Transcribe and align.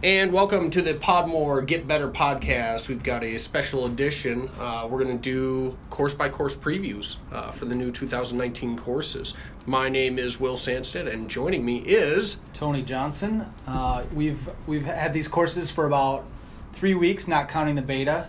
And 0.00 0.32
welcome 0.32 0.70
to 0.70 0.80
the 0.80 0.94
Podmore 0.94 1.66
Get 1.66 1.88
Better 1.88 2.08
podcast. 2.08 2.88
We've 2.88 3.02
got 3.02 3.24
a 3.24 3.36
special 3.36 3.86
edition. 3.86 4.48
Uh, 4.56 4.86
we're 4.88 5.02
going 5.02 5.18
to 5.18 5.20
do 5.20 5.76
course 5.90 6.14
by 6.14 6.28
course 6.28 6.54
previews 6.54 7.16
uh, 7.32 7.50
for 7.50 7.64
the 7.64 7.74
new 7.74 7.90
2019 7.90 8.78
courses. 8.78 9.34
My 9.66 9.88
name 9.88 10.16
is 10.16 10.38
Will 10.38 10.54
Sandstead, 10.54 11.12
and 11.12 11.28
joining 11.28 11.64
me 11.64 11.78
is 11.78 12.38
Tony 12.52 12.82
Johnson. 12.82 13.44
Uh, 13.66 14.04
we've 14.14 14.48
we've 14.68 14.84
had 14.84 15.12
these 15.12 15.26
courses 15.26 15.68
for 15.68 15.84
about 15.84 16.24
three 16.74 16.94
weeks, 16.94 17.26
not 17.26 17.48
counting 17.48 17.74
the 17.74 17.82
beta, 17.82 18.28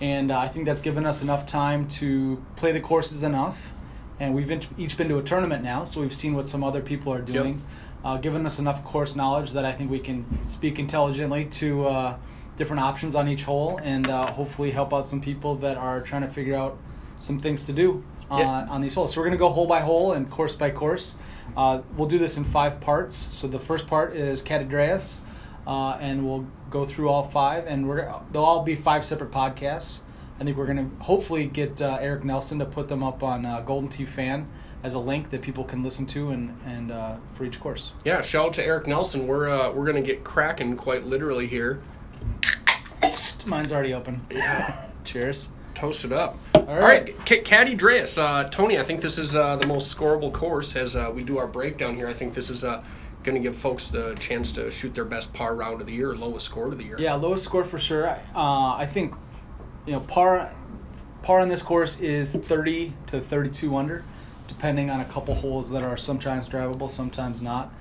and 0.00 0.32
uh, 0.32 0.38
I 0.38 0.48
think 0.48 0.64
that's 0.64 0.80
given 0.80 1.04
us 1.04 1.20
enough 1.20 1.44
time 1.44 1.88
to 1.88 2.42
play 2.56 2.72
the 2.72 2.80
courses 2.80 3.22
enough. 3.22 3.70
And 4.18 4.34
we've 4.34 4.50
each 4.78 4.96
been 4.96 5.08
to 5.08 5.18
a 5.18 5.22
tournament 5.22 5.62
now, 5.62 5.84
so 5.84 6.00
we've 6.00 6.14
seen 6.14 6.32
what 6.32 6.48
some 6.48 6.64
other 6.64 6.80
people 6.80 7.12
are 7.12 7.20
doing. 7.20 7.54
Yep 7.58 7.62
uh, 8.04 8.16
given 8.16 8.44
us 8.46 8.58
enough 8.58 8.84
course 8.84 9.14
knowledge 9.14 9.52
that 9.52 9.64
I 9.64 9.72
think 9.72 9.90
we 9.90 10.00
can 10.00 10.42
speak 10.42 10.78
intelligently 10.78 11.44
to 11.46 11.86
uh, 11.86 12.16
different 12.56 12.82
options 12.82 13.14
on 13.14 13.28
each 13.28 13.44
hole 13.44 13.78
and 13.82 14.08
uh, 14.08 14.26
hopefully 14.32 14.70
help 14.70 14.92
out 14.92 15.06
some 15.06 15.20
people 15.20 15.54
that 15.56 15.76
are 15.76 16.00
trying 16.00 16.22
to 16.22 16.28
figure 16.28 16.56
out 16.56 16.78
some 17.16 17.38
things 17.38 17.64
to 17.64 17.72
do 17.72 18.02
on, 18.30 18.40
yeah. 18.40 18.66
on 18.68 18.80
these 18.80 18.94
holes. 18.94 19.12
So 19.12 19.20
we're 19.20 19.26
going 19.26 19.38
to 19.38 19.42
go 19.42 19.48
hole 19.48 19.66
by 19.66 19.80
hole 19.80 20.12
and 20.12 20.30
course 20.30 20.56
by 20.56 20.70
course. 20.70 21.16
Uh, 21.56 21.82
we'll 21.96 22.08
do 22.08 22.18
this 22.18 22.36
in 22.36 22.44
five 22.44 22.80
parts. 22.80 23.28
So 23.32 23.46
the 23.46 23.60
first 23.60 23.86
part 23.86 24.16
is 24.16 24.42
Catadreas, 24.42 25.18
uh, 25.66 25.98
and 26.00 26.26
we'll 26.26 26.46
go 26.70 26.84
through 26.84 27.08
all 27.08 27.22
five, 27.22 27.66
and 27.66 27.88
we're 27.88 28.12
they'll 28.32 28.44
all 28.44 28.62
be 28.62 28.74
five 28.74 29.04
separate 29.04 29.30
podcasts. 29.30 30.00
I 30.40 30.44
think 30.44 30.56
we're 30.56 30.66
going 30.66 30.90
to 30.90 31.04
hopefully 31.04 31.46
get 31.46 31.80
uh, 31.80 31.98
Eric 32.00 32.24
Nelson 32.24 32.58
to 32.58 32.64
put 32.64 32.88
them 32.88 33.02
up 33.02 33.22
on 33.22 33.42
Golden 33.64 33.88
Tee 33.88 34.06
Fan 34.06 34.48
as 34.82 34.94
a 34.94 34.98
link 34.98 35.30
that 35.30 35.42
people 35.42 35.64
can 35.64 35.82
listen 35.82 36.06
to 36.06 36.30
and 36.30 36.58
and 36.66 36.90
uh, 36.90 37.16
for 37.34 37.44
each 37.44 37.60
course. 37.60 37.92
Yeah, 38.04 38.20
shout 38.22 38.46
out 38.46 38.52
to 38.54 38.64
Eric 38.64 38.86
Nelson. 38.86 39.26
We're 39.26 39.48
uh, 39.48 39.72
we're 39.72 39.86
gonna 39.86 40.02
get 40.02 40.24
cracking 40.24 40.76
quite 40.76 41.04
literally 41.04 41.46
here. 41.46 41.80
Mine's 43.46 43.72
already 43.72 43.94
open. 43.94 44.24
Yeah. 44.30 44.86
Cheers. 45.04 45.48
Toast 45.74 46.04
it 46.04 46.12
up. 46.12 46.38
All 46.54 46.62
right, 46.62 46.68
All 46.68 46.78
right. 46.78 47.28
C- 47.28 47.40
Caddy 47.40 47.76
Dreas, 47.76 48.18
uh, 48.18 48.48
Tony. 48.50 48.78
I 48.78 48.82
think 48.82 49.00
this 49.00 49.18
is 49.18 49.34
uh, 49.34 49.56
the 49.56 49.66
most 49.66 49.96
scoreable 49.96 50.32
course 50.32 50.76
as 50.76 50.94
uh, 50.94 51.10
we 51.12 51.24
do 51.24 51.38
our 51.38 51.46
breakdown 51.48 51.96
here. 51.96 52.06
I 52.06 52.12
think 52.12 52.34
this 52.34 52.50
is 52.50 52.62
uh, 52.62 52.84
going 53.24 53.34
to 53.34 53.40
give 53.40 53.56
folks 53.56 53.88
the 53.88 54.14
chance 54.16 54.52
to 54.52 54.70
shoot 54.70 54.94
their 54.94 55.04
best 55.04 55.32
par 55.34 55.56
round 55.56 55.80
of 55.80 55.86
the 55.86 55.92
year, 55.92 56.14
lowest 56.14 56.46
score 56.46 56.66
of 56.68 56.78
the 56.78 56.84
year. 56.84 56.96
Yeah, 57.00 57.14
lowest 57.14 57.44
score 57.44 57.64
for 57.64 57.78
sure. 57.78 58.06
Uh, 58.08 58.16
I 58.76 58.86
think 58.90 59.14
you 59.86 59.92
know 59.94 60.00
par 60.00 60.52
par 61.22 61.40
on 61.40 61.48
this 61.48 61.62
course 61.62 61.98
is 62.00 62.36
thirty 62.36 62.92
to 63.06 63.20
thirty 63.20 63.50
two 63.50 63.74
under 63.76 64.04
depending 64.52 64.90
on 64.90 65.00
a 65.00 65.04
couple 65.06 65.34
holes 65.34 65.70
that 65.70 65.82
are 65.82 65.96
sometimes 65.96 66.48
drivable, 66.48 66.90
sometimes 66.90 67.40
not. 67.40 67.72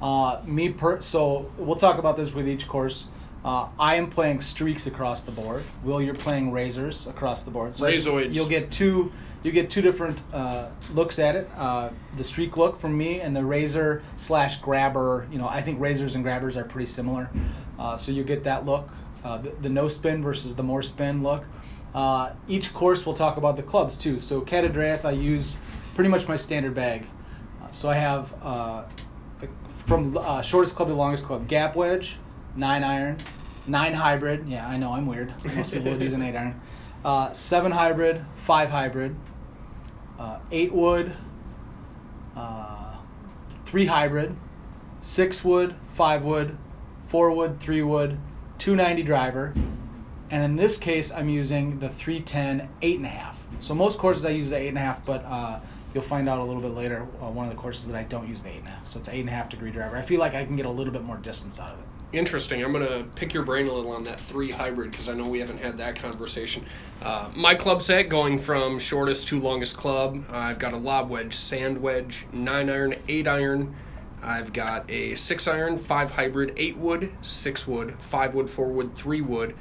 Uh, 0.00 0.40
me 0.46 0.70
per 0.70 1.00
so 1.00 1.52
we'll 1.58 1.76
talk 1.76 1.98
about 1.98 2.16
this 2.16 2.32
with 2.32 2.48
each 2.48 2.66
course. 2.68 3.08
Uh, 3.44 3.68
I 3.78 3.96
am 3.96 4.10
playing 4.10 4.42
streaks 4.42 4.86
across 4.86 5.22
the 5.22 5.32
board. 5.32 5.62
Will, 5.82 6.00
you're 6.00 6.14
playing 6.14 6.52
razors 6.52 7.06
across 7.06 7.42
the 7.42 7.50
board. 7.50 7.74
So 7.74 7.86
Razoroids. 7.86 8.34
You'll 8.34 8.48
get 8.48 8.70
two. 8.70 9.12
You 9.42 9.52
get 9.52 9.70
two 9.70 9.80
different 9.80 10.22
uh, 10.34 10.68
looks 10.92 11.18
at 11.18 11.34
it. 11.34 11.48
Uh, 11.56 11.88
the 12.18 12.24
streak 12.24 12.58
look 12.58 12.78
from 12.78 12.96
me 12.96 13.22
and 13.22 13.34
the 13.34 13.44
razor 13.44 14.02
slash 14.16 14.60
grabber. 14.60 15.26
You 15.32 15.38
know, 15.38 15.48
I 15.48 15.62
think 15.62 15.80
razors 15.80 16.14
and 16.14 16.22
grabbers 16.22 16.58
are 16.58 16.64
pretty 16.64 16.86
similar. 16.86 17.30
Uh, 17.78 17.96
so 17.96 18.12
you 18.12 18.22
get 18.22 18.44
that 18.44 18.66
look. 18.66 18.90
Uh, 19.24 19.38
the, 19.38 19.50
the, 19.62 19.68
no 19.70 19.88
spin 19.88 20.22
versus 20.22 20.54
the 20.56 20.62
more 20.62 20.82
spin 20.82 21.22
look. 21.22 21.44
Uh, 21.94 22.32
each 22.48 22.74
course 22.74 23.06
we'll 23.06 23.14
talk 23.14 23.38
about 23.38 23.56
the 23.56 23.62
clubs 23.62 23.96
too. 23.96 24.20
So 24.20 24.42
Catadreas 24.42 25.06
I 25.06 25.12
use 25.12 25.58
pretty 25.94 26.10
much 26.10 26.28
my 26.28 26.36
standard 26.36 26.74
bag. 26.74 27.06
So 27.70 27.88
I 27.88 27.94
have 27.94 28.34
uh, 28.42 28.84
from 29.86 30.16
uh, 30.16 30.42
shortest 30.42 30.76
club 30.76 30.88
to 30.88 30.94
longest 30.94 31.24
club, 31.24 31.48
gap 31.48 31.76
wedge, 31.76 32.18
nine 32.56 32.84
iron, 32.84 33.18
nine 33.66 33.94
hybrid. 33.94 34.46
Yeah, 34.48 34.66
I 34.66 34.76
know 34.76 34.92
I'm 34.92 35.06
weird. 35.06 35.32
Most 35.56 35.72
people 35.72 35.92
would 35.92 36.00
use 36.00 36.12
an 36.12 36.22
eight 36.22 36.36
iron. 36.36 36.60
Uh, 37.04 37.32
seven 37.32 37.72
hybrid, 37.72 38.24
five 38.36 38.70
hybrid, 38.70 39.16
uh, 40.18 40.38
eight 40.50 40.72
wood, 40.72 41.12
uh, 42.36 42.94
three 43.64 43.86
hybrid, 43.86 44.36
six 45.00 45.44
wood, 45.44 45.74
five 45.88 46.22
wood, 46.22 46.56
four 47.06 47.30
wood, 47.30 47.58
three 47.58 47.82
wood, 47.82 48.18
290 48.58 49.02
driver, 49.02 49.54
and 50.30 50.44
in 50.44 50.56
this 50.56 50.76
case, 50.76 51.10
I'm 51.10 51.28
using 51.28 51.78
the 51.78 51.88
310 51.88 52.68
eight 52.82 52.96
and 52.98 53.06
a 53.06 53.08
half. 53.08 53.48
So 53.58 53.74
most 53.74 53.98
courses 53.98 54.24
I 54.24 54.30
use 54.30 54.50
the 54.50 54.58
eight 54.58 54.68
and 54.68 54.78
a 54.78 54.82
half, 54.82 55.04
but 55.04 55.24
You'll 55.92 56.02
find 56.04 56.28
out 56.28 56.38
a 56.38 56.44
little 56.44 56.62
bit 56.62 56.72
later 56.72 57.02
uh, 57.20 57.30
one 57.30 57.48
of 57.48 57.54
the 57.54 57.60
courses 57.60 57.88
that 57.88 57.96
I 57.96 58.04
don't 58.04 58.28
use 58.28 58.42
the 58.42 58.50
eight 58.50 58.58
and 58.58 58.68
a 58.68 58.70
half. 58.70 58.86
So 58.86 58.98
it's 58.98 59.08
eight 59.08 59.20
and 59.20 59.28
a 59.28 59.32
half 59.32 59.48
degree 59.48 59.70
driver. 59.70 59.96
I 59.96 60.02
feel 60.02 60.20
like 60.20 60.34
I 60.34 60.44
can 60.44 60.56
get 60.56 60.66
a 60.66 60.70
little 60.70 60.92
bit 60.92 61.02
more 61.02 61.16
distance 61.16 61.58
out 61.58 61.72
of 61.72 61.78
it. 61.80 61.84
Interesting. 62.12 62.64
I'm 62.64 62.72
going 62.72 62.86
to 62.86 63.04
pick 63.14 63.32
your 63.32 63.44
brain 63.44 63.68
a 63.68 63.72
little 63.72 63.92
on 63.92 64.02
that 64.04 64.18
three 64.18 64.50
hybrid 64.50 64.90
because 64.90 65.08
I 65.08 65.14
know 65.14 65.28
we 65.28 65.38
haven't 65.38 65.58
had 65.58 65.76
that 65.76 65.94
conversation. 65.96 66.64
Uh, 67.00 67.30
my 67.36 67.54
club 67.54 67.80
set 67.80 68.08
going 68.08 68.38
from 68.38 68.80
shortest 68.80 69.28
to 69.28 69.38
longest 69.38 69.76
club. 69.76 70.24
I've 70.28 70.58
got 70.58 70.72
a 70.72 70.76
lob 70.76 71.08
wedge, 71.08 71.34
sand 71.34 71.80
wedge, 71.80 72.26
nine 72.32 72.68
iron, 72.68 72.96
eight 73.06 73.28
iron. 73.28 73.76
I've 74.22 74.52
got 74.52 74.90
a 74.90 75.14
six 75.14 75.48
iron, 75.48 75.78
five 75.78 76.10
hybrid, 76.10 76.52
eight 76.56 76.76
wood, 76.76 77.10
six 77.22 77.66
wood, 77.66 77.94
five 77.98 78.34
wood, 78.34 78.50
four 78.50 78.68
wood, 78.68 78.94
three 78.94 79.20
wood 79.20 79.54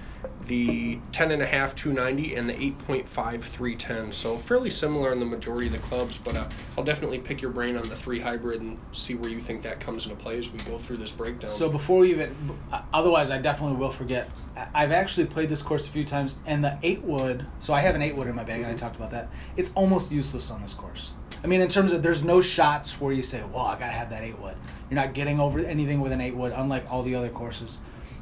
the 0.47 0.99
10 1.11 1.31
and 1.31 1.41
a 1.41 1.45
half 1.45 1.75
290 1.75 2.35
and 2.35 2.49
the 2.49 2.53
8.5 2.53 3.41
310 3.41 4.11
so 4.11 4.37
fairly 4.37 4.69
similar 4.69 5.11
in 5.11 5.19
the 5.19 5.25
majority 5.25 5.67
of 5.67 5.73
the 5.73 5.79
clubs 5.79 6.17
but 6.17 6.35
uh, 6.35 6.47
i'll 6.77 6.83
definitely 6.83 7.19
pick 7.19 7.41
your 7.41 7.51
brain 7.51 7.77
on 7.77 7.87
the 7.87 7.95
three 7.95 8.19
hybrid 8.19 8.61
and 8.61 8.79
see 8.91 9.15
where 9.15 9.29
you 9.29 9.39
think 9.39 9.61
that 9.61 9.79
comes 9.79 10.05
into 10.05 10.17
play 10.17 10.37
as 10.37 10.51
we 10.51 10.59
go 10.59 10.77
through 10.77 10.97
this 10.97 11.11
breakdown. 11.11 11.49
So 11.49 11.69
before 11.69 11.99
we 11.99 12.11
even 12.11 12.35
otherwise 12.93 13.29
i 13.29 13.37
definitely 13.37 13.77
will 13.77 13.91
forget. 13.91 14.29
I've 14.73 14.91
actually 14.91 15.27
played 15.27 15.49
this 15.49 15.61
course 15.61 15.87
a 15.87 15.91
few 15.91 16.03
times 16.03 16.37
and 16.45 16.63
the 16.63 16.77
eight 16.83 17.03
wood 17.03 17.45
so 17.59 17.73
i 17.73 17.79
have 17.81 17.95
an 17.95 18.01
eight 18.01 18.15
wood 18.15 18.27
in 18.27 18.35
my 18.35 18.43
bag 18.43 18.61
mm-hmm. 18.61 18.69
and 18.69 18.73
i 18.73 18.77
talked 18.77 18.95
about 18.95 19.11
that. 19.11 19.29
It's 19.55 19.71
almost 19.73 20.11
useless 20.11 20.51
on 20.51 20.61
this 20.61 20.73
course 20.73 21.11
I 21.43 21.47
mean, 21.47 21.61
in 21.61 21.69
terms 21.69 21.91
of 21.91 22.03
there's 22.03 22.23
no 22.23 22.41
shots 22.41 22.99
where 22.99 23.13
you 23.13 23.23
say, 23.23 23.41
"Well, 23.53 23.65
I 23.65 23.79
gotta 23.79 23.93
have 23.93 24.09
that 24.09 24.23
eight 24.23 24.37
wood." 24.39 24.55
You're 24.89 24.99
not 24.99 25.13
getting 25.13 25.39
over 25.39 25.59
anything 25.59 26.01
with 26.01 26.11
an 26.11 26.21
eight 26.21 26.35
wood, 26.35 26.53
unlike 26.55 26.91
all 26.91 27.03
the 27.03 27.15
other 27.15 27.29
courses. 27.29 27.79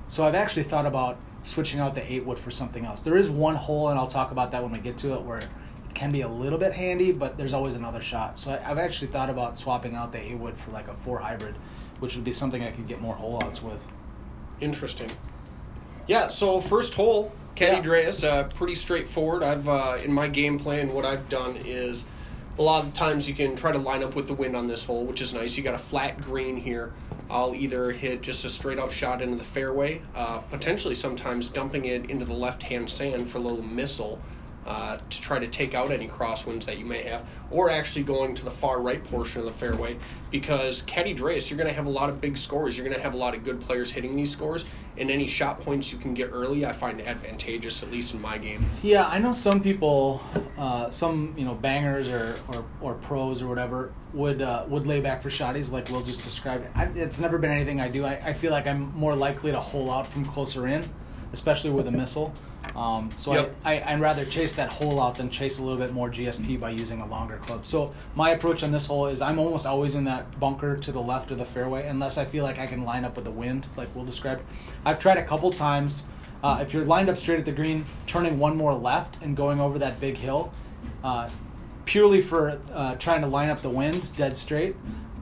So 0.07 0.23
I've 0.23 0.35
actually 0.35 0.63
thought 0.63 0.85
about 0.85 1.17
switching 1.41 1.79
out 1.79 1.95
the 1.95 2.11
eight 2.11 2.25
wood 2.25 2.37
for 2.37 2.51
something 2.51 2.85
else. 2.85 3.01
There 3.01 3.17
is 3.17 3.29
one 3.29 3.55
hole, 3.55 3.89
and 3.89 3.99
I'll 3.99 4.07
talk 4.07 4.31
about 4.31 4.51
that 4.51 4.61
when 4.61 4.71
we 4.71 4.79
get 4.79 4.97
to 4.99 5.13
it, 5.13 5.21
where 5.21 5.39
it 5.39 5.47
can 5.93 6.11
be 6.11 6.21
a 6.21 6.27
little 6.27 6.59
bit 6.59 6.73
handy, 6.73 7.11
but 7.11 7.37
there's 7.37 7.53
always 7.53 7.75
another 7.75 8.01
shot. 8.01 8.39
So 8.39 8.51
I, 8.51 8.57
have 8.57 8.77
actually 8.77 9.07
thought 9.07 9.29
about 9.29 9.57
swapping 9.57 9.95
out 9.95 10.11
the 10.11 10.21
eight 10.21 10.37
wood 10.37 10.57
for 10.57 10.71
like 10.71 10.87
a 10.87 10.93
four 10.93 11.19
hybrid, 11.19 11.55
which 11.99 12.15
would 12.15 12.25
be 12.25 12.31
something 12.31 12.63
I 12.63 12.71
could 12.71 12.87
get 12.87 13.01
more 13.01 13.15
hole 13.15 13.41
outs 13.43 13.63
with. 13.63 13.79
Interesting. 14.59 15.09
Yeah. 16.07 16.27
So 16.27 16.59
first 16.59 16.93
hole, 16.93 17.31
Caddy 17.55 17.77
yeah. 17.77 17.83
Dreas, 17.83 18.27
uh, 18.27 18.43
pretty 18.49 18.75
straightforward. 18.75 19.43
I've 19.43 19.67
uh, 19.67 19.97
in 20.03 20.11
my 20.11 20.27
game 20.27 20.59
plan, 20.59 20.93
what 20.93 21.05
I've 21.05 21.27
done 21.29 21.57
is 21.65 22.05
a 22.59 22.61
lot 22.61 22.83
of 22.83 22.93
times 22.93 23.27
you 23.27 23.35
can 23.35 23.55
try 23.55 23.71
to 23.71 23.77
line 23.77 24.03
up 24.03 24.15
with 24.15 24.27
the 24.27 24.33
wind 24.33 24.55
on 24.55 24.67
this 24.67 24.83
hole, 24.85 25.05
which 25.05 25.21
is 25.21 25.33
nice. 25.33 25.57
You 25.57 25.63
got 25.63 25.75
a 25.75 25.79
flat 25.79 26.21
green 26.21 26.55
here. 26.55 26.93
I'll 27.29 27.53
either 27.53 27.91
hit 27.91 28.21
just 28.21 28.45
a 28.45 28.49
straight 28.49 28.79
out 28.79 28.91
shot 28.91 29.21
into 29.21 29.35
the 29.35 29.43
fairway, 29.43 30.01
uh, 30.15 30.39
potentially 30.39 30.95
sometimes 30.95 31.49
dumping 31.49 31.85
it 31.85 32.09
into 32.09 32.25
the 32.25 32.33
left 32.33 32.63
hand 32.63 32.89
sand 32.89 33.29
for 33.29 33.37
a 33.37 33.41
little 33.41 33.63
missile 33.63 34.19
uh, 34.67 34.97
to 34.97 35.21
try 35.21 35.39
to 35.39 35.47
take 35.47 35.73
out 35.73 35.91
any 35.91 36.07
crosswinds 36.07 36.65
that 36.65 36.77
you 36.77 36.85
may 36.85 37.01
have, 37.03 37.27
or 37.49 37.69
actually 37.69 38.03
going 38.03 38.35
to 38.35 38.43
the 38.43 38.51
far 38.51 38.81
right 38.81 39.03
portion 39.05 39.39
of 39.39 39.45
the 39.45 39.51
fairway 39.51 39.97
because 40.29 40.81
Caddy 40.83 41.15
Dreas, 41.15 41.49
you're 41.49 41.57
going 41.57 41.69
to 41.69 41.73
have 41.73 41.85
a 41.85 41.89
lot 41.89 42.09
of 42.09 42.19
big 42.19 42.37
scores. 42.37 42.77
You're 42.77 42.85
going 42.85 42.97
to 42.97 43.01
have 43.01 43.13
a 43.13 43.17
lot 43.17 43.33
of 43.33 43.43
good 43.43 43.61
players 43.61 43.89
hitting 43.89 44.15
these 44.15 44.29
scores, 44.29 44.65
and 44.97 45.09
any 45.09 45.25
shot 45.25 45.61
points 45.61 45.93
you 45.93 45.99
can 45.99 46.13
get 46.13 46.31
early, 46.33 46.65
I 46.65 46.73
find 46.73 47.01
advantageous, 47.01 47.81
at 47.81 47.91
least 47.91 48.13
in 48.13 48.21
my 48.21 48.37
game. 48.37 48.69
Yeah, 48.83 49.07
I 49.07 49.19
know 49.19 49.31
some 49.31 49.61
people, 49.61 50.21
uh, 50.57 50.89
some 50.89 51.33
you 51.37 51.45
know 51.45 51.55
bangers 51.55 52.09
or, 52.09 52.37
or, 52.49 52.65
or 52.81 52.93
pros 52.95 53.41
or 53.41 53.47
whatever 53.47 53.93
would 54.13 54.41
uh, 54.41 54.65
would 54.67 54.85
lay 54.85 54.99
back 54.99 55.21
for 55.21 55.29
shotties 55.29 55.71
like 55.71 55.89
we'll 55.89 56.03
just 56.03 56.25
describe 56.25 56.61
it. 56.63 56.71
I, 56.75 56.85
it's 56.95 57.19
never 57.19 57.37
been 57.37 57.51
anything 57.51 57.79
I 57.79 57.87
do. 57.87 58.03
I, 58.05 58.19
I 58.23 58.33
feel 58.33 58.51
like 58.51 58.67
I'm 58.67 58.93
more 58.95 59.15
likely 59.15 59.51
to 59.51 59.59
hole 59.59 59.89
out 59.91 60.07
from 60.07 60.25
closer 60.25 60.67
in, 60.67 60.89
especially 61.31 61.69
with 61.69 61.87
a 61.87 61.91
missile. 61.91 62.33
Um, 62.77 63.09
so 63.15 63.33
yep. 63.33 63.55
I, 63.65 63.79
I, 63.79 63.95
would 63.95 64.01
rather 64.01 64.23
chase 64.23 64.53
that 64.53 64.69
hole 64.69 65.01
out 65.01 65.15
than 65.15 65.31
chase 65.31 65.57
a 65.57 65.63
little 65.63 65.79
bit 65.79 65.93
more 65.93 66.11
GSP 66.11 66.59
by 66.59 66.69
using 66.69 67.01
a 67.01 67.07
longer 67.07 67.37
club. 67.37 67.65
So 67.65 67.91
my 68.13 68.31
approach 68.31 68.61
on 68.61 68.71
this 68.71 68.85
hole 68.85 69.07
is 69.07 69.19
I'm 69.19 69.39
almost 69.39 69.65
always 69.65 69.95
in 69.95 70.03
that 70.03 70.39
bunker 70.39 70.77
to 70.77 70.91
the 70.91 71.01
left 71.01 71.31
of 71.31 71.39
the 71.39 71.45
fairway 71.45 71.87
unless 71.87 72.19
I 72.19 72.25
feel 72.25 72.43
like 72.43 72.59
I 72.59 72.67
can 72.67 72.83
line 72.83 73.03
up 73.03 73.15
with 73.15 73.25
the 73.25 73.31
wind, 73.31 73.65
like 73.77 73.89
we'll 73.95 74.05
describe. 74.05 74.41
I've 74.85 74.99
tried 74.99 75.17
a 75.17 75.25
couple 75.25 75.51
times. 75.51 76.05
Uh, 76.43 76.59
if 76.61 76.71
you're 76.71 76.85
lined 76.85 77.09
up 77.09 77.17
straight 77.17 77.39
at 77.39 77.45
the 77.45 77.51
green, 77.51 77.83
turning 78.05 78.37
one 78.37 78.55
more 78.55 78.75
left 78.75 79.23
and 79.23 79.35
going 79.35 79.59
over 79.59 79.79
that 79.79 79.99
big 79.99 80.15
hill, 80.15 80.53
uh, 81.03 81.27
purely 81.85 82.21
for 82.21 82.61
uh, 82.71 82.93
trying 82.97 83.21
to 83.21 83.27
line 83.27 83.49
up 83.49 83.63
the 83.63 83.69
wind 83.69 84.15
dead 84.15 84.37
straight. 84.37 84.75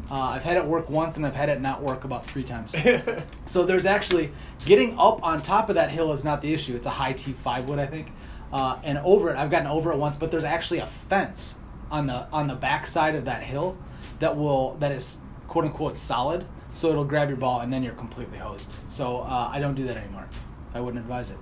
Uh, 0.10 0.16
I've 0.16 0.44
had 0.44 0.58
it 0.58 0.66
work 0.66 0.90
once 0.90 1.18
and 1.18 1.26
I've 1.26 1.36
had 1.36 1.50
it 1.50 1.62
not 1.62 1.82
work 1.82 2.04
about 2.04 2.26
three 2.26 2.44
times. 2.44 2.76
so 3.46 3.66
there's 3.66 3.86
actually 3.86 4.32
getting 4.66 4.98
up 5.00 5.24
on 5.24 5.42
top 5.42 5.70
of 5.70 5.76
that 5.76 5.90
hill 5.90 6.12
is 6.12 6.24
not 6.24 6.42
the 6.42 6.54
issue. 6.54 6.76
It's 6.76 6.86
a 6.86 6.92
high 6.92 7.14
T5 7.14 7.66
wood, 7.66 7.80
I 7.80 7.88
think. 7.88 8.12
Uh, 8.54 8.80
and 8.84 9.00
over 9.00 9.30
it, 9.32 9.36
I've 9.36 9.50
gotten 9.50 9.68
over 9.68 9.92
it 9.92 9.98
once, 9.98 10.18
but 10.18 10.30
there's 10.30 10.44
actually 10.44 10.80
a 10.80 10.88
fence 10.88 11.60
on 11.92 12.08
the 12.08 12.28
on 12.32 12.48
the 12.48 12.56
back 12.56 12.88
side 12.88 13.16
of 13.16 13.26
that 13.26 13.44
hill 13.44 13.78
that 14.20 14.36
will 14.36 14.76
that 14.80 14.92
is 14.92 15.22
quote 15.48 15.66
unquote 15.66 15.96
solid. 15.96 16.46
so 16.74 16.90
it'll 16.90 17.06
grab 17.06 17.30
your 17.30 17.38
ball 17.38 17.62
and 17.62 17.72
then 17.72 17.84
you're 17.84 17.94
completely 17.94 18.38
hosed. 18.38 18.70
So 18.88 19.22
uh, 19.22 19.50
I 19.52 19.60
don't 19.60 19.76
do 19.76 19.86
that 19.86 19.98
anymore. 19.98 20.28
I 20.74 20.82
wouldn't 20.82 21.02
advise 21.02 21.30
it. 21.32 21.38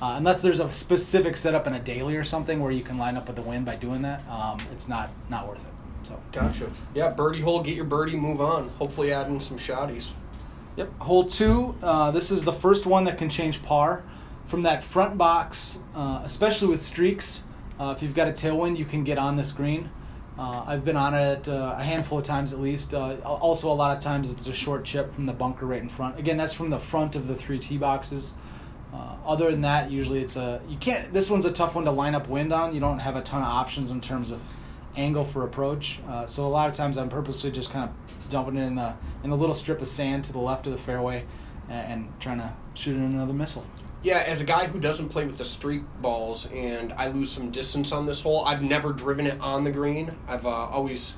Uh, 0.00 0.14
unless 0.16 0.42
there's 0.42 0.60
a 0.60 0.70
specific 0.72 1.36
setup 1.36 1.66
in 1.66 1.74
a 1.74 1.78
daily 1.78 2.16
or 2.16 2.24
something 2.24 2.58
where 2.60 2.72
you 2.72 2.82
can 2.82 2.98
line 2.98 3.16
up 3.16 3.26
with 3.26 3.36
the 3.36 3.42
wind 3.42 3.64
by 3.64 3.76
doing 3.76 4.02
that, 4.02 4.26
um, 4.28 4.58
it's 4.72 4.88
not 4.88 5.10
not 5.28 5.46
worth 5.46 5.60
it. 5.60 5.71
So 6.02 6.20
Gotcha. 6.32 6.70
Yeah, 6.94 7.10
birdie 7.10 7.40
hole, 7.40 7.62
get 7.62 7.76
your 7.76 7.84
birdie, 7.84 8.16
move 8.16 8.40
on. 8.40 8.68
Hopefully, 8.78 9.12
add 9.12 9.28
in 9.28 9.40
some 9.40 9.58
shotties. 9.58 10.12
Yep. 10.76 10.98
Hole 11.00 11.24
two. 11.26 11.74
Uh, 11.82 12.10
this 12.10 12.30
is 12.30 12.44
the 12.44 12.52
first 12.52 12.86
one 12.86 13.04
that 13.04 13.18
can 13.18 13.28
change 13.28 13.62
par 13.62 14.04
from 14.46 14.62
that 14.62 14.82
front 14.82 15.18
box, 15.18 15.80
uh, 15.94 16.22
especially 16.24 16.68
with 16.68 16.82
streaks. 16.82 17.44
Uh, 17.78 17.94
if 17.96 18.02
you've 18.02 18.14
got 18.14 18.28
a 18.28 18.32
tailwind, 18.32 18.78
you 18.78 18.84
can 18.84 19.04
get 19.04 19.18
on 19.18 19.36
this 19.36 19.52
green. 19.52 19.90
Uh, 20.38 20.64
I've 20.66 20.84
been 20.84 20.96
on 20.96 21.14
it 21.14 21.46
uh, 21.46 21.74
a 21.76 21.82
handful 21.82 22.18
of 22.18 22.24
times 22.24 22.52
at 22.52 22.60
least. 22.60 22.94
Uh, 22.94 23.16
also, 23.24 23.70
a 23.70 23.74
lot 23.74 23.96
of 23.96 24.02
times 24.02 24.30
it's 24.30 24.46
a 24.46 24.52
short 24.52 24.84
chip 24.84 25.14
from 25.14 25.26
the 25.26 25.32
bunker 25.32 25.66
right 25.66 25.82
in 25.82 25.88
front. 25.88 26.18
Again, 26.18 26.36
that's 26.36 26.54
from 26.54 26.70
the 26.70 26.78
front 26.78 27.16
of 27.16 27.28
the 27.28 27.34
three 27.34 27.58
tee 27.58 27.76
boxes. 27.76 28.34
Uh, 28.94 29.16
other 29.24 29.50
than 29.50 29.62
that, 29.62 29.90
usually 29.90 30.20
it's 30.20 30.36
a 30.36 30.60
you 30.68 30.76
can't. 30.78 31.12
This 31.12 31.30
one's 31.30 31.44
a 31.44 31.52
tough 31.52 31.74
one 31.74 31.84
to 31.84 31.90
line 31.90 32.14
up 32.14 32.28
wind 32.28 32.52
on. 32.52 32.74
You 32.74 32.80
don't 32.80 32.98
have 32.98 33.16
a 33.16 33.22
ton 33.22 33.42
of 33.42 33.48
options 33.48 33.90
in 33.90 34.00
terms 34.00 34.30
of 34.30 34.40
angle 34.96 35.24
for 35.24 35.44
approach. 35.44 36.00
Uh, 36.08 36.26
so 36.26 36.46
a 36.46 36.48
lot 36.48 36.68
of 36.68 36.74
times 36.74 36.98
I'm 36.98 37.08
purposely 37.08 37.50
just 37.50 37.72
kind 37.72 37.88
of 37.88 38.30
dumping 38.30 38.56
it 38.56 38.66
in 38.66 38.74
the 38.74 38.94
in 39.24 39.30
the 39.30 39.36
little 39.36 39.54
strip 39.54 39.80
of 39.80 39.88
sand 39.88 40.24
to 40.24 40.32
the 40.32 40.38
left 40.38 40.66
of 40.66 40.72
the 40.72 40.78
fairway 40.78 41.24
and, 41.68 41.92
and 41.92 42.20
trying 42.20 42.38
to 42.38 42.52
shoot 42.74 42.96
in 42.96 43.02
another 43.02 43.32
missile. 43.32 43.64
Yeah, 44.02 44.24
as 44.26 44.40
a 44.40 44.44
guy 44.44 44.66
who 44.66 44.80
doesn't 44.80 45.10
play 45.10 45.24
with 45.24 45.38
the 45.38 45.44
streak 45.44 45.82
balls 46.00 46.50
and 46.52 46.92
I 46.94 47.08
lose 47.08 47.30
some 47.30 47.52
distance 47.52 47.92
on 47.92 48.04
this 48.04 48.20
hole, 48.20 48.44
I've 48.44 48.62
never 48.62 48.92
driven 48.92 49.28
it 49.28 49.40
on 49.40 49.62
the 49.62 49.70
green. 49.70 50.10
I've 50.26 50.44
uh, 50.44 50.48
always, 50.48 51.14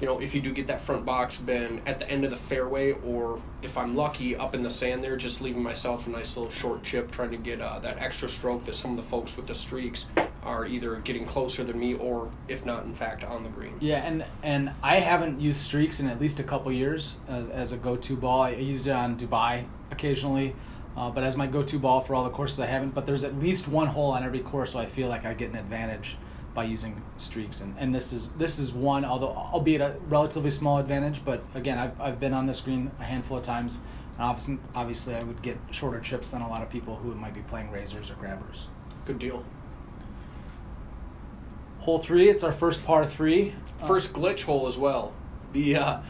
you 0.00 0.06
know, 0.06 0.20
if 0.20 0.34
you 0.34 0.40
do 0.40 0.52
get 0.52 0.66
that 0.66 0.80
front 0.80 1.06
box, 1.06 1.38
been 1.38 1.80
at 1.86 1.98
the 1.98 2.08
end 2.10 2.24
of 2.24 2.30
the 2.30 2.36
fairway 2.36 2.92
or 3.04 3.40
if 3.62 3.78
I'm 3.78 3.96
lucky, 3.96 4.36
up 4.36 4.54
in 4.54 4.62
the 4.62 4.70
sand 4.70 5.02
there, 5.02 5.16
just 5.16 5.40
leaving 5.40 5.62
myself 5.62 6.06
a 6.06 6.10
nice 6.10 6.36
little 6.36 6.50
short 6.50 6.82
chip, 6.82 7.10
trying 7.10 7.30
to 7.30 7.38
get 7.38 7.60
uh, 7.60 7.78
that 7.78 7.98
extra 7.98 8.28
stroke 8.28 8.64
that 8.64 8.74
some 8.74 8.90
of 8.90 8.96
the 8.98 9.02
folks 9.02 9.36
with 9.36 9.46
the 9.46 9.54
streaks 9.54 10.06
are 10.42 10.66
either 10.66 10.96
getting 10.96 11.24
closer 11.24 11.64
than 11.64 11.78
me 11.78 11.94
or, 11.94 12.30
if 12.48 12.66
not, 12.66 12.84
in 12.84 12.94
fact, 12.94 13.24
on 13.24 13.42
the 13.42 13.48
green. 13.48 13.74
Yeah, 13.80 14.04
and 14.04 14.24
and 14.42 14.72
I 14.82 14.96
haven't 14.96 15.40
used 15.40 15.60
streaks 15.60 16.00
in 16.00 16.06
at 16.08 16.20
least 16.20 16.38
a 16.40 16.44
couple 16.44 16.70
years 16.70 17.18
as, 17.28 17.48
as 17.48 17.72
a 17.72 17.76
go-to 17.76 18.16
ball. 18.16 18.42
I 18.42 18.50
used 18.50 18.86
it 18.86 18.90
on 18.90 19.16
Dubai 19.16 19.64
occasionally. 19.90 20.54
Uh, 20.96 21.10
but 21.10 21.22
as 21.22 21.36
my 21.36 21.46
go-to 21.46 21.78
ball 21.78 22.00
for 22.00 22.14
all 22.14 22.24
the 22.24 22.30
courses 22.30 22.58
I 22.58 22.64
haven't. 22.64 22.94
But 22.94 23.04
there's 23.04 23.22
at 23.22 23.38
least 23.38 23.68
one 23.68 23.86
hole 23.86 24.12
on 24.12 24.24
every 24.24 24.40
course, 24.40 24.72
so 24.72 24.78
I 24.78 24.86
feel 24.86 25.08
like 25.08 25.26
I 25.26 25.34
get 25.34 25.50
an 25.50 25.56
advantage 25.56 26.16
by 26.56 26.64
using 26.64 27.00
streaks. 27.18 27.60
And, 27.60 27.76
and 27.78 27.94
this 27.94 28.12
is 28.12 28.32
this 28.32 28.58
is 28.58 28.72
one, 28.72 29.04
although 29.04 29.28
albeit 29.28 29.80
a 29.80 29.94
relatively 30.08 30.50
small 30.50 30.78
advantage. 30.78 31.24
But 31.24 31.44
again, 31.54 31.78
I've, 31.78 32.00
I've 32.00 32.18
been 32.18 32.32
on 32.32 32.46
the 32.46 32.54
screen 32.54 32.90
a 32.98 33.04
handful 33.04 33.36
of 33.36 33.44
times, 33.44 33.80
and 34.14 34.24
obviously, 34.24 34.58
obviously 34.74 35.14
I 35.14 35.22
would 35.22 35.40
get 35.42 35.58
shorter 35.70 36.00
chips 36.00 36.30
than 36.30 36.42
a 36.42 36.48
lot 36.48 36.62
of 36.62 36.70
people 36.70 36.96
who 36.96 37.14
might 37.14 37.34
be 37.34 37.42
playing 37.42 37.70
razors 37.70 38.10
or 38.10 38.14
grabbers. 38.14 38.66
Good 39.04 39.20
deal. 39.20 39.44
Hole 41.80 41.98
three, 41.98 42.28
it's 42.28 42.42
our 42.42 42.52
first 42.52 42.84
par 42.84 43.06
three 43.06 43.54
first 43.86 44.12
glitch 44.12 44.42
hole 44.42 44.66
as 44.66 44.76
well. 44.76 45.12
The 45.52 45.76
uh, 45.76 46.00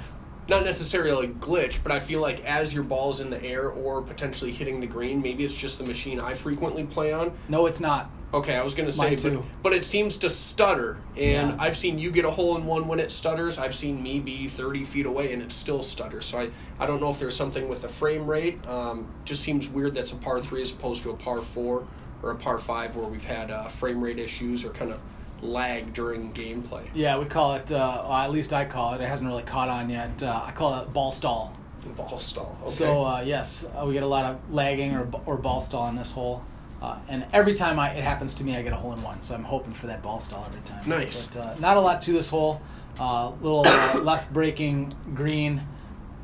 not 0.49 0.65
necessarily 0.65 1.27
a 1.27 1.31
glitch, 1.31 1.83
but 1.83 1.93
I 1.93 1.99
feel 1.99 2.21
like 2.21 2.45
as 2.45 2.73
your 2.73 2.85
ball's 2.85 3.21
in 3.21 3.31
the 3.31 3.43
air 3.45 3.69
or 3.69 4.01
potentially 4.03 4.53
hitting 4.53 4.81
the 4.81 4.87
green, 4.87 5.21
maybe 5.23 5.45
it's 5.45 5.55
just 5.55 5.79
the 5.79 5.85
machine 5.85 6.21
I 6.21 6.35
frequently 6.35 6.85
play 6.85 7.13
on. 7.13 7.33
No, 7.49 7.67
it's 7.67 7.81
not. 7.81 8.11
Okay, 8.35 8.55
I 8.57 8.63
was 8.63 8.75
going 8.75 8.87
to 8.89 8.93
say, 8.93 9.11
Mine 9.11 9.15
but, 9.23 9.23
too. 9.31 9.45
but 9.63 9.73
it 9.73 9.85
seems 9.85 10.17
to 10.19 10.29
stutter. 10.29 10.99
And 11.17 11.51
Yeah. 11.51 11.57
I've 11.59 11.77
seen 11.77 11.99
you 11.99 12.11
get 12.11 12.25
a 12.25 12.31
hole 12.31 12.57
in 12.57 12.67
one 12.67 12.87
when 12.87 13.01
it 13.01 13.11
stutters. 13.11 13.57
I've 13.57 13.75
seen 13.75 14.03
me 14.03 14.19
be 14.21 14.47
30 14.49 14.85
feet 14.85 15.07
away 15.07 15.33
and 15.33 15.41
it 15.43 15.53
still 15.53 15.83
stutters. 15.83 16.27
So 16.27 16.41
I, 16.41 16.51
I 16.79 16.87
don't 16.87 17.01
know 17.01 17.11
if 17.11 17.19
there's 17.19 17.37
something 17.37 17.69
with 17.69 17.83
the 17.83 17.89
frame 17.89 18.27
rate. 18.27 18.65
Um, 18.67 19.09
just 19.25 19.43
seems 19.43 19.69
weird 19.69 19.95
that's 19.95 20.13
a 20.13 20.17
par 20.17 20.41
3 20.41 20.61
as 20.61 20.73
opposed 20.73 21.03
to 21.05 21.11
a 21.11 21.15
par 21.15 21.39
4 21.41 21.87
or 22.23 22.31
a 22.31 22.35
par 22.37 22.59
5 22.59 22.97
where 22.97 23.07
we've 23.07 23.25
had 23.25 23.51
uh, 23.51 23.69
frame 23.69 24.03
rate 24.03 24.19
issues 24.19 24.65
or 24.65 24.71
kind 24.71 24.91
of 24.93 25.01
lag 25.43 25.93
during 25.93 26.33
gameplay. 26.33 26.89
Yeah, 26.95 27.19
we 27.19 27.27
call 27.27 27.55
it. 27.55 27.71
Uh, 27.71 28.03
well, 28.05 28.13
at 28.13 28.31
least 28.31 28.53
I 28.53 28.65
call 28.65 28.95
it. 28.95 29.01
It 29.01 29.09
hasn't 29.09 29.29
really 29.29 29.43
caught 29.43 29.69
on 29.69 29.91
yet. 29.91 30.23
Uh, 30.23 30.43
I 30.45 30.53
call 30.53 30.81
it 30.81 30.93
ball 30.93 31.13
stall. 31.13 31.53
Ball 31.97 32.19
stall. 32.19 32.59
Okay. 32.63 32.71
So 32.73 33.05
uh, 33.05 33.23
yes, 33.25 33.65
uh, 33.79 33.85
we 33.87 33.93
get 33.93 34.03
a 34.03 34.09
lot 34.09 34.25
of 34.25 34.53
lagging 34.53 34.95
or 34.95 35.09
or 35.25 35.37
ball 35.37 35.61
stall 35.61 35.83
on 35.83 35.95
this 35.95 36.13
hole, 36.13 36.43
uh, 36.83 36.99
and 37.09 37.25
every 37.33 37.55
time 37.55 37.79
I, 37.79 37.91
it 37.91 38.03
happens 38.03 38.35
to 38.35 38.45
me, 38.45 38.57
I 38.57 38.63
get 38.63 38.73
a 38.73 38.77
hole 38.77 38.93
in 38.93 39.01
one. 39.03 39.23
So 39.23 39.37
I'm 39.37 39.45
hoping 39.45 39.73
for 39.73 39.87
that 39.87 40.03
ball 40.03 40.19
stall 40.19 40.45
every 40.49 40.63
time. 40.63 40.89
Nice. 40.89 41.29
But 41.29 41.41
uh, 41.41 41.55
not 41.61 41.77
a 41.77 41.81
lot 41.81 42.03
to 42.03 42.13
this 42.13 42.29
hole. 42.29 42.61
Uh, 42.99 43.31
little 43.41 43.63
uh, 43.67 44.01
left 44.03 44.33
breaking 44.33 44.93
green, 45.15 45.63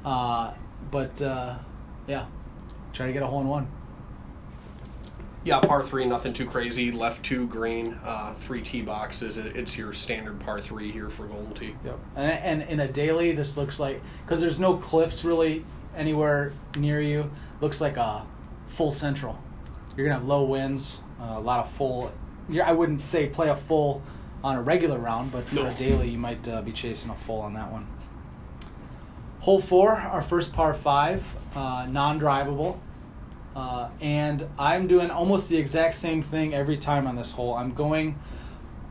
uh, 0.04 0.52
but 0.90 1.20
uh, 1.22 1.54
yeah, 2.08 2.26
try 2.92 3.06
to 3.06 3.12
get 3.12 3.22
a 3.22 3.26
hole 3.26 3.40
in 3.40 3.46
one. 3.46 3.68
Yeah, 5.44 5.58
par 5.60 5.82
three, 5.82 6.04
nothing 6.04 6.32
too 6.32 6.46
crazy. 6.46 6.92
Left 6.92 7.24
two, 7.24 7.48
green, 7.48 7.98
uh, 8.04 8.32
three 8.34 8.62
tee 8.62 8.82
boxes. 8.82 9.36
It, 9.36 9.56
it's 9.56 9.76
your 9.76 9.92
standard 9.92 10.38
par 10.40 10.60
three 10.60 10.92
here 10.92 11.10
for 11.10 11.26
Golden 11.26 11.52
Tee. 11.54 11.74
Yep. 11.84 11.98
And, 12.14 12.30
and 12.30 12.70
in 12.70 12.80
a 12.80 12.86
daily, 12.88 13.32
this 13.32 13.56
looks 13.56 13.80
like 13.80 14.00
because 14.24 14.40
there's 14.40 14.60
no 14.60 14.76
cliffs 14.76 15.24
really 15.24 15.64
anywhere 15.96 16.52
near 16.78 17.00
you. 17.00 17.30
Looks 17.60 17.80
like 17.80 17.96
a 17.96 18.24
full 18.68 18.92
central. 18.92 19.36
You're 19.96 20.06
gonna 20.06 20.18
have 20.20 20.28
low 20.28 20.44
winds, 20.44 21.02
uh, 21.20 21.34
a 21.36 21.40
lot 21.40 21.60
of 21.64 21.70
full. 21.72 22.12
You're, 22.48 22.64
I 22.64 22.72
wouldn't 22.72 23.04
say 23.04 23.28
play 23.28 23.48
a 23.48 23.56
full 23.56 24.00
on 24.44 24.56
a 24.56 24.62
regular 24.62 24.98
round, 24.98 25.32
but 25.32 25.46
for 25.48 25.56
No. 25.56 25.66
a 25.66 25.74
daily, 25.74 26.08
you 26.10 26.18
might 26.18 26.46
uh, 26.48 26.62
be 26.62 26.72
chasing 26.72 27.10
a 27.10 27.14
full 27.16 27.40
on 27.40 27.54
that 27.54 27.70
one. 27.70 27.86
Hole 29.40 29.60
four, 29.60 29.90
our 29.96 30.22
first 30.22 30.52
par 30.52 30.72
five, 30.72 31.24
uh, 31.56 31.86
non-drivable. 31.90 32.78
Uh, 33.54 33.88
and 34.00 34.48
I'm 34.58 34.86
doing 34.86 35.10
almost 35.10 35.50
the 35.50 35.58
exact 35.58 35.94
same 35.94 36.22
thing 36.22 36.54
every 36.54 36.78
time 36.78 37.06
on 37.06 37.16
this 37.16 37.32
hole. 37.32 37.54
I'm 37.54 37.74
going 37.74 38.18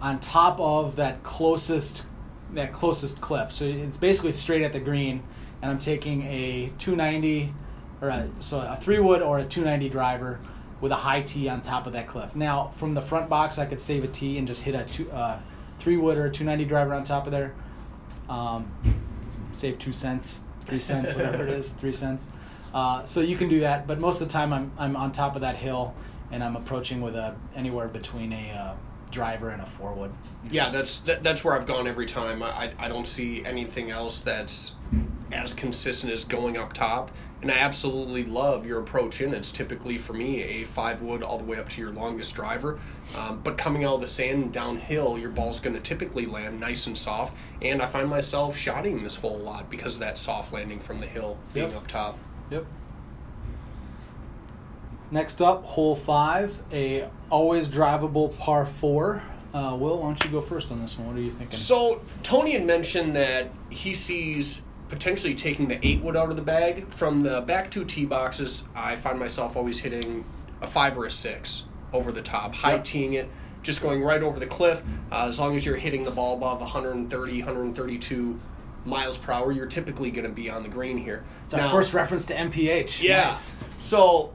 on 0.01 0.19
top 0.19 0.59
of 0.59 0.95
that 0.97 1.23
closest 1.23 2.05
that 2.53 2.73
closest 2.73 3.21
cliff. 3.21 3.51
So 3.51 3.65
it's 3.65 3.97
basically 3.97 4.33
straight 4.33 4.61
at 4.61 4.73
the 4.73 4.79
green, 4.79 5.23
and 5.61 5.71
I'm 5.71 5.79
taking 5.79 6.23
a 6.23 6.71
290 6.77 7.53
or 8.01 8.09
a, 8.09 8.29
so 8.39 8.59
a 8.59 8.77
three 8.81 8.99
wood 8.99 9.21
or 9.21 9.39
a 9.39 9.43
290 9.43 9.89
driver 9.89 10.39
with 10.81 10.91
a 10.91 10.95
high 10.95 11.21
tee 11.21 11.47
on 11.47 11.61
top 11.61 11.87
of 11.87 11.93
that 11.93 12.07
cliff. 12.07 12.35
Now 12.35 12.69
from 12.69 12.93
the 12.93 13.01
front 13.01 13.29
box, 13.29 13.57
I 13.57 13.65
could 13.65 13.79
save 13.79 14.03
a 14.03 14.07
tee 14.07 14.37
and 14.37 14.47
just 14.47 14.63
hit 14.63 14.75
a 14.75 14.83
two, 14.83 15.09
uh, 15.11 15.39
three 15.79 15.97
wood 15.97 16.17
or 16.17 16.25
a 16.25 16.31
290 16.31 16.65
driver 16.65 16.93
on 16.93 17.03
top 17.03 17.25
of 17.25 17.31
there. 17.31 17.53
Um, 18.27 18.71
save 19.51 19.79
two 19.79 19.93
cents, 19.93 20.41
three 20.65 20.79
cents, 20.79 21.13
whatever 21.13 21.43
it 21.43 21.51
is, 21.51 21.73
three 21.73 21.93
cents. 21.93 22.31
Uh, 22.73 23.03
so 23.05 23.21
you 23.21 23.35
can 23.37 23.49
do 23.49 23.59
that, 23.61 23.85
but 23.87 23.99
most 23.99 24.21
of 24.21 24.27
the 24.27 24.33
time 24.33 24.53
I'm 24.53 24.71
I'm 24.77 24.95
on 24.95 25.11
top 25.11 25.35
of 25.35 25.41
that 25.41 25.55
hill 25.57 25.93
and 26.31 26.43
I'm 26.43 26.55
approaching 26.55 27.01
with 27.01 27.15
a 27.15 27.35
anywhere 27.55 27.87
between 27.87 28.31
a 28.31 28.51
uh, 28.51 28.73
driver 29.11 29.49
and 29.49 29.61
a 29.61 29.65
four 29.65 29.93
wood. 29.93 30.13
Yeah, 30.49 30.69
that's 30.69 30.99
that, 31.01 31.21
that's 31.21 31.43
where 31.43 31.55
I've 31.55 31.67
gone 31.67 31.85
every 31.87 32.05
time. 32.05 32.41
I, 32.41 32.47
I 32.49 32.73
I 32.79 32.87
don't 32.87 33.07
see 33.07 33.43
anything 33.45 33.91
else 33.91 34.21
that's 34.21 34.75
as 35.33 35.53
consistent 35.53 36.11
as 36.11 36.23
going 36.25 36.57
up 36.57 36.73
top. 36.73 37.11
And 37.41 37.49
I 37.49 37.57
absolutely 37.57 38.23
love 38.23 38.67
your 38.67 38.79
approach 38.79 39.19
in. 39.19 39.33
It's 39.33 39.49
typically 39.49 39.97
for 39.97 40.13
me 40.13 40.43
a 40.43 40.63
five 40.63 41.01
wood 41.01 41.23
all 41.23 41.39
the 41.39 41.43
way 41.43 41.57
up 41.57 41.67
to 41.69 41.81
your 41.81 41.89
longest 41.89 42.35
driver. 42.35 42.79
Um, 43.17 43.39
but 43.43 43.57
coming 43.57 43.83
out 43.83 43.95
of 43.95 44.01
the 44.01 44.07
sand 44.07 44.53
downhill, 44.53 45.17
your 45.17 45.31
ball's 45.31 45.59
going 45.59 45.73
to 45.73 45.79
typically 45.81 46.27
land 46.27 46.59
nice 46.59 46.85
and 46.85 46.95
soft. 46.95 47.35
And 47.63 47.81
I 47.81 47.87
find 47.87 48.07
myself 48.07 48.55
shotting 48.55 49.01
this 49.01 49.15
hole 49.15 49.37
a 49.37 49.41
lot 49.41 49.71
because 49.71 49.95
of 49.95 50.01
that 50.01 50.19
soft 50.19 50.53
landing 50.53 50.79
from 50.79 50.99
the 50.99 51.07
hill 51.07 51.39
being 51.53 51.69
Yep. 51.69 51.77
up 51.77 51.87
top. 51.87 52.19
Yep. 52.51 52.65
Next 55.09 55.41
up, 55.41 55.63
hole 55.65 55.95
five, 55.95 56.61
a 56.71 57.09
always 57.29 57.67
drivable 57.67 58.37
par 58.37 58.65
four. 58.65 59.21
Uh, 59.53 59.75
Will, 59.77 59.97
why 59.97 60.03
don't 60.05 60.23
you 60.23 60.29
go 60.29 60.39
first 60.39 60.71
on 60.71 60.81
this 60.81 60.97
one? 60.97 61.07
What 61.07 61.17
are 61.17 61.21
you 61.21 61.31
thinking? 61.31 61.57
So 61.57 62.01
Tony 62.23 62.51
had 62.51 62.65
mentioned 62.65 63.15
that 63.17 63.49
he 63.69 63.93
sees 63.93 64.61
potentially 64.87 65.35
taking 65.35 65.67
the 65.67 65.85
eight 65.85 66.01
wood 66.01 66.15
out 66.15 66.29
of 66.29 66.35
the 66.37 66.41
bag 66.41 66.87
from 66.93 67.23
the 67.23 67.41
back 67.41 67.69
two 67.71 67.83
tee 67.83 68.05
boxes. 68.05 68.63
I 68.75 68.95
find 68.95 69.19
myself 69.19 69.57
always 69.57 69.79
hitting 69.79 70.23
a 70.61 70.67
five 70.67 70.97
or 70.97 71.05
a 71.05 71.11
six 71.11 71.63
over 71.91 72.11
the 72.11 72.21
top, 72.21 72.53
high 72.55 72.73
Yep. 72.75 72.83
teeing 72.85 73.13
it, 73.13 73.29
just 73.63 73.81
going 73.81 74.01
right 74.01 74.23
over 74.23 74.39
the 74.39 74.47
cliff. 74.47 74.83
Uh, 75.11 75.25
as 75.27 75.39
long 75.39 75.55
as 75.55 75.65
you're 75.65 75.75
hitting 75.75 76.05
the 76.05 76.11
ball 76.11 76.37
above 76.37 76.61
130, 76.61 77.39
132 77.41 78.39
miles 78.85 79.17
per 79.17 79.31
hour, 79.33 79.51
you're 79.51 79.67
typically 79.67 80.11
going 80.11 80.27
to 80.27 80.33
be 80.33 80.49
on 80.49 80.63
the 80.63 80.69
green 80.69 80.97
here. 80.97 81.23
it's 81.45 81.53
our 81.53 81.69
first 81.69 81.93
reference 81.93 82.25
to 82.25 82.35
MPH. 82.35 83.01
yeah. 83.01 83.25
Nice. 83.25 83.55
So 83.79 84.33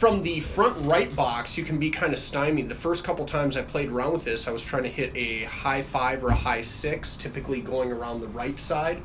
from 0.00 0.22
the 0.22 0.40
front 0.40 0.76
right 0.86 1.14
box, 1.14 1.58
you 1.58 1.64
can 1.64 1.78
be 1.78 1.90
kind 1.90 2.12
of 2.12 2.18
stymied. 2.18 2.68
The 2.68 2.74
first 2.74 3.04
couple 3.04 3.24
times 3.26 3.56
I 3.56 3.62
played 3.62 3.90
around 3.90 4.12
with 4.12 4.24
this, 4.24 4.48
I 4.48 4.50
was 4.50 4.64
trying 4.64 4.84
to 4.84 4.88
hit 4.88 5.14
a 5.14 5.44
high 5.44 5.82
five 5.82 6.24
or 6.24 6.28
a 6.28 6.34
high 6.34 6.62
six, 6.62 7.16
typically 7.16 7.60
going 7.60 7.92
around 7.92 8.20
the 8.20 8.28
right 8.28 8.58
side, 8.58 9.02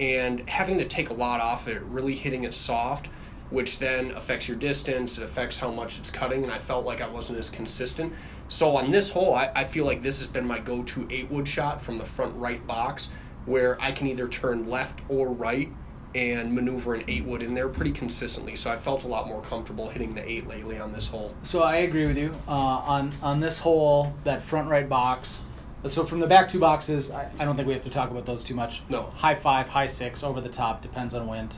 and 0.00 0.48
having 0.48 0.78
to 0.78 0.84
take 0.84 1.10
a 1.10 1.14
lot 1.14 1.40
off 1.40 1.68
it, 1.68 1.82
really 1.82 2.14
hitting 2.14 2.44
it 2.44 2.54
soft, 2.54 3.08
which 3.50 3.78
then 3.78 4.12
affects 4.12 4.48
your 4.48 4.56
distance, 4.56 5.18
it 5.18 5.24
affects 5.24 5.58
how 5.58 5.70
much 5.70 5.98
it's 5.98 6.10
cutting, 6.10 6.42
and 6.42 6.50
I 6.52 6.58
felt 6.58 6.86
like 6.86 7.02
I 7.02 7.08
wasn't 7.08 7.38
as 7.38 7.50
consistent. 7.50 8.12
So 8.48 8.76
on 8.76 8.90
this 8.90 9.10
hole, 9.10 9.34
I, 9.34 9.50
I 9.54 9.64
feel 9.64 9.84
like 9.84 10.02
this 10.02 10.18
has 10.18 10.26
been 10.26 10.46
my 10.46 10.58
go 10.58 10.82
to 10.82 11.06
eight 11.10 11.30
wood 11.30 11.46
shot 11.46 11.80
from 11.80 11.98
the 11.98 12.06
front 12.06 12.34
right 12.36 12.66
box, 12.66 13.10
where 13.46 13.80
I 13.80 13.92
can 13.92 14.06
either 14.06 14.28
turn 14.28 14.68
left 14.68 15.00
or 15.08 15.28
right 15.30 15.70
and 16.14 16.54
maneuver 16.54 16.94
an 16.94 17.04
eight 17.08 17.24
wood 17.24 17.42
in 17.42 17.54
there 17.54 17.68
pretty 17.68 17.90
consistently. 17.90 18.54
So 18.54 18.70
I 18.70 18.76
felt 18.76 19.04
a 19.04 19.08
lot 19.08 19.26
more 19.26 19.40
comfortable 19.40 19.88
hitting 19.88 20.14
the 20.14 20.28
eight 20.28 20.46
lately 20.46 20.78
on 20.78 20.92
this 20.92 21.08
hole. 21.08 21.34
So 21.42 21.62
I 21.62 21.76
agree 21.76 22.06
with 22.06 22.18
you 22.18 22.34
uh, 22.46 22.50
on 22.50 23.14
on 23.22 23.40
this 23.40 23.58
hole, 23.58 24.14
that 24.24 24.42
front 24.42 24.68
right 24.68 24.88
box. 24.88 25.42
So 25.86 26.04
from 26.04 26.20
the 26.20 26.26
back 26.28 26.48
two 26.48 26.60
boxes, 26.60 27.10
I, 27.10 27.28
I 27.38 27.44
don't 27.44 27.56
think 27.56 27.66
we 27.66 27.74
have 27.74 27.82
to 27.82 27.90
talk 27.90 28.10
about 28.10 28.24
those 28.26 28.44
too 28.44 28.54
much. 28.54 28.82
No. 28.88 29.02
High 29.16 29.34
five, 29.34 29.68
high 29.68 29.86
six, 29.88 30.22
over 30.22 30.40
the 30.40 30.48
top, 30.48 30.82
depends 30.82 31.14
on 31.14 31.26
wind. 31.26 31.56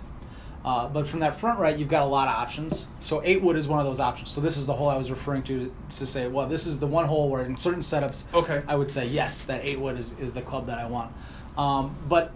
Uh, 0.64 0.88
but 0.88 1.06
from 1.06 1.20
that 1.20 1.38
front 1.38 1.58
right, 1.58 1.76
you've 1.76 1.90
got 1.90 2.04
a 2.04 2.06
lot 2.06 2.26
of 2.26 2.34
options. 2.34 2.86
So 3.00 3.20
eight 3.22 3.42
wood 3.42 3.54
is 3.56 3.68
one 3.68 3.80
of 3.80 3.84
those 3.84 4.00
options. 4.00 4.30
So 4.30 4.40
this 4.40 4.56
is 4.56 4.66
the 4.66 4.72
hole 4.72 4.88
I 4.88 4.96
was 4.96 5.10
referring 5.10 5.42
to 5.42 5.70
to 5.90 6.06
say, 6.06 6.26
well, 6.26 6.46
this 6.46 6.66
is 6.66 6.80
the 6.80 6.86
one 6.86 7.04
hole 7.06 7.28
where 7.28 7.44
in 7.44 7.54
certain 7.56 7.82
setups, 7.82 8.32
Okay. 8.32 8.62
I 8.66 8.76
would 8.76 8.90
say 8.90 9.06
yes, 9.06 9.44
that 9.44 9.62
eight 9.62 9.78
wood 9.78 9.98
is, 9.98 10.18
is 10.18 10.32
the 10.32 10.40
club 10.40 10.66
that 10.66 10.78
I 10.78 10.86
want. 10.86 11.12
Um, 11.56 11.96
but 12.08 12.32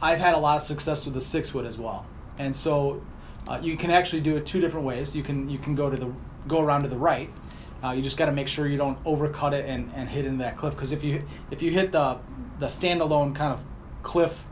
I've 0.00 0.18
had 0.18 0.34
a 0.34 0.38
lot 0.38 0.56
of 0.56 0.62
success 0.62 1.04
with 1.04 1.14
the 1.14 1.20
six 1.20 1.54
wood 1.54 1.66
as 1.66 1.78
well, 1.78 2.06
and 2.38 2.54
so 2.54 3.02
uh, 3.46 3.58
you 3.62 3.76
can 3.76 3.90
actually 3.90 4.20
do 4.20 4.36
it 4.36 4.46
two 4.46 4.60
different 4.60 4.86
ways. 4.86 5.16
You 5.16 5.22
can 5.22 5.48
you 5.48 5.58
can 5.58 5.74
go 5.74 5.90
to 5.90 5.96
the 5.96 6.12
go 6.46 6.60
around 6.60 6.82
to 6.82 6.88
the 6.88 6.96
right. 6.96 7.30
Uh, 7.82 7.92
you 7.92 8.02
just 8.02 8.18
got 8.18 8.26
to 8.26 8.32
make 8.32 8.48
sure 8.48 8.66
you 8.66 8.76
don't 8.76 9.02
overcut 9.04 9.52
it 9.52 9.64
and, 9.66 9.90
and 9.94 10.08
hit 10.08 10.24
into 10.24 10.42
that 10.42 10.56
cliff 10.56 10.74
because 10.74 10.92
if 10.92 11.04
you 11.04 11.22
if 11.50 11.62
you 11.62 11.70
hit 11.70 11.92
the 11.92 12.18
the 12.58 12.66
standalone 12.66 13.34
kind 13.34 13.52
of 13.52 13.64
cliff 14.02 14.44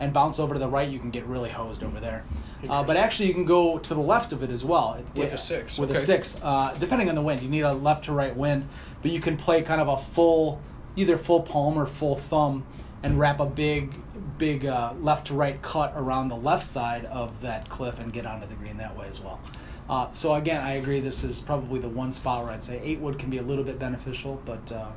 and 0.00 0.12
bounce 0.12 0.38
over 0.38 0.54
to 0.54 0.60
the 0.60 0.68
right, 0.68 0.88
you 0.88 0.98
can 0.98 1.10
get 1.10 1.24
really 1.26 1.50
hosed 1.50 1.82
over 1.82 1.98
there. 1.98 2.24
Uh, 2.68 2.82
but 2.82 2.96
actually, 2.96 3.28
you 3.28 3.34
can 3.34 3.44
go 3.44 3.78
to 3.78 3.94
the 3.94 4.00
left 4.00 4.32
of 4.32 4.42
it 4.42 4.50
as 4.50 4.64
well. 4.64 4.96
With 5.16 5.28
yeah, 5.28 5.34
a 5.34 5.38
six, 5.38 5.78
With 5.78 5.90
a 5.90 5.96
six, 5.96 6.40
uh, 6.42 6.74
depending 6.78 7.08
on 7.08 7.14
the 7.14 7.22
wind, 7.22 7.42
you 7.42 7.48
need 7.48 7.62
a 7.62 7.72
left 7.72 8.04
to 8.06 8.12
right 8.12 8.34
wind, 8.34 8.68
but 9.02 9.10
you 9.10 9.20
can 9.20 9.36
play 9.36 9.62
kind 9.62 9.80
of 9.80 9.88
a 9.88 9.96
full, 9.96 10.60
either 10.96 11.16
full 11.16 11.40
palm 11.40 11.78
or 11.78 11.86
full 11.86 12.16
thumb, 12.16 12.64
and 13.02 13.18
wrap 13.18 13.40
a 13.40 13.46
big, 13.46 13.94
big 14.38 14.66
uh, 14.66 14.92
left 15.00 15.28
to 15.28 15.34
right 15.34 15.60
cut 15.62 15.92
around 15.94 16.28
the 16.28 16.36
left 16.36 16.66
side 16.66 17.04
of 17.06 17.40
that 17.42 17.68
cliff 17.68 17.98
and 18.00 18.12
get 18.12 18.26
onto 18.26 18.46
the 18.46 18.54
green 18.56 18.76
that 18.78 18.96
way 18.96 19.06
as 19.08 19.20
well. 19.20 19.40
Uh, 19.88 20.10
so 20.12 20.34
again, 20.34 20.60
I 20.60 20.74
agree. 20.74 21.00
This 21.00 21.24
is 21.24 21.40
probably 21.40 21.80
the 21.80 21.88
one 21.88 22.12
spot 22.12 22.44
where 22.44 22.52
I'd 22.52 22.62
say 22.62 22.80
eight 22.82 22.98
wood 22.98 23.18
can 23.18 23.30
be 23.30 23.38
a 23.38 23.42
little 23.42 23.64
bit 23.64 23.78
beneficial, 23.78 24.40
but 24.44 24.70
uh, 24.70 24.88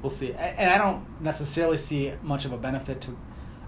we'll 0.00 0.10
see. 0.10 0.32
And 0.34 0.70
I 0.70 0.78
don't 0.78 1.04
necessarily 1.20 1.78
see 1.78 2.12
much 2.22 2.44
of 2.44 2.52
a 2.52 2.58
benefit 2.58 3.00
to. 3.02 3.16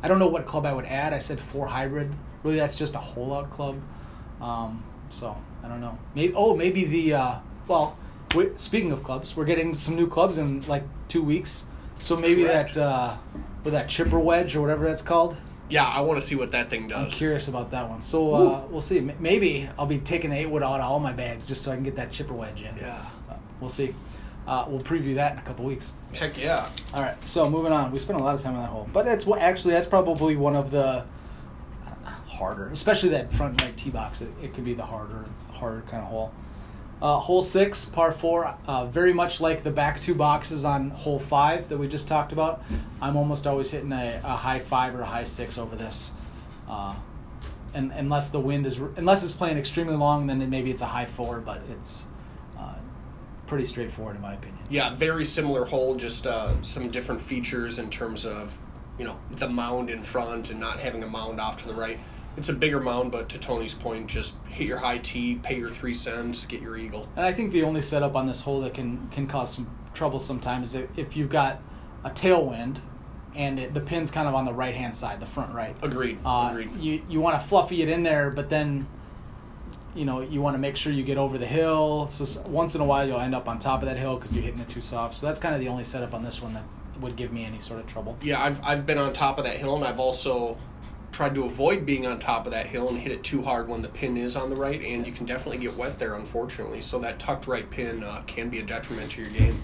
I 0.02 0.08
don't 0.08 0.18
know 0.18 0.28
what 0.28 0.46
club 0.46 0.66
I 0.66 0.72
would 0.72 0.84
add. 0.84 1.12
I 1.12 1.18
said 1.18 1.40
four 1.40 1.66
hybrid. 1.66 2.12
Really, 2.42 2.58
that's 2.58 2.76
just 2.76 2.94
a 2.94 2.98
hole 2.98 3.34
out 3.34 3.50
club. 3.50 3.80
Um, 4.40 4.84
so 5.10 5.36
I 5.64 5.68
don't 5.68 5.80
know. 5.80 5.98
Maybe 6.14 6.34
oh 6.36 6.54
maybe 6.54 6.84
the 6.84 7.14
uh, 7.14 7.34
well. 7.66 7.96
we 8.34 8.50
speaking 8.56 8.92
of 8.92 9.02
clubs, 9.02 9.36
we're 9.36 9.44
getting 9.46 9.74
some 9.74 9.96
new 9.96 10.06
clubs 10.06 10.38
in 10.38 10.60
like 10.68 10.84
two 11.08 11.22
weeks. 11.22 11.64
So 12.00 12.16
maybe 12.16 12.44
Correct. 12.44 12.74
that 12.74 12.82
uh, 12.84 13.16
with 13.64 13.72
that 13.72 13.88
chipper 13.88 14.18
wedge 14.18 14.54
or 14.54 14.60
whatever 14.60 14.84
that's 14.86 15.02
called. 15.02 15.36
Yeah, 15.70 15.84
I 15.86 16.00
want 16.02 16.20
to 16.20 16.26
see 16.26 16.34
what 16.36 16.50
that 16.52 16.68
thing 16.68 16.88
does. 16.88 16.98
I'm 16.98 17.04
does. 17.04 17.14
curious 17.14 17.48
about 17.48 17.70
that 17.70 17.88
one. 17.88 18.02
So 18.02 18.34
uh, 18.34 18.64
we'll 18.68 18.82
see. 18.82 18.98
M- 18.98 19.12
Maybe 19.18 19.68
I'll 19.78 19.86
be 19.86 19.98
taking 19.98 20.28
the 20.30 20.36
eight 20.36 20.46
wood 20.50 20.62
out 20.62 20.78
of 20.80 20.82
all 20.90 21.00
my 21.00 21.12
bags 21.12 21.48
just 21.48 21.62
so 21.62 21.72
I 21.72 21.74
can 21.74 21.84
get 21.84 21.96
that 21.96 22.12
chipper 22.12 22.34
wedge 22.34 22.60
in. 22.62 22.76
Yeah. 22.76 23.02
Uh, 23.30 23.34
we'll 23.60 23.70
see. 23.70 23.94
Uh, 24.46 24.66
we'll 24.68 24.80
preview 24.80 25.14
that 25.14 25.32
in 25.32 25.38
a 25.38 25.42
couple 25.42 25.64
weeks. 25.64 25.92
Heck 26.12 26.36
yeah. 26.38 26.68
All 26.92 27.02
right, 27.02 27.16
so 27.26 27.48
moving 27.48 27.72
on. 27.72 27.90
We 27.92 27.98
spent 27.98 28.20
a 28.20 28.22
lot 28.22 28.34
of 28.34 28.42
time 28.42 28.54
on 28.56 28.60
that 28.62 28.68
hole, 28.68 28.86
but 28.92 29.06
that's 29.06 29.24
what 29.24 29.40
actually 29.40 29.72
that's 29.72 29.86
probably 29.86 30.36
one 30.36 30.54
of 30.54 30.70
the 30.70 30.84
uh, 30.84 32.10
harder, 32.28 32.68
especially 32.68 33.08
that 33.08 33.32
front 33.32 33.60
right 33.62 33.74
tee 33.74 33.88
box. 33.88 34.20
It, 34.20 34.28
it 34.42 34.52
could 34.54 34.64
be 34.66 34.74
the 34.74 34.84
harder, 34.84 35.24
harder 35.50 35.80
kind 35.88 36.02
of 36.02 36.10
hole. 36.10 36.32
Uh, 37.04 37.18
hole 37.18 37.42
six, 37.42 37.84
par 37.84 38.12
four, 38.12 38.56
uh, 38.66 38.86
very 38.86 39.12
much 39.12 39.38
like 39.38 39.62
the 39.62 39.70
back 39.70 40.00
two 40.00 40.14
boxes 40.14 40.64
on 40.64 40.88
hole 40.88 41.18
five 41.18 41.68
that 41.68 41.76
we 41.76 41.86
just 41.86 42.08
talked 42.08 42.32
about. 42.32 42.62
I'm 43.02 43.14
almost 43.14 43.46
always 43.46 43.70
hitting 43.70 43.92
a, 43.92 44.22
a 44.24 44.36
high 44.36 44.58
five 44.58 44.94
or 44.94 45.02
a 45.02 45.04
high 45.04 45.24
six 45.24 45.58
over 45.58 45.76
this, 45.76 46.12
uh, 46.66 46.94
and 47.74 47.92
unless 47.92 48.30
the 48.30 48.40
wind 48.40 48.64
is 48.64 48.80
unless 48.96 49.22
it's 49.22 49.34
playing 49.34 49.58
extremely 49.58 49.96
long, 49.96 50.26
then 50.26 50.40
it, 50.40 50.48
maybe 50.48 50.70
it's 50.70 50.80
a 50.80 50.86
high 50.86 51.04
four, 51.04 51.40
but 51.40 51.60
it's 51.72 52.06
uh, 52.58 52.72
pretty 53.46 53.66
straightforward 53.66 54.16
in 54.16 54.22
my 54.22 54.32
opinion. 54.32 54.60
Yeah, 54.70 54.94
very 54.94 55.26
similar 55.26 55.66
hole, 55.66 55.96
just 55.96 56.26
uh, 56.26 56.54
some 56.62 56.90
different 56.90 57.20
features 57.20 57.78
in 57.78 57.90
terms 57.90 58.24
of, 58.24 58.58
you 58.98 59.04
know, 59.04 59.18
the 59.32 59.48
mound 59.50 59.90
in 59.90 60.02
front 60.02 60.50
and 60.50 60.58
not 60.58 60.80
having 60.80 61.02
a 61.02 61.06
mound 61.06 61.38
off 61.38 61.60
to 61.64 61.68
the 61.68 61.74
right. 61.74 61.98
It's 62.36 62.48
a 62.48 62.52
bigger 62.54 62.80
mound, 62.80 63.12
but 63.12 63.28
to 63.30 63.38
Tony's 63.38 63.74
point, 63.74 64.08
just 64.08 64.36
hit 64.48 64.66
your 64.66 64.78
high 64.78 64.98
tee, 64.98 65.36
pay 65.36 65.58
your 65.58 65.70
three 65.70 65.94
cents, 65.94 66.46
get 66.46 66.60
your 66.60 66.76
eagle. 66.76 67.08
And 67.16 67.24
I 67.24 67.32
think 67.32 67.52
the 67.52 67.62
only 67.62 67.82
setup 67.82 68.16
on 68.16 68.26
this 68.26 68.40
hole 68.40 68.60
that 68.62 68.74
can 68.74 69.08
can 69.10 69.26
cause 69.26 69.54
some 69.54 69.70
trouble 69.94 70.18
sometimes 70.18 70.74
is 70.74 70.86
if, 70.96 71.16
you've 71.16 71.30
got 71.30 71.62
a 72.02 72.10
tailwind 72.10 72.78
and 73.36 73.58
it, 73.58 73.74
the 73.74 73.80
pin's 73.80 74.10
kind 74.10 74.28
of 74.28 74.34
on 74.34 74.44
the 74.44 74.52
right 74.52 74.74
hand 74.74 74.94
side, 74.94 75.20
the 75.20 75.26
front 75.26 75.54
right. 75.54 75.76
Agreed. 75.82 76.18
Uh, 76.24 76.48
Agreed. 76.50 76.76
You 76.78 77.02
you 77.08 77.20
want 77.20 77.40
to 77.40 77.46
fluffy 77.46 77.82
it 77.82 77.88
in 77.88 78.02
there, 78.02 78.30
but 78.30 78.50
then 78.50 78.86
you 79.94 80.04
know 80.04 80.20
you 80.20 80.40
want 80.40 80.54
to 80.54 80.58
make 80.58 80.76
sure 80.76 80.92
you 80.92 81.04
get 81.04 81.18
over 81.18 81.38
the 81.38 81.46
hill. 81.46 82.06
So 82.06 82.42
once 82.48 82.74
in 82.74 82.80
a 82.80 82.84
while 82.84 83.06
you'll 83.06 83.20
end 83.20 83.34
up 83.34 83.48
on 83.48 83.58
top 83.58 83.82
of 83.82 83.88
that 83.88 83.96
hill 83.96 84.16
because 84.16 84.32
you're 84.32 84.42
hitting 84.42 84.60
it 84.60 84.68
too 84.68 84.80
soft. 84.80 85.14
So 85.14 85.26
that's 85.26 85.38
kind 85.40 85.54
of 85.54 85.60
the 85.60 85.68
only 85.68 85.84
setup 85.84 86.14
on 86.14 86.22
this 86.22 86.42
one 86.42 86.54
that 86.54 86.64
would 87.00 87.16
give 87.16 87.32
me 87.32 87.44
any 87.44 87.60
sort 87.60 87.80
of 87.80 87.86
trouble. 87.86 88.16
Yeah, 88.22 88.42
I've 88.42 88.60
I've 88.62 88.86
been 88.86 88.98
on 88.98 89.12
top 89.12 89.38
of 89.38 89.44
that 89.44 89.56
hill, 89.56 89.76
and 89.76 89.84
I've 89.84 90.00
also 90.00 90.56
tried 91.14 91.34
to 91.36 91.44
avoid 91.44 91.86
being 91.86 92.06
on 92.06 92.18
top 92.18 92.44
of 92.44 92.52
that 92.52 92.66
hill 92.66 92.88
and 92.88 92.98
hit 92.98 93.12
it 93.12 93.22
too 93.22 93.40
hard 93.40 93.68
when 93.68 93.80
the 93.80 93.88
pin 93.88 94.16
is 94.16 94.34
on 94.34 94.50
the 94.50 94.56
right, 94.56 94.82
and 94.82 95.06
you 95.06 95.12
can 95.12 95.24
definitely 95.24 95.58
get 95.58 95.76
wet 95.76 95.98
there, 95.98 96.16
unfortunately. 96.16 96.80
So 96.80 96.98
that 96.98 97.18
tucked 97.18 97.46
right 97.46 97.68
pin 97.70 98.02
uh, 98.02 98.22
can 98.26 98.50
be 98.50 98.58
a 98.58 98.62
detriment 98.62 99.12
to 99.12 99.22
your 99.22 99.30
game. 99.30 99.62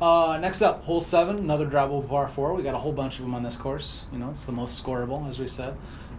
Uh, 0.00 0.36
next 0.40 0.60
up, 0.60 0.82
hole 0.82 1.00
seven, 1.00 1.38
another 1.38 1.66
drivable 1.66 2.06
par 2.06 2.26
four. 2.26 2.54
We 2.54 2.64
got 2.64 2.74
a 2.74 2.78
whole 2.78 2.92
bunch 2.92 3.18
of 3.18 3.24
them 3.24 3.36
on 3.36 3.44
this 3.44 3.56
course. 3.56 4.06
You 4.12 4.18
know, 4.18 4.30
it's 4.30 4.44
the 4.44 4.52
most 4.52 4.84
scoreable, 4.84 5.28
as 5.28 5.38
we 5.38 5.46
said, 5.46 5.76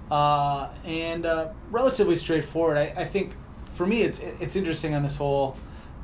uh, 0.10 0.70
and 0.86 1.25
uh, 1.25 1.50
relatively 1.70 2.15
straightforward. 2.15 2.77
I, 2.77 2.94
I 2.96 3.06
think 3.06 3.34
for 3.74 3.86
me, 3.86 4.03
it's 4.03 4.22
it's 4.39 4.56
interesting 4.56 4.94
on 4.94 5.03
this 5.03 5.18
hole. 5.18 5.58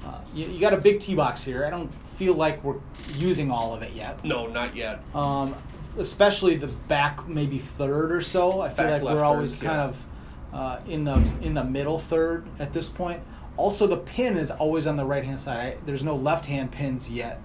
Uh, 0.05 0.19
you, 0.33 0.47
you 0.47 0.59
got 0.59 0.73
a 0.73 0.77
big 0.77 0.99
tee 0.99 1.15
box 1.15 1.41
here. 1.43 1.65
I 1.65 1.69
don't 1.69 1.93
feel 2.17 2.33
like 2.33 2.61
we're 2.65 2.79
using 3.13 3.49
all 3.49 3.73
of 3.73 3.81
it 3.81 3.93
yet. 3.93 4.25
No, 4.25 4.47
not 4.47 4.75
yet. 4.75 4.99
Um, 5.15 5.55
especially 5.99 6.55
the 6.55 6.67
back 6.67 7.27
maybe 7.27 7.59
third 7.59 8.11
or 8.11 8.21
so. 8.21 8.61
I 8.61 8.69
feel 8.69 8.85
Back 8.85 9.03
like 9.03 9.13
we're 9.13 9.23
always 9.23 9.55
third, 9.55 9.65
kind 9.65 9.77
yeah. 9.77 9.87
of 9.87 10.05
uh, 10.53 10.79
in 10.87 11.03
the 11.03 11.21
in 11.41 11.53
the 11.53 11.63
middle 11.63 11.99
third 11.99 12.47
at 12.57 12.73
this 12.73 12.89
point. 12.89 13.21
Also, 13.57 13.85
the 13.87 13.97
pin 13.97 14.37
is 14.37 14.51
always 14.51 14.87
on 14.87 14.95
the 14.95 15.05
right 15.05 15.23
hand 15.23 15.39
side. 15.39 15.59
I, 15.59 15.77
there's 15.85 16.03
no 16.03 16.15
left 16.15 16.45
hand 16.45 16.71
pins 16.71 17.09
yet. 17.09 17.41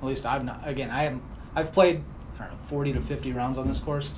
At 0.00 0.06
least 0.06 0.26
I've 0.26 0.44
not. 0.44 0.66
Again, 0.66 0.90
I 0.90 1.02
haven't. 1.04 1.22
I've 1.54 1.72
played 1.72 2.02
I 2.38 2.44
don't 2.44 2.52
know 2.52 2.58
40 2.64 2.94
to 2.94 3.00
50 3.00 3.32
rounds 3.32 3.58
on 3.58 3.68
this 3.68 3.78
course. 3.78 4.12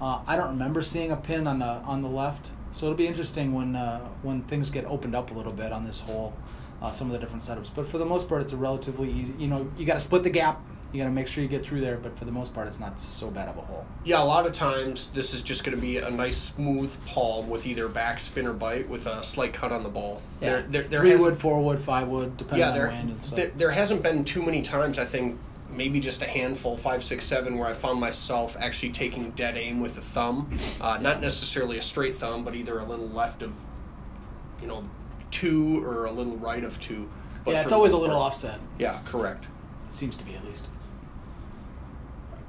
Uh, 0.00 0.20
I 0.26 0.36
don't 0.36 0.50
remember 0.50 0.82
seeing 0.82 1.12
a 1.12 1.16
pin 1.16 1.46
on 1.46 1.60
the 1.60 1.66
on 1.66 2.02
the 2.02 2.08
left. 2.08 2.50
So 2.72 2.86
it'll 2.86 2.96
be 2.96 3.06
interesting 3.06 3.54
when 3.54 3.76
uh, 3.76 4.00
when 4.22 4.42
things 4.42 4.70
get 4.70 4.84
opened 4.84 5.14
up 5.14 5.30
a 5.30 5.34
little 5.34 5.52
bit 5.52 5.72
on 5.72 5.84
this 5.84 6.00
hole. 6.00 6.34
Uh, 6.82 6.90
some 6.90 7.06
of 7.06 7.14
the 7.14 7.18
different 7.18 7.42
setups, 7.42 7.74
but 7.74 7.88
for 7.88 7.96
the 7.96 8.04
most 8.04 8.28
part, 8.28 8.42
it's 8.42 8.52
a 8.52 8.56
relatively 8.56 9.10
easy. 9.10 9.32
You 9.38 9.48
know, 9.48 9.66
you 9.78 9.86
got 9.86 9.94
to 9.94 10.00
split 10.00 10.24
the 10.24 10.30
gap. 10.30 10.60
You 10.92 11.00
got 11.02 11.08
to 11.08 11.14
make 11.14 11.26
sure 11.26 11.42
you 11.42 11.48
get 11.48 11.64
through 11.64 11.80
there, 11.80 11.96
but 11.96 12.16
for 12.18 12.24
the 12.24 12.30
most 12.30 12.54
part, 12.54 12.68
it's 12.68 12.78
not 12.78 12.98
so 13.00 13.30
bad 13.30 13.48
of 13.48 13.56
a 13.58 13.60
hole. 13.60 13.84
Yeah, 14.04 14.22
a 14.22 14.24
lot 14.24 14.46
of 14.46 14.52
times 14.52 15.10
this 15.10 15.34
is 15.34 15.42
just 15.42 15.64
going 15.64 15.74
to 15.76 15.80
be 15.80 15.98
a 15.98 16.10
nice 16.10 16.38
smooth 16.38 16.92
palm 17.06 17.50
with 17.50 17.66
either 17.66 17.88
backspin 17.88 18.44
or 18.44 18.52
bite 18.52 18.88
with 18.88 19.06
a 19.06 19.22
slight 19.22 19.52
cut 19.52 19.72
on 19.72 19.82
the 19.82 19.88
ball. 19.88 20.22
There, 20.40 20.62
there, 20.62 20.82
there 20.82 21.00
Three 21.00 21.16
wood, 21.16 21.38
four 21.38 21.62
wood, 21.62 21.80
five 21.80 22.08
wood, 22.08 22.36
depending 22.36 22.60
yeah, 22.60 22.68
on 22.68 22.74
there, 22.78 22.88
wind 22.88 23.10
and 23.10 23.22
stuff. 23.22 23.36
there, 23.36 23.50
there 23.56 23.70
hasn't 23.72 24.02
been 24.02 24.24
too 24.24 24.42
many 24.42 24.62
times. 24.62 24.98
I 24.98 25.04
think 25.04 25.38
maybe 25.70 26.00
just 26.00 26.22
a 26.22 26.26
handful, 26.26 26.76
five, 26.76 27.02
six, 27.02 27.24
seven, 27.24 27.58
where 27.58 27.68
I 27.68 27.72
found 27.72 28.00
myself 28.00 28.56
actually 28.58 28.92
taking 28.92 29.32
dead 29.32 29.56
aim 29.56 29.80
with 29.80 29.96
the 29.96 30.00
thumb, 30.00 30.56
uh, 30.80 30.98
not 30.98 31.20
necessarily 31.20 31.78
a 31.78 31.82
straight 31.82 32.14
thumb, 32.14 32.44
but 32.44 32.54
either 32.54 32.78
a 32.78 32.84
little 32.84 33.08
left 33.08 33.42
of, 33.42 33.54
you 34.62 34.68
know, 34.68 34.84
two 35.30 35.84
or 35.84 36.06
a 36.06 36.12
little 36.12 36.36
right 36.36 36.64
of 36.64 36.80
two. 36.80 37.08
But 37.44 37.50
yeah, 37.52 37.62
it's 37.62 37.72
always 37.72 37.92
a 37.92 37.98
little 37.98 38.16
part- 38.16 38.32
offset. 38.32 38.60
Yeah, 38.78 39.00
correct. 39.04 39.46
It 39.86 39.92
seems 39.92 40.16
to 40.16 40.24
be 40.24 40.34
at 40.34 40.44
least. 40.44 40.68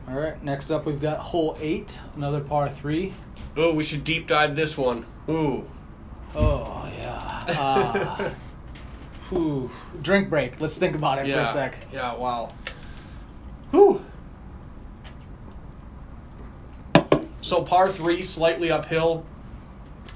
All 0.08 0.16
right, 0.16 0.42
next 0.42 0.72
up 0.72 0.86
we've 0.86 1.02
got 1.02 1.20
hole 1.20 1.58
eight, 1.60 2.00
another 2.16 2.40
par 2.40 2.70
three. 2.70 3.14
Oh, 3.58 3.74
we 3.74 3.84
should 3.84 4.06
deep 4.06 4.26
dive 4.26 4.56
this 4.56 4.78
one. 4.78 5.06
Ooh. 5.28 5.68
Oh 6.34 6.90
yeah. 6.98 7.44
Uh, 7.48 8.32
whew. 9.30 9.70
Drink 10.02 10.30
break. 10.30 10.62
Let's 10.62 10.78
think 10.78 10.96
about 10.96 11.20
it 11.20 11.28
yeah. 11.28 11.36
for 11.36 11.42
a 11.42 11.48
sec. 11.48 11.86
Yeah, 11.92 12.16
wow. 12.16 12.48
Whew. 13.72 14.06
So 17.42 17.64
par 17.64 17.92
three, 17.92 18.24
slightly 18.24 18.72
uphill. 18.72 19.26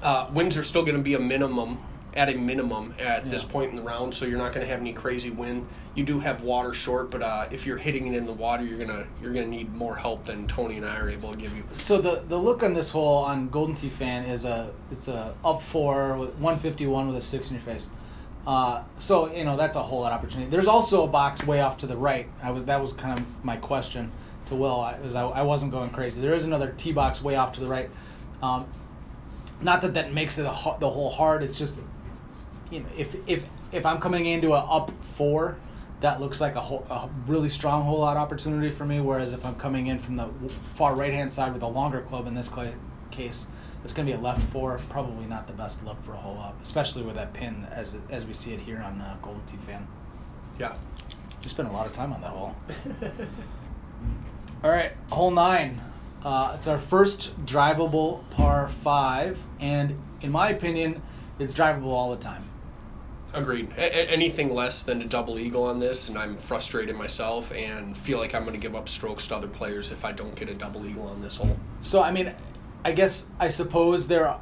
Uh, 0.02 0.28
winds 0.32 0.56
are 0.56 0.62
still 0.62 0.82
going 0.82 0.96
to 0.96 1.02
be 1.02 1.14
a 1.14 1.20
minimum, 1.20 1.78
at 2.14 2.28
a 2.28 2.36
minimum 2.36 2.94
at 2.98 3.30
this 3.30 3.44
point 3.44 3.70
in 3.70 3.76
the 3.76 3.82
round. 3.82 4.14
So 4.14 4.26
you're 4.26 4.38
not 4.38 4.52
going 4.52 4.64
to 4.64 4.70
have 4.70 4.80
any 4.80 4.92
crazy 4.92 5.30
wind. 5.30 5.66
You 5.94 6.04
do 6.04 6.20
have 6.20 6.42
water 6.42 6.74
short, 6.74 7.10
but 7.10 7.22
uh, 7.22 7.46
if 7.50 7.66
you're 7.66 7.76
hitting 7.76 8.06
it 8.06 8.16
in 8.16 8.26
the 8.26 8.32
water, 8.32 8.64
you're 8.64 8.78
gonna 8.78 9.06
you're 9.20 9.32
gonna 9.32 9.46
need 9.46 9.74
more 9.74 9.94
help 9.94 10.24
than 10.24 10.46
Tony 10.46 10.78
and 10.78 10.86
I 10.86 10.98
are 10.98 11.10
able 11.10 11.32
to 11.32 11.38
give 11.38 11.54
you. 11.54 11.64
So 11.72 12.00
the 12.00 12.24
the 12.28 12.38
look 12.38 12.62
on 12.62 12.72
this 12.72 12.90
hole 12.90 13.18
on 13.18 13.50
Golden 13.50 13.74
Tee 13.74 13.90
Fan 13.90 14.24
is 14.24 14.46
a 14.46 14.72
it's 14.90 15.08
a 15.08 15.34
up 15.44 15.60
four 15.60 16.16
with 16.16 16.30
151 16.36 17.08
with 17.08 17.16
a 17.16 17.20
six 17.20 17.50
in 17.50 17.56
your 17.56 17.62
face. 17.62 17.90
Uh, 18.46 18.82
so 18.98 19.32
you 19.34 19.44
know 19.44 19.56
that's 19.56 19.76
a 19.76 19.82
whole 19.82 20.00
lot 20.00 20.12
of 20.12 20.18
opportunity. 20.18 20.50
There's 20.50 20.66
also 20.66 21.04
a 21.04 21.08
box 21.08 21.46
way 21.46 21.60
off 21.60 21.76
to 21.78 21.86
the 21.86 21.96
right. 21.96 22.26
I 22.42 22.52
was 22.52 22.64
that 22.64 22.80
was 22.80 22.94
kind 22.94 23.18
of 23.18 23.44
my 23.44 23.58
question 23.58 24.10
to 24.46 24.54
Will. 24.54 24.80
I 24.80 24.98
was 24.98 25.14
I, 25.14 25.26
I 25.26 25.42
wasn't 25.42 25.72
going 25.72 25.90
crazy. 25.90 26.22
There 26.22 26.34
is 26.34 26.44
another 26.44 26.74
tee 26.78 26.92
box 26.92 27.22
way 27.22 27.36
off 27.36 27.52
to 27.52 27.60
the 27.60 27.66
right. 27.66 27.90
Um, 28.42 28.66
not 29.60 29.82
that 29.82 29.94
that 29.94 30.12
makes 30.12 30.38
it 30.38 30.42
a, 30.42 30.76
the 30.80 30.90
whole 30.90 31.10
hard. 31.10 31.42
It's 31.42 31.58
just 31.58 31.80
you 32.72 32.80
know 32.80 32.86
if 32.96 33.14
if 33.28 33.46
if 33.70 33.86
I'm 33.86 34.00
coming 34.00 34.26
into 34.26 34.54
a 34.54 34.58
up 34.58 34.90
four, 35.02 35.56
that 36.00 36.20
looks 36.20 36.40
like 36.40 36.56
a, 36.56 36.60
whole, 36.60 36.84
a 36.90 37.08
really 37.26 37.48
strong 37.48 37.84
hole 37.84 38.04
out 38.04 38.16
opportunity 38.16 38.70
for 38.70 38.84
me. 38.84 39.00
Whereas 39.00 39.32
if 39.32 39.44
I'm 39.44 39.54
coming 39.54 39.86
in 39.86 39.98
from 39.98 40.16
the 40.16 40.28
far 40.74 40.94
right 40.94 41.12
hand 41.12 41.30
side 41.30 41.52
with 41.52 41.62
a 41.62 41.68
longer 41.68 42.00
club 42.00 42.26
in 42.26 42.34
this 42.34 42.52
case, 43.10 43.48
it's 43.84 43.92
going 43.92 44.06
to 44.06 44.12
be 44.12 44.18
a 44.18 44.20
left 44.20 44.42
four. 44.50 44.80
Probably 44.88 45.26
not 45.26 45.46
the 45.46 45.52
best 45.52 45.84
look 45.84 46.02
for 46.02 46.12
a 46.12 46.16
hole 46.16 46.38
up, 46.38 46.56
especially 46.62 47.02
with 47.02 47.14
that 47.16 47.32
pin 47.34 47.66
as 47.70 48.00
as 48.10 48.26
we 48.26 48.32
see 48.32 48.52
it 48.52 48.60
here 48.60 48.78
on 48.78 49.00
uh, 49.00 49.16
Golden 49.22 49.44
Tee 49.44 49.58
Fan. 49.58 49.86
Yeah. 50.58 50.76
We 51.42 51.48
spent 51.48 51.68
a 51.68 51.72
lot 51.72 51.86
of 51.86 51.92
time 51.92 52.12
on 52.12 52.20
that 52.22 52.30
hole. 52.30 52.54
All 54.64 54.70
right, 54.70 54.92
hole 55.10 55.32
nine. 55.32 55.80
Uh, 56.24 56.52
it's 56.54 56.68
our 56.68 56.78
first 56.78 57.44
drivable 57.44 58.28
par 58.30 58.68
five, 58.68 59.44
and 59.58 60.00
in 60.20 60.30
my 60.30 60.50
opinion, 60.50 61.02
it's 61.40 61.52
drivable 61.52 61.88
all 61.88 62.12
the 62.12 62.22
time. 62.22 62.44
Agreed. 63.34 63.70
A- 63.76 64.10
anything 64.10 64.52
less 64.54 64.82
than 64.82 65.00
a 65.02 65.06
double 65.06 65.38
eagle 65.38 65.64
on 65.64 65.80
this, 65.80 66.08
and 66.08 66.18
I'm 66.18 66.36
frustrated 66.36 66.96
myself 66.96 67.52
and 67.52 67.96
feel 67.96 68.18
like 68.18 68.34
I'm 68.34 68.42
going 68.42 68.54
to 68.54 68.60
give 68.60 68.74
up 68.74 68.88
strokes 68.88 69.26
to 69.28 69.36
other 69.36 69.48
players 69.48 69.90
if 69.90 70.04
I 70.04 70.12
don't 70.12 70.34
get 70.34 70.48
a 70.48 70.54
double 70.54 70.86
eagle 70.86 71.06
on 71.08 71.22
this 71.22 71.36
hole. 71.36 71.56
So 71.80 72.02
I 72.02 72.10
mean, 72.10 72.34
I 72.84 72.92
guess 72.92 73.30
I 73.38 73.48
suppose 73.48 74.08
there. 74.08 74.28
Are, 74.28 74.40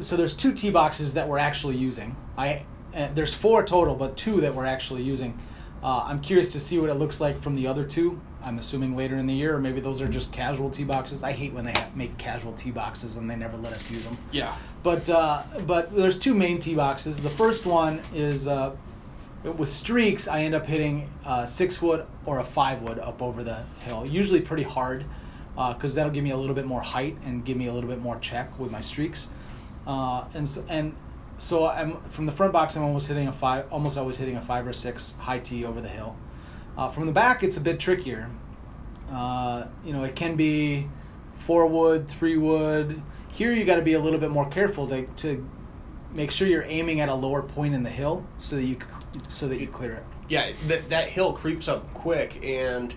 so 0.00 0.16
there's 0.16 0.36
two 0.36 0.52
tee 0.52 0.70
boxes 0.70 1.14
that 1.14 1.26
we're 1.28 1.38
actually 1.38 1.76
using. 1.76 2.14
I 2.36 2.64
uh, 2.94 3.08
there's 3.14 3.34
four 3.34 3.64
total, 3.64 3.94
but 3.94 4.16
two 4.16 4.40
that 4.42 4.54
we're 4.54 4.66
actually 4.66 5.02
using. 5.02 5.38
Uh, 5.82 6.02
I'm 6.04 6.20
curious 6.20 6.52
to 6.52 6.60
see 6.60 6.78
what 6.78 6.90
it 6.90 6.94
looks 6.94 7.20
like 7.20 7.40
from 7.40 7.54
the 7.54 7.66
other 7.66 7.84
two. 7.84 8.20
I'm 8.42 8.58
assuming 8.58 8.96
later 8.96 9.16
in 9.16 9.26
the 9.26 9.34
year, 9.34 9.56
or 9.56 9.60
maybe 9.60 9.80
those 9.80 10.00
are 10.00 10.08
just 10.08 10.32
casual 10.32 10.70
tee 10.70 10.84
boxes. 10.84 11.22
I 11.22 11.32
hate 11.32 11.52
when 11.52 11.64
they 11.64 11.72
have, 11.72 11.96
make 11.96 12.16
casual 12.18 12.52
tee 12.52 12.70
boxes 12.70 13.16
and 13.16 13.28
they 13.28 13.36
never 13.36 13.56
let 13.56 13.72
us 13.72 13.90
use 13.90 14.02
them. 14.04 14.16
Yeah. 14.30 14.56
But 14.82 15.10
uh, 15.10 15.42
but 15.66 15.94
there's 15.94 16.18
two 16.18 16.34
main 16.34 16.60
tee 16.60 16.74
boxes. 16.74 17.20
The 17.20 17.30
first 17.30 17.66
one 17.66 18.00
is 18.14 18.46
uh, 18.46 18.74
with 19.42 19.68
streaks. 19.68 20.28
I 20.28 20.42
end 20.42 20.54
up 20.54 20.66
hitting 20.66 21.10
a 21.26 21.46
six 21.46 21.82
wood 21.82 22.06
or 22.26 22.38
a 22.38 22.44
five 22.44 22.82
wood 22.82 22.98
up 22.98 23.20
over 23.22 23.42
the 23.42 23.64
hill. 23.80 24.06
Usually 24.06 24.40
pretty 24.40 24.62
hard 24.62 25.04
because 25.56 25.94
that'll 25.94 26.12
give 26.12 26.22
me 26.22 26.30
a 26.30 26.36
little 26.36 26.54
bit 26.54 26.66
more 26.66 26.80
height 26.80 27.16
and 27.24 27.44
give 27.44 27.56
me 27.56 27.66
a 27.66 27.72
little 27.72 27.90
bit 27.90 28.00
more 28.00 28.18
check 28.20 28.56
with 28.60 28.70
my 28.70 28.80
streaks. 28.80 29.28
Uh, 29.86 30.24
and 30.34 30.48
so, 30.48 30.64
and 30.68 30.94
so 31.38 31.66
I'm 31.66 32.00
from 32.10 32.26
the 32.26 32.32
front 32.32 32.52
box. 32.52 32.76
I'm 32.76 32.84
almost 32.84 33.08
hitting 33.08 33.26
a 33.26 33.32
five, 33.32 33.66
almost 33.72 33.98
always 33.98 34.18
hitting 34.18 34.36
a 34.36 34.40
five 34.40 34.66
or 34.66 34.72
six 34.72 35.16
high 35.16 35.40
tee 35.40 35.64
over 35.64 35.80
the 35.80 35.88
hill. 35.88 36.16
Uh, 36.76 36.88
from 36.88 37.06
the 37.06 37.12
back, 37.12 37.42
it's 37.42 37.56
a 37.56 37.60
bit 37.60 37.80
trickier. 37.80 38.30
Uh, 39.10 39.66
you 39.84 39.92
know, 39.92 40.04
it 40.04 40.14
can 40.14 40.36
be 40.36 40.88
four 41.34 41.66
wood, 41.66 42.06
three 42.06 42.36
wood. 42.36 43.02
Here, 43.38 43.52
you 43.52 43.64
got 43.64 43.76
to 43.76 43.82
be 43.82 43.92
a 43.92 44.00
little 44.00 44.18
bit 44.18 44.30
more 44.30 44.48
careful 44.48 44.88
to, 44.88 45.06
to 45.18 45.48
make 46.12 46.32
sure 46.32 46.48
you're 46.48 46.64
aiming 46.64 46.98
at 46.98 47.08
a 47.08 47.14
lower 47.14 47.40
point 47.40 47.72
in 47.72 47.84
the 47.84 47.90
hill 47.90 48.26
so 48.38 48.56
that 48.56 48.64
you 48.64 48.76
so 49.28 49.46
that 49.46 49.60
you 49.60 49.68
clear 49.68 49.92
it. 49.94 50.02
Yeah, 50.28 50.50
that, 50.66 50.88
that 50.88 51.08
hill 51.08 51.32
creeps 51.32 51.68
up 51.68 51.94
quick, 51.94 52.44
and 52.44 52.92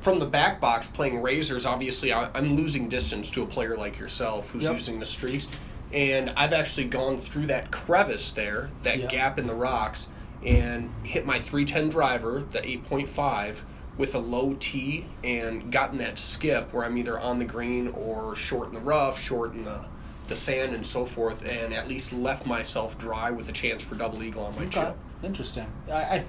from 0.00 0.18
the 0.18 0.26
back 0.26 0.60
box 0.60 0.88
playing 0.88 1.22
razors, 1.22 1.64
obviously 1.64 2.12
I'm 2.12 2.54
losing 2.54 2.90
distance 2.90 3.30
to 3.30 3.42
a 3.44 3.46
player 3.46 3.78
like 3.78 3.98
yourself 3.98 4.50
who's 4.50 4.64
Yep. 4.64 4.74
using 4.74 5.00
the 5.00 5.06
streaks. 5.06 5.48
And 5.90 6.28
I've 6.36 6.52
actually 6.52 6.88
gone 6.88 7.16
through 7.16 7.46
that 7.46 7.70
crevice 7.70 8.32
there, 8.32 8.68
that 8.82 8.98
Yep. 8.98 9.08
gap 9.08 9.38
in 9.38 9.46
the 9.46 9.54
rocks, 9.54 10.08
and 10.44 10.92
hit 11.02 11.24
my 11.24 11.38
310 11.40 11.88
driver, 11.88 12.44
the 12.50 12.60
8.5, 12.60 13.64
with 13.98 14.14
a 14.14 14.18
low 14.18 14.56
tee 14.60 15.04
and 15.24 15.70
gotten 15.70 15.98
that 15.98 16.18
skip 16.18 16.72
where 16.72 16.84
I'm 16.84 16.96
either 16.96 17.18
on 17.18 17.38
the 17.38 17.44
green 17.44 17.88
or 17.88 18.34
short 18.36 18.68
in 18.68 18.74
the 18.74 18.80
rough, 18.80 19.20
short 19.20 19.52
in 19.52 19.64
the, 19.64 19.80
the 20.28 20.36
sand, 20.36 20.74
and 20.74 20.86
so 20.86 21.04
forth, 21.04 21.44
and 21.44 21.74
at 21.74 21.88
least 21.88 22.12
left 22.12 22.46
myself 22.46 22.96
dry 22.96 23.30
with 23.30 23.48
a 23.48 23.52
chance 23.52 23.82
for 23.82 23.96
double 23.96 24.22
eagle 24.22 24.44
on 24.44 24.56
my 24.56 24.66
chip. 24.66 24.96
Interesting. 25.22 25.66
I, 25.90 25.94
I 25.94 26.24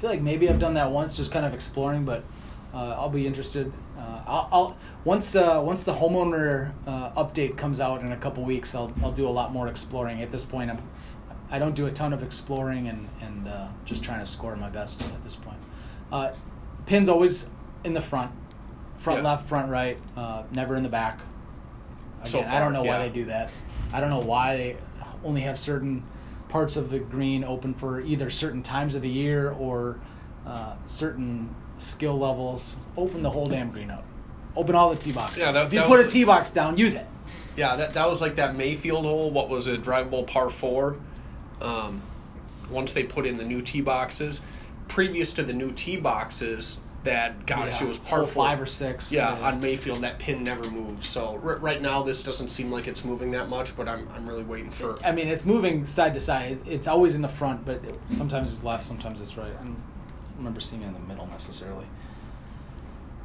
feel 0.00 0.08
like 0.08 0.22
maybe 0.22 0.48
I've 0.48 0.58
done 0.58 0.74
that 0.74 0.90
once, 0.90 1.16
just 1.16 1.30
kind 1.30 1.44
of 1.44 1.52
exploring, 1.52 2.06
but 2.06 2.24
uh, 2.72 2.96
I'll 2.98 3.10
be 3.10 3.26
interested. 3.26 3.70
Uh, 3.98 4.22
I'll, 4.26 4.48
I'll 4.50 4.76
once 5.04 5.36
uh, 5.36 5.60
once 5.62 5.84
the 5.84 5.94
homeowner 5.94 6.72
uh, 6.86 7.10
update 7.22 7.56
comes 7.56 7.80
out 7.80 8.02
in 8.02 8.12
a 8.12 8.16
couple 8.16 8.42
weeks, 8.44 8.74
I'll 8.74 8.92
I'll 9.02 9.12
do 9.12 9.28
a 9.28 9.30
lot 9.30 9.52
more 9.52 9.68
exploring. 9.68 10.22
At 10.22 10.32
this 10.32 10.44
point, 10.44 10.70
I'm 10.70 10.78
I 11.50 11.58
don't 11.58 11.74
do 11.74 11.86
a 11.86 11.92
ton 11.92 12.12
of 12.12 12.22
exploring 12.22 12.88
and 12.88 13.08
and 13.20 13.46
uh, 13.46 13.68
just 13.84 14.02
trying 14.02 14.20
to 14.20 14.26
score 14.26 14.56
my 14.56 14.70
best 14.70 15.02
at 15.02 15.22
this 15.22 15.36
point. 15.36 15.58
Pins 16.86 17.08
always 17.08 17.50
in 17.84 17.94
the 17.94 18.00
front, 18.00 18.30
front 18.98 19.22
Yeah. 19.22 19.30
left, 19.30 19.48
front 19.48 19.70
right, 19.70 19.98
uh, 20.16 20.42
never 20.52 20.76
in 20.76 20.82
the 20.82 20.88
back. 20.88 21.20
So 22.24 22.38
Again, 22.40 22.50
I 22.50 22.58
don't 22.60 22.72
far, 22.74 22.82
know 22.84 22.88
why 22.88 22.98
they 22.98 23.08
do 23.10 23.24
that. 23.26 23.50
I 23.92 24.00
don't 24.00 24.10
know 24.10 24.20
why 24.20 24.56
they 24.56 24.76
only 25.24 25.42
have 25.42 25.58
certain 25.58 26.02
parts 26.48 26.76
of 26.76 26.90
the 26.90 26.98
green 26.98 27.44
open 27.44 27.74
for 27.74 28.00
either 28.00 28.30
certain 28.30 28.62
times 28.62 28.94
of 28.94 29.02
the 29.02 29.08
year 29.08 29.50
or 29.52 29.98
uh, 30.46 30.74
certain 30.86 31.54
skill 31.78 32.18
levels. 32.18 32.76
Open 32.96 33.22
the 33.22 33.30
whole 33.30 33.46
damn 33.46 33.70
green 33.70 33.90
up. 33.90 34.04
Open 34.56 34.74
all 34.74 34.90
the 34.90 34.96
tee 34.96 35.12
boxes. 35.12 35.40
Yeah, 35.42 35.52
that- 35.52 35.66
if 35.66 35.72
you 35.72 35.82
put 35.82 36.04
a 36.04 36.08
tee 36.08 36.24
box 36.24 36.50
down, 36.50 36.76
use 36.78 36.94
it. 36.94 37.06
Yeah, 37.56 37.76
that 37.76 37.94
that 37.94 38.08
was 38.08 38.20
like 38.20 38.36
that 38.36 38.56
Mayfield 38.56 39.04
hole. 39.04 39.30
What 39.30 39.48
was 39.48 39.66
it? 39.68 39.82
Drivable 39.82 40.26
par 40.26 40.50
four. 40.50 40.96
Um, 41.60 42.02
once 42.70 42.92
they 42.92 43.04
put 43.04 43.26
in 43.26 43.36
the 43.36 43.44
new 43.44 43.62
tee 43.62 43.80
boxes, 43.80 44.40
previous 44.88 45.32
to 45.32 45.42
the 45.42 45.52
new 45.52 45.72
tee 45.72 45.96
boxes, 45.96 46.80
that 47.04 47.44
gosh, 47.44 47.80
Yeah, 47.80 47.86
it 47.86 47.88
was 47.88 47.98
par 47.98 48.24
four. 48.24 48.44
five 48.46 48.60
or 48.60 48.66
six. 48.66 49.12
Yeah, 49.12 49.32
on 49.42 49.60
Mayfield, 49.60 50.00
that 50.02 50.18
pin 50.18 50.42
never 50.42 50.70
moved. 50.70 51.04
So 51.04 51.38
r- 51.44 51.58
right 51.58 51.80
now, 51.82 52.02
this 52.02 52.22
doesn't 52.22 52.48
seem 52.48 52.70
like 52.70 52.86
it's 52.88 53.04
moving 53.04 53.30
that 53.32 53.48
much. 53.50 53.76
But 53.76 53.88
I'm 53.88 54.08
I'm 54.14 54.26
really 54.26 54.42
waiting 54.44 54.70
for. 54.70 54.98
I 55.04 55.12
mean, 55.12 55.28
it's 55.28 55.44
moving 55.44 55.84
side 55.84 56.14
to 56.14 56.20
side. 56.20 56.52
It, 56.52 56.58
it's 56.66 56.86
always 56.88 57.14
in 57.14 57.20
the 57.22 57.28
front, 57.28 57.64
but 57.66 57.84
it, 57.84 57.98
sometimes 58.06 58.52
it's 58.54 58.64
left, 58.64 58.84
sometimes 58.84 59.20
it's 59.20 59.36
right. 59.36 59.52
I 59.52 59.64
don't 59.64 59.76
remember 60.38 60.60
seeing 60.60 60.82
it 60.82 60.86
in 60.86 60.94
the 60.94 61.00
middle 61.00 61.26
necessarily. 61.26 61.86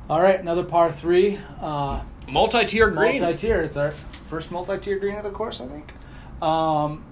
All 0.09 0.19
right, 0.21 0.39
another 0.39 0.63
par 0.63 0.91
three. 0.91 1.39
Uh, 1.61 2.01
Multi-tier 2.27 2.89
green. 2.89 3.21
Multi-tier. 3.21 3.61
It's 3.61 3.77
our 3.77 3.93
first 4.29 4.51
multi-tier 4.51 4.99
green 4.99 5.15
of 5.15 5.23
the 5.23 5.31
course, 5.31 5.61
I 5.61 5.67
think. 5.67 5.93
Um, 6.43 7.03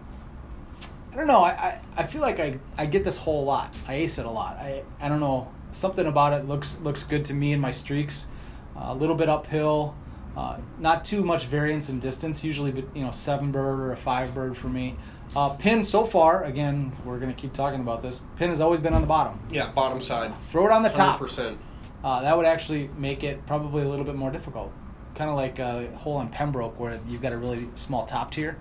I 1.18 1.20
don't 1.22 1.28
know. 1.30 1.40
I, 1.40 1.50
I, 1.50 1.82
I 1.98 2.04
feel 2.04 2.22
like 2.22 2.40
I, 2.40 2.60
I 2.78 2.86
get 2.86 3.04
this 3.04 3.18
hole 3.18 3.44
a 3.44 3.46
lot. 3.46 3.74
I 3.88 3.96
ace 3.96 4.20
it 4.20 4.28
a 4.28 4.30
lot. 4.30 4.58
I 4.58 4.84
I 5.02 5.10
don't 5.10 5.20
know. 5.20 5.52
Something 5.72 6.06
about 6.06 6.32
it 6.40 6.48
looks 6.48 6.78
looks 6.82 7.02
good 7.04 7.26
to 7.26 7.34
me 7.34 7.54
in 7.54 7.60
my 7.60 7.72
streaks. 7.72 8.28
Uh, 8.76 8.90
a 8.90 8.94
little 8.94 9.16
bit 9.16 9.28
uphill. 9.28 9.96
Uh, 10.36 10.58
not 10.78 11.04
too 11.04 11.24
much 11.24 11.46
variance 11.48 11.90
in 11.90 12.00
distance. 12.00 12.44
Usually, 12.44 12.70
but 12.72 12.86
you 12.96 13.02
know, 13.04 13.10
seven 13.10 13.52
bird 13.52 13.80
or 13.80 13.94
a 13.94 13.98
five 13.98 14.36
bird 14.36 14.56
for 14.56 14.68
me. 14.68 14.96
Uh, 15.36 15.50
pin 15.50 15.82
so 15.82 16.06
far. 16.06 16.44
Again, 16.44 16.92
we're 17.04 17.18
gonna 17.18 17.34
keep 17.34 17.52
talking 17.52 17.80
about 17.80 18.04
this. 18.04 18.22
Pin 18.36 18.50
has 18.50 18.62
always 18.62 18.80
been 18.80 18.94
on 18.94 19.02
the 19.02 19.08
bottom. 19.08 19.40
yeah, 19.50 19.72
bottom 19.72 20.00
side. 20.00 20.32
Throw 20.52 20.68
it 20.68 20.72
on 20.72 20.84
the 20.84 20.90
top. 20.90 21.18
percent. 21.18 21.58
Uh, 22.04 22.22
that 22.22 22.38
would 22.38 22.46
actually 22.46 22.92
make 22.96 23.24
it 23.24 23.44
probably 23.48 23.82
a 23.84 23.88
little 23.90 24.06
bit 24.06 24.14
more 24.14 24.30
difficult. 24.30 24.72
Kind 25.16 25.32
of 25.32 25.36
like 25.36 25.58
a 25.58 25.90
hole 25.96 26.18
on 26.18 26.30
Pembroke 26.30 26.80
where 26.80 27.00
you've 27.10 27.24
got 27.24 27.34
a 27.34 27.38
really 27.38 27.68
small 27.74 28.06
top 28.06 28.30
tier. 28.30 28.60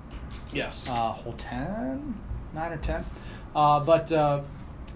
Yes. 0.54 0.88
Uh, 0.88 1.12
hole 1.12 1.34
10, 1.36 2.18
9 2.56 2.72
or 2.72 2.76
10. 2.78 3.04
Uh, 3.54 3.80
but 3.80 4.10
uh, 4.10 4.40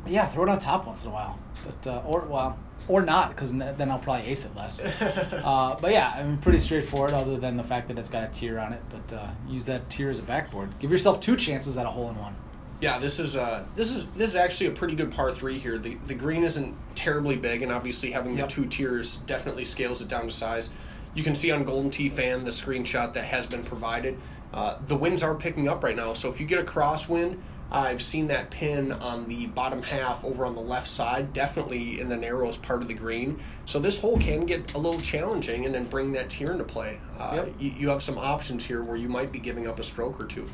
yeah, 0.07 0.27
throw 0.27 0.43
it 0.43 0.49
on 0.49 0.59
top 0.59 0.87
once 0.87 1.05
in 1.05 1.11
a 1.11 1.15
while. 1.15 1.39
But 1.65 1.91
uh, 1.91 2.03
or 2.07 2.23
well, 2.23 2.59
or 2.89 3.03
not 3.03 3.31
because 3.31 3.53
then 3.57 3.91
I'll 3.91 3.99
probably 3.99 4.27
ace 4.27 4.45
it 4.47 4.57
less. 4.57 4.83
uh, 5.01 5.77
but 5.81 5.93
yeah, 5.93 6.13
I 6.17 6.23
mean, 6.23 6.39
pretty 6.39 6.59
straightforward. 6.59 7.13
Other 7.13 7.37
than 7.37 7.57
the 7.57 7.63
fact 7.63 7.89
that 7.89 7.99
it's 7.99 8.09
got 8.09 8.25
a 8.25 8.29
tier 8.33 8.59
on 8.59 8.73
it, 8.73 8.83
but 8.89 9.17
uh, 9.17 9.29
use 9.49 9.67
that 9.67 9.89
tier 9.91 10.11
as 10.11 10.19
a 10.19 10.23
backboard. 10.23 10.79
Give 10.79 10.91
yourself 10.91 11.21
two 11.21 11.37
chances 11.37 11.77
at 11.79 11.87
a 11.87 11.91
hole 11.91 12.09
in 12.09 12.19
one. 12.19 12.35
Yeah, 12.81 12.99
this 12.99 13.21
is 13.21 13.37
uh 13.37 13.67
this 13.77 13.95
is 13.95 14.07
this 14.13 14.31
is 14.31 14.37
actually 14.37 14.69
a 14.69 14.73
pretty 14.73 14.95
good 14.95 15.11
par 15.11 15.33
three 15.33 15.59
here. 15.59 15.77
The 15.77 15.97
the 16.07 16.15
green 16.15 16.43
isn't 16.43 16.75
terribly 16.95 17.37
big, 17.37 17.63
and 17.63 17.71
obviously 17.71 18.11
having 18.13 18.37
Yep. 18.39 18.49
the 18.49 18.55
two 18.55 18.67
tiers 18.67 19.17
definitely 19.17 19.67
scales 19.67 20.01
it 20.01 20.09
down 20.09 20.25
to 20.25 20.31
size. 20.31 20.71
You 21.13 21.23
can 21.23 21.35
see 21.35 21.51
on 21.51 21.65
Golden 21.65 21.91
Tee 21.91 22.09
Fan 22.09 22.45
the 22.45 22.51
screenshot 22.51 23.13
that 23.13 23.25
has 23.27 23.47
been 23.47 23.65
provided. 23.65 24.17
Uh, 24.53 24.77
the 24.87 24.97
winds 24.97 25.23
are 25.23 25.35
picking 25.35 25.69
up 25.69 25.85
right 25.85 25.97
now, 25.97 26.13
so 26.13 26.29
if 26.29 26.41
you 26.41 26.47
get 26.47 26.59
a 26.59 26.65
crosswind, 26.65 27.39
I've 27.73 28.03
seen 28.03 28.27
that 28.29 28.51
pin 28.51 28.91
on 28.91 29.29
the 29.29 29.47
bottom 29.47 29.81
half 29.81 30.25
over 30.25 30.45
on 30.45 30.57
the 30.57 30.61
left 30.61 30.89
side, 30.89 31.33
definitely 31.33 32.01
in 32.01 32.09
the 32.09 32.17
narrowest 32.17 32.63
part 32.63 32.83
of 32.83 32.89
the 32.89 32.95
green. 32.95 33.39
So 33.65 33.79
this 33.79 34.01
hole 34.01 34.19
can 34.19 34.45
get 34.45 34.75
a 34.75 34.79
little 34.79 35.01
challenging, 35.01 35.67
and 35.67 35.73
then 35.75 35.85
bring 35.85 36.11
that 36.15 36.31
tier 36.31 36.51
into 36.51 36.65
play. 36.65 36.99
Uh, 37.17 37.31
Yep. 37.37 37.55
you, 37.61 37.71
you 37.71 37.89
have 37.91 38.03
some 38.03 38.19
options 38.19 38.67
here 38.67 38.83
where 38.83 38.97
you 38.97 39.09
might 39.09 39.31
be 39.31 39.39
giving 39.39 39.69
up 39.69 39.79
a 39.79 39.85
stroke 39.85 40.21
or 40.21 40.25
two. 40.27 40.49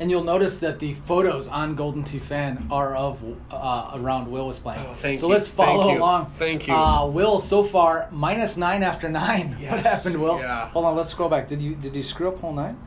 And 0.00 0.10
you'll 0.12 0.22
notice 0.24 0.60
that 0.60 0.78
the 0.78 0.94
photos 0.94 1.48
on 1.48 1.74
Golden 1.74 2.04
Tee 2.04 2.18
Fan 2.18 2.68
are 2.70 2.94
of 2.94 3.20
uh, 3.50 3.90
around 3.96 4.30
Will 4.30 4.46
was 4.46 4.60
playing. 4.60 4.86
Oh, 4.88 4.94
thank 4.94 5.18
so 5.18 5.26
you. 5.26 5.32
let's 5.32 5.48
follow 5.48 5.86
Thank 5.88 5.98
along. 5.98 6.32
Thank 6.38 6.68
you. 6.68 6.74
Uh, 6.74 7.06
Will 7.06 7.40
so 7.40 7.64
far 7.64 8.08
minus 8.12 8.56
nine 8.56 8.82
after 8.84 9.08
nine. 9.08 9.56
Yes. 9.60 9.72
what 9.72 9.86
happened, 9.86 10.22
Will? 10.22 10.38
Yeah. 10.38 10.68
Hold 10.68 10.84
on, 10.84 10.94
let's 10.96 11.08
scroll 11.10 11.28
back. 11.28 11.48
Did 11.48 11.60
you 11.60 11.74
did 11.74 11.96
you 11.96 12.02
screw 12.04 12.28
up 12.28 12.38
hole 12.38 12.52
nine? 12.52 12.78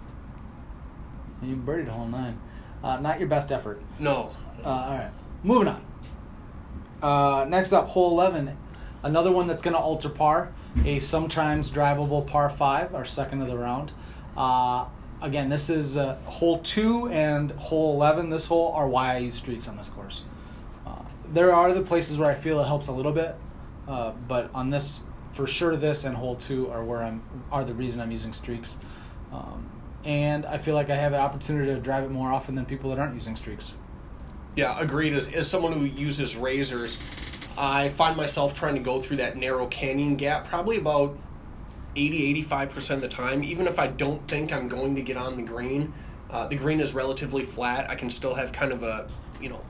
You 1.44 1.56
birdied 1.58 1.90
hole 1.90 2.08
nine. 2.08 2.40
Uh, 2.84 2.98
not 3.00 3.20
your 3.20 3.28
best 3.28 3.52
effort. 3.52 3.82
No, 4.00 4.32
Uh, 4.64 4.70
all 4.70 4.90
right, 4.92 5.12
moving 5.44 5.68
on. 5.68 5.84
Uh, 7.02 7.46
next 7.46 7.74
up, 7.74 7.90
hole 7.90 8.12
eleven, 8.12 8.58
another 9.04 9.32
one 9.32 9.48
that's 9.48 9.62
going 9.62 9.74
to 9.76 9.80
alter 9.80 10.10
par. 10.10 10.54
A 10.86 11.00
sometimes 11.00 11.70
drivable 11.72 12.26
par 12.26 12.50
five, 12.50 12.96
our 12.96 13.04
second 13.06 13.42
of 13.42 13.48
the 13.50 13.58
round. 13.58 13.92
Again, 15.22 15.50
this 15.50 15.70
is 15.70 15.98
uh, 15.98 16.16
hole 16.26 16.60
two 16.60 17.08
and 17.10 17.52
hole 17.52 17.94
eleven. 17.94 18.30
This 18.30 18.48
hole 18.48 18.74
are 18.74 18.88
why 18.88 19.14
I 19.14 19.18
use 19.20 19.36
streaks 19.36 19.68
on 19.68 19.78
this 19.78 19.90
course. 19.90 20.24
Uh, 20.86 21.04
there 21.32 21.54
are 21.54 21.70
other 21.70 21.84
places 21.84 22.18
where 22.18 22.30
I 22.30 22.34
feel 22.34 22.60
it 22.60 22.66
helps 22.66 22.88
a 22.88 22.92
little 22.92 23.12
bit, 23.12 23.36
uh, 23.88 24.14
but 24.28 24.50
on 24.56 24.72
this, 24.72 25.04
for 25.34 25.46
sure, 25.46 25.76
this 25.76 26.06
and 26.06 26.18
hole 26.18 26.38
two 26.38 26.72
are 26.72 26.84
where 26.84 27.04
I'm 27.04 27.22
are 27.52 27.64
the 27.64 27.76
reason 27.76 28.02
I'm 28.02 28.10
using 28.10 28.34
streaks. 28.34 28.80
Um, 29.32 29.70
and 30.04 30.48
I 30.48 30.58
feel 30.58 30.74
like 30.74 30.90
I 30.90 30.96
have 30.96 31.14
an 31.14 31.20
opportunity 31.20 31.72
to 31.72 31.80
drive 31.80 32.04
it 32.04 32.10
more 32.10 32.32
often 32.32 32.56
than 32.56 32.66
people 32.66 32.90
that 32.90 32.98
aren't 32.98 33.14
using 33.14 33.36
streaks. 33.36 33.76
Yeah, 34.56 34.76
agreed. 34.80 35.14
As, 35.14 35.30
as 35.30 35.48
someone 35.48 35.74
who 35.74 35.86
uses 35.86 36.36
razors, 36.36 36.98
I 37.58 37.90
find 37.90 38.18
myself 38.18 38.58
trying 38.58 38.74
to 38.74 38.82
go 38.82 39.00
through 39.00 39.18
that 39.18 39.38
narrow 39.38 39.68
canyon 39.68 40.16
gap 40.16 40.48
probably 40.48 40.78
about 40.78 41.16
80 41.96 42.44
85% 42.44 42.92
of 42.92 43.02
the 43.02 43.08
time. 43.08 43.44
Even 43.44 43.68
if 43.68 43.80
I 43.80 43.88
don't 43.88 44.26
think 44.28 44.54
I'm 44.54 44.68
going 44.68 44.96
to 44.96 45.02
get 45.02 45.18
on 45.18 45.36
the 45.36 45.44
green, 45.44 45.94
uh, 46.30 46.48
the 46.48 46.56
green 46.56 46.80
is 46.80 46.94
relatively 46.94 47.44
flat. 47.44 47.90
I 47.90 47.96
can 47.96 48.10
still 48.10 48.36
have 48.36 48.52
kind 48.52 48.72
of 48.72 48.84
a, 48.84 49.08
you 49.42 49.50
know, 49.50 49.62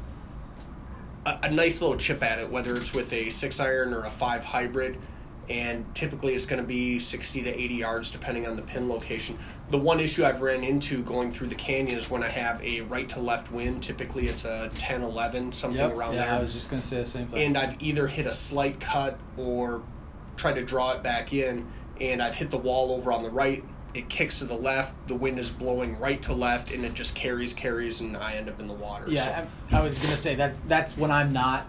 a, 1.25 1.39
a 1.43 1.51
nice 1.51 1.81
little 1.81 1.97
chip 1.97 2.23
at 2.23 2.39
it, 2.39 2.49
whether 2.49 2.75
it's 2.75 2.93
with 2.93 3.11
a 3.13 3.29
six 3.29 3.59
iron 3.59 3.93
or 3.93 4.05
a 4.05 4.11
five 4.11 4.43
hybrid 4.43 4.97
and 5.49 5.93
typically 5.95 6.33
it's 6.33 6.45
going 6.45 6.61
to 6.61 6.67
be 6.67 6.97
60 6.97 7.43
to 7.43 7.49
80 7.49 7.73
yards 7.75 8.09
depending 8.09 8.47
on 8.47 8.55
the 8.55 8.61
pin 8.61 8.87
location. 8.87 9.37
The 9.69 9.77
one 9.77 9.99
issue 9.99 10.23
I've 10.23 10.41
ran 10.41 10.63
into 10.63 11.03
going 11.03 11.31
through 11.31 11.47
the 11.47 11.55
canyon 11.55 11.97
is 11.97 12.09
when 12.09 12.23
I 12.23 12.29
have 12.29 12.63
a 12.63 12.81
right 12.81 13.09
to 13.09 13.19
left 13.19 13.51
wind, 13.51 13.83
typically 13.83 14.27
it's 14.27 14.45
a 14.45 14.71
10 14.77 15.01
11, 15.01 15.53
something 15.53 15.81
Yep. 15.81 15.93
around 15.97 16.13
yeah, 16.13 16.25
there. 16.25 16.33
I 16.35 16.39
was 16.39 16.53
just 16.53 16.69
gonna 16.69 16.81
say 16.81 16.97
the 16.97 17.05
same 17.05 17.27
thing. 17.27 17.41
and 17.41 17.57
I've 17.57 17.81
either 17.81 18.07
hit 18.07 18.27
a 18.27 18.33
slight 18.33 18.79
cut 18.79 19.19
or 19.37 19.81
tried 20.37 20.53
to 20.53 20.63
draw 20.63 20.91
it 20.91 21.03
back 21.03 21.33
in, 21.33 21.67
and 21.99 22.21
I've 22.21 22.35
hit 22.35 22.49
the 22.49 22.57
wall 22.57 22.91
over 22.93 23.11
on 23.11 23.23
the 23.23 23.29
right. 23.29 23.63
It 23.93 24.07
kicks 24.07 24.39
to 24.39 24.45
the 24.45 24.55
left, 24.55 24.93
the 25.09 25.15
wind 25.15 25.37
is 25.37 25.49
blowing 25.49 25.99
right 25.99 26.21
to 26.23 26.33
left, 26.33 26.71
and 26.71 26.85
it 26.85 26.93
just 26.93 27.13
carries, 27.13 27.51
carries, 27.53 27.99
and 27.99 28.15
I 28.15 28.35
end 28.35 28.47
up 28.47 28.59
in 28.59 28.67
the 28.67 28.73
water. 28.73 29.05
So- 29.07 29.11
Yeah, 29.11 29.45
I, 29.71 29.79
I 29.79 29.81
was 29.81 29.97
gonna 29.97 30.15
say 30.17 30.35
that's 30.35 30.59
that's 30.59 30.97
when 30.97 31.11
I'm 31.11 31.33
not 31.33 31.65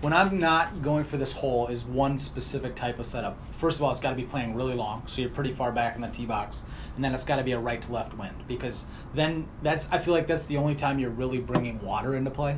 when 0.00 0.12
I'm 0.12 0.38
not 0.38 0.82
going 0.82 1.04
for 1.04 1.16
this 1.16 1.32
hole 1.32 1.68
is 1.68 1.84
one 1.84 2.18
specific 2.18 2.74
type 2.74 2.98
of 2.98 3.06
setup. 3.06 3.36
First 3.54 3.78
of 3.78 3.82
all, 3.84 3.90
it's 3.90 4.00
got 4.00 4.10
to 4.10 4.16
be 4.16 4.24
playing 4.24 4.54
really 4.54 4.74
long, 4.74 5.02
so 5.06 5.22
you're 5.22 5.30
pretty 5.30 5.52
far 5.52 5.72
back 5.72 5.96
in 5.96 6.02
the 6.02 6.08
tee 6.08 6.26
box, 6.26 6.64
and 6.96 7.04
then 7.04 7.14
it's 7.14 7.24
got 7.24 7.36
to 7.36 7.42
be 7.44 7.52
a 7.52 7.58
right 7.58 7.80
to 7.82 7.92
left 7.92 8.12
wind 8.16 8.34
because 8.46 8.88
then 9.14 9.46
that's 9.62 9.90
I 9.90 9.98
feel 9.98 10.12
like 10.14 10.26
that's 10.26 10.44
the 10.44 10.56
only 10.58 10.74
time 10.74 10.98
you're 10.98 11.10
really 11.10 11.38
bringing 11.38 11.80
water 11.80 12.14
into 12.16 12.30
play. 12.30 12.56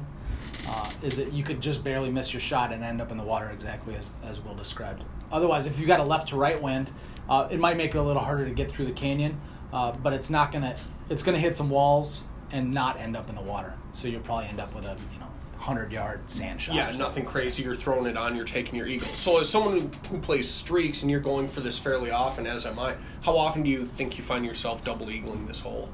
Uh, 0.68 0.90
is 1.02 1.16
that 1.16 1.32
you 1.32 1.42
could 1.42 1.60
just 1.60 1.82
barely 1.82 2.10
miss 2.10 2.32
your 2.34 2.40
shot 2.40 2.72
and 2.72 2.84
end 2.84 3.00
up 3.00 3.10
in 3.10 3.16
the 3.16 3.24
water 3.24 3.48
exactly 3.50 3.94
as 3.94 4.10
as 4.24 4.40
Will 4.44 4.54
described. 4.54 5.02
Otherwise, 5.30 5.66
if 5.66 5.78
you 5.78 5.86
got 5.86 6.00
a 6.00 6.04
left 6.04 6.28
to 6.30 6.36
right 6.36 6.60
wind, 6.60 6.90
uh, 7.28 7.48
it 7.50 7.58
might 7.58 7.76
make 7.76 7.94
it 7.94 7.98
a 7.98 8.02
little 8.02 8.22
harder 8.22 8.44
to 8.44 8.50
get 8.50 8.70
through 8.70 8.86
the 8.86 8.92
canyon, 8.92 9.40
uh, 9.72 9.92
but 9.92 10.12
it's 10.12 10.30
not 10.30 10.52
gonna 10.52 10.76
it's 11.10 11.22
gonna 11.22 11.38
hit 11.38 11.54
some 11.54 11.70
walls 11.70 12.26
and 12.50 12.72
not 12.72 12.98
end 12.98 13.16
up 13.16 13.28
in 13.28 13.34
the 13.34 13.42
water. 13.42 13.74
So 13.90 14.08
you'll 14.08 14.20
probably 14.20 14.46
end 14.46 14.60
up 14.60 14.74
with 14.74 14.84
a 14.84 14.96
you 15.12 15.20
know 15.20 15.28
hundred 15.58 15.92
yard 15.92 16.20
sand 16.30 16.60
shot. 16.60 16.74
Yeah, 16.74 16.90
nothing 16.92 17.24
crazy. 17.24 17.62
You're 17.62 17.74
throwing 17.74 18.06
it 18.06 18.16
on. 18.16 18.36
You're 18.36 18.44
taking 18.44 18.76
your 18.76 18.86
eagle. 18.86 19.08
So, 19.14 19.40
as 19.40 19.48
someone 19.48 19.80
who, 19.80 19.90
who 20.08 20.18
plays 20.18 20.48
streaks 20.48 21.02
and 21.02 21.10
you're 21.10 21.20
going 21.20 21.48
for 21.48 21.60
this 21.60 21.78
fairly 21.78 22.10
often, 22.10 22.46
as 22.46 22.64
am 22.64 22.78
I, 22.78 22.94
how 23.22 23.36
often 23.36 23.62
do 23.62 23.70
you 23.70 23.84
think 23.84 24.16
you 24.16 24.24
find 24.24 24.44
yourself 24.44 24.84
double 24.84 25.06
eagling 25.06 25.46
this 25.46 25.60
hole? 25.60 25.90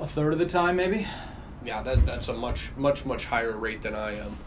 a 0.00 0.06
third 0.06 0.32
of 0.32 0.38
the 0.38 0.46
time 0.46 0.76
maybe. 0.76 1.06
Yeah, 1.64 1.82
that 1.82 2.06
that's 2.06 2.28
a 2.28 2.34
much 2.34 2.70
much 2.76 3.04
much 3.04 3.24
higher 3.24 3.56
rate 3.56 3.82
than 3.82 3.94
I 3.94 4.14
am. 4.14 4.38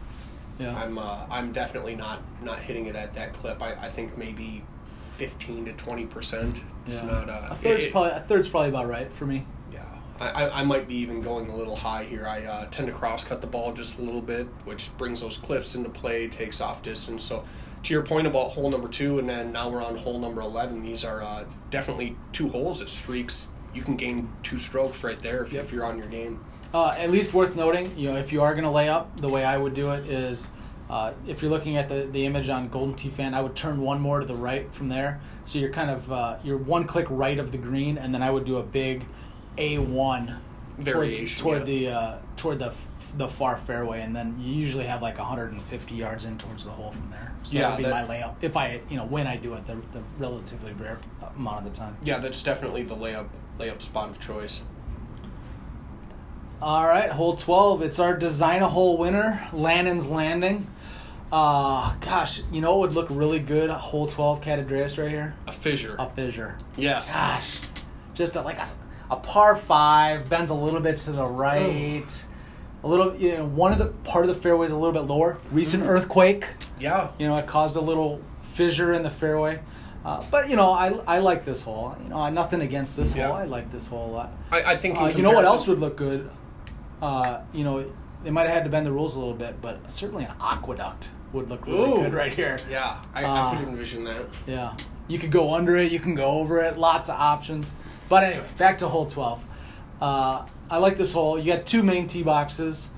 Yeah. 0.61 0.77
I'm 0.77 0.97
uh, 0.97 1.25
I'm 1.29 1.51
definitely 1.51 1.95
not 1.95 2.21
not 2.43 2.59
hitting 2.59 2.85
it 2.85 2.95
at 2.95 3.13
that 3.13 3.33
clip. 3.33 3.61
I, 3.61 3.73
I 3.73 3.89
think 3.89 4.17
maybe 4.17 4.63
fifteen 5.15 5.65
to 5.65 5.73
twenty 5.73 6.05
percent. 6.05 6.63
It's 6.85 7.01
Yeah. 7.01 7.09
not 7.11 7.29
uh, 7.29 7.47
a 7.51 7.55
third's 7.55 7.85
it- 7.85 7.91
probably 7.91 8.11
a 8.11 8.19
third's 8.21 8.47
probably 8.49 8.69
about 8.69 8.87
right 8.87 9.11
for 9.11 9.25
me. 9.25 9.45
Yeah, 9.73 9.83
I, 10.19 10.29
I, 10.29 10.59
I 10.59 10.63
might 10.63 10.87
be 10.87 10.95
even 10.95 11.21
going 11.21 11.49
a 11.49 11.55
little 11.55 11.75
high 11.75 12.03
here. 12.03 12.27
I 12.27 12.43
uh, 12.45 12.65
tend 12.69 12.87
to 12.87 12.93
cross 12.93 13.23
cut 13.23 13.41
the 13.41 13.47
ball 13.47 13.73
just 13.73 13.99
a 13.99 14.01
little 14.01 14.21
bit, 14.21 14.45
which 14.65 14.95
brings 14.97 15.21
those 15.21 15.37
cliffs 15.37 15.75
into 15.75 15.89
play, 15.89 16.27
takes 16.27 16.61
off 16.61 16.83
distance. 16.83 17.23
So, 17.23 17.43
to 17.83 17.93
your 17.93 18.03
point 18.03 18.27
about 18.27 18.51
hole 18.51 18.69
number 18.69 18.87
two, 18.87 19.17
and 19.19 19.27
then 19.27 19.51
now 19.51 19.69
we're 19.69 19.83
on 19.83 19.95
hole 19.97 20.19
number 20.19 20.41
11, 20.41 20.83
these 20.83 21.03
are 21.03 21.23
uh, 21.23 21.45
definitely 21.71 22.15
two 22.33 22.47
holes 22.49 22.79
that 22.79 22.89
streaks. 22.89 23.47
You 23.73 23.81
can 23.81 23.95
gain 23.95 24.29
two 24.43 24.57
strokes 24.59 25.03
right 25.03 25.17
there 25.19 25.43
if, 25.43 25.53
Yep. 25.53 25.63
if 25.65 25.71
you're 25.71 25.85
on 25.85 25.97
your 25.97 26.07
game. 26.07 26.39
Uh, 26.73 26.95
at 26.97 27.11
least 27.11 27.33
worth 27.33 27.55
noting, 27.55 27.95
you 27.97 28.09
know, 28.11 28.17
if 28.17 28.31
you 28.31 28.41
are 28.41 28.53
going 28.53 28.63
to 28.63 28.69
lay 28.69 28.87
up, 28.87 29.19
the 29.19 29.27
way 29.27 29.43
I 29.43 29.57
would 29.57 29.73
do 29.73 29.91
it 29.91 30.09
is, 30.09 30.51
uh, 30.89 31.11
if 31.27 31.41
you're 31.41 31.51
looking 31.51 31.75
at 31.77 31.89
the, 31.89 32.07
the 32.11 32.25
image 32.25 32.47
on 32.49 32.69
Golden 32.69 32.95
Tee 32.95 33.09
Fan, 33.09 33.33
I 33.33 33.41
would 33.41 33.55
turn 33.55 33.81
one 33.81 33.99
more 33.99 34.19
to 34.21 34.25
the 34.25 34.35
right 34.35 34.71
from 34.73 34.87
there. 34.87 35.19
So 35.43 35.59
you're 35.59 35.71
kind 35.71 35.89
of 35.89 36.11
uh, 36.11 36.37
you're 36.43 36.57
one 36.57 36.85
click 36.85 37.07
right 37.09 37.39
of 37.39 37.51
the 37.51 37.57
green, 37.57 37.97
and 37.97 38.13
then 38.13 38.21
I 38.23 38.29
would 38.31 38.45
do 38.45 38.57
a 38.57 38.63
big 38.63 39.05
A 39.57 39.79
one 39.79 40.37
Variation, 40.77 41.43
toward, 41.43 41.59
yeah. 41.59 41.63
the 41.65 41.87
uh, 41.89 42.17
toward 42.37 42.59
the 42.59 42.67
f- 42.67 43.13
the 43.17 43.27
far 43.27 43.57
fairway, 43.57 44.01
and 44.01 44.15
then 44.15 44.35
you 44.39 44.53
usually 44.53 44.85
have 44.85 45.01
like 45.01 45.17
150 45.17 45.95
yards 45.95 46.25
in 46.25 46.37
towards 46.37 46.63
the 46.65 46.71
hole 46.71 46.91
from 46.91 47.09
there. 47.11 47.33
So 47.43 47.55
Yeah, 47.57 47.61
that 47.61 47.69
would 47.71 47.77
be 47.77 47.83
that- 47.83 48.07
my 48.07 48.15
layup. 48.15 48.35
If 48.41 48.55
I 48.57 48.79
you 48.89 48.97
know 48.97 49.05
when 49.05 49.27
I 49.27 49.35
do 49.35 49.53
it, 49.53 49.65
the, 49.67 49.75
the 49.91 50.01
relatively 50.17 50.73
rare 50.73 50.99
amount 51.35 51.65
of 51.67 51.73
the 51.73 51.77
time. 51.79 51.97
Yeah, 52.03 52.19
that's 52.19 52.41
definitely 52.41 52.83
the 52.83 52.95
layup 52.95 53.27
layup 53.59 53.81
spot 53.81 54.09
of 54.09 54.19
choice. 54.19 54.61
All 56.61 56.85
right, 56.87 57.09
hole 57.09 57.35
12. 57.35 57.81
It's 57.81 57.99
our 57.99 58.15
design 58.15 58.61
a 58.61 58.67
hole 58.69 58.97
winner, 58.97 59.41
Lannon's 59.51 60.05
Landing. 60.07 60.67
Uh, 61.31 61.95
gosh, 62.01 62.41
you 62.51 62.61
know 62.61 62.77
what 62.77 62.89
would 62.89 62.95
look 62.95 63.07
really 63.09 63.39
good? 63.39 63.69
Hole 63.71 64.05
12, 64.05 64.41
Catadreas 64.41 65.01
right 65.01 65.09
here? 65.09 65.33
A 65.47 65.51
fissure. 65.51 65.95
A 65.97 66.09
fissure. 66.09 66.57
yes. 66.77 67.15
Gosh, 67.15 67.59
just 68.13 68.35
a, 68.35 68.41
like 68.41 68.59
a, 68.59 68.67
a 69.09 69.15
par 69.15 69.55
five, 69.55 70.29
bends 70.29 70.51
a 70.51 70.55
little 70.55 70.81
bit 70.81 70.97
to 70.97 71.11
the 71.13 71.25
right. 71.25 72.25
A 72.83 72.87
little, 72.87 73.15
you 73.15 73.37
know, 73.37 73.45
one 73.45 73.71
of 73.71 73.77
the 73.79 73.87
part 74.09 74.25
of 74.27 74.35
the 74.35 74.39
fairway 74.41 74.65
is 74.65 74.71
a 74.71 74.75
little 74.77 74.91
bit 74.91 75.07
lower. 75.11 75.37
Recent 75.51 75.83
Mhm. 75.83 75.87
earthquake, 75.89 76.45
Yeah. 76.79 77.09
you 77.17 77.27
know, 77.27 77.37
it 77.37 77.47
caused 77.47 77.75
a 77.75 77.81
little 77.81 78.19
fissure 78.43 78.93
in 78.93 79.01
the 79.03 79.09
fairway. 79.09 79.59
Uh, 80.03 80.23
but 80.31 80.49
you 80.49 80.55
know, 80.55 80.71
I, 80.71 80.89
I 81.07 81.19
like 81.19 81.45
this 81.45 81.63
hole. 81.63 81.95
You 82.03 82.09
know, 82.09 82.27
nothing 82.29 82.61
against 82.61 82.97
this 82.97 83.15
Yeah. 83.15 83.27
hole. 83.27 83.35
I 83.37 83.45
like 83.45 83.71
this 83.71 83.87
hole 83.87 84.09
a 84.09 84.11
lot. 84.11 84.31
I, 84.51 84.63
I 84.63 84.75
think 84.75 84.97
in 84.97 85.03
Uh, 85.03 85.07
you 85.09 85.21
know 85.21 85.31
what 85.31 85.45
else 85.45 85.67
would 85.67 85.79
look 85.79 85.95
good? 85.95 86.29
Uh, 87.01 87.41
you 87.53 87.63
know, 87.63 87.85
they 88.23 88.29
might 88.29 88.43
have 88.43 88.51
had 88.53 88.63
to 88.65 88.69
bend 88.69 88.85
the 88.85 88.91
rules 88.91 89.15
a 89.15 89.19
little 89.19 89.33
bit, 89.33 89.59
but 89.61 89.91
certainly 89.91 90.23
an 90.25 90.31
aqueduct 90.39 91.09
would 91.33 91.49
look 91.49 91.65
really 91.65 91.79
Ooh. 91.91 92.03
good 92.03 92.13
right 92.13 92.33
here. 92.33 92.59
Yeah, 92.69 93.01
I, 93.15 93.23
Uh, 93.23 93.51
I 93.53 93.57
could 93.57 93.67
envision 93.69 94.03
that. 94.03 94.25
Yeah, 94.45 94.73
you 95.07 95.17
could 95.17 95.31
go 95.31 95.53
under 95.53 95.77
it, 95.77 95.91
you 95.91 95.99
can 95.99 96.13
go 96.15 96.25
over 96.25 96.59
it, 96.61 96.77
lots 96.77 97.09
of 97.09 97.15
options. 97.15 97.73
But 98.09 98.23
anyway, 98.23 98.45
back 98.57 98.77
to 98.79 98.87
hole 98.87 99.05
twelve. 99.05 99.41
Uh, 100.01 100.45
I 100.69 100.77
like 100.77 100.97
this 100.97 101.13
hole. 101.13 101.39
You 101.39 101.53
got 101.55 101.65
two 101.65 101.83
main 101.83 102.07
tee 102.07 102.23
boxes. 102.23 102.91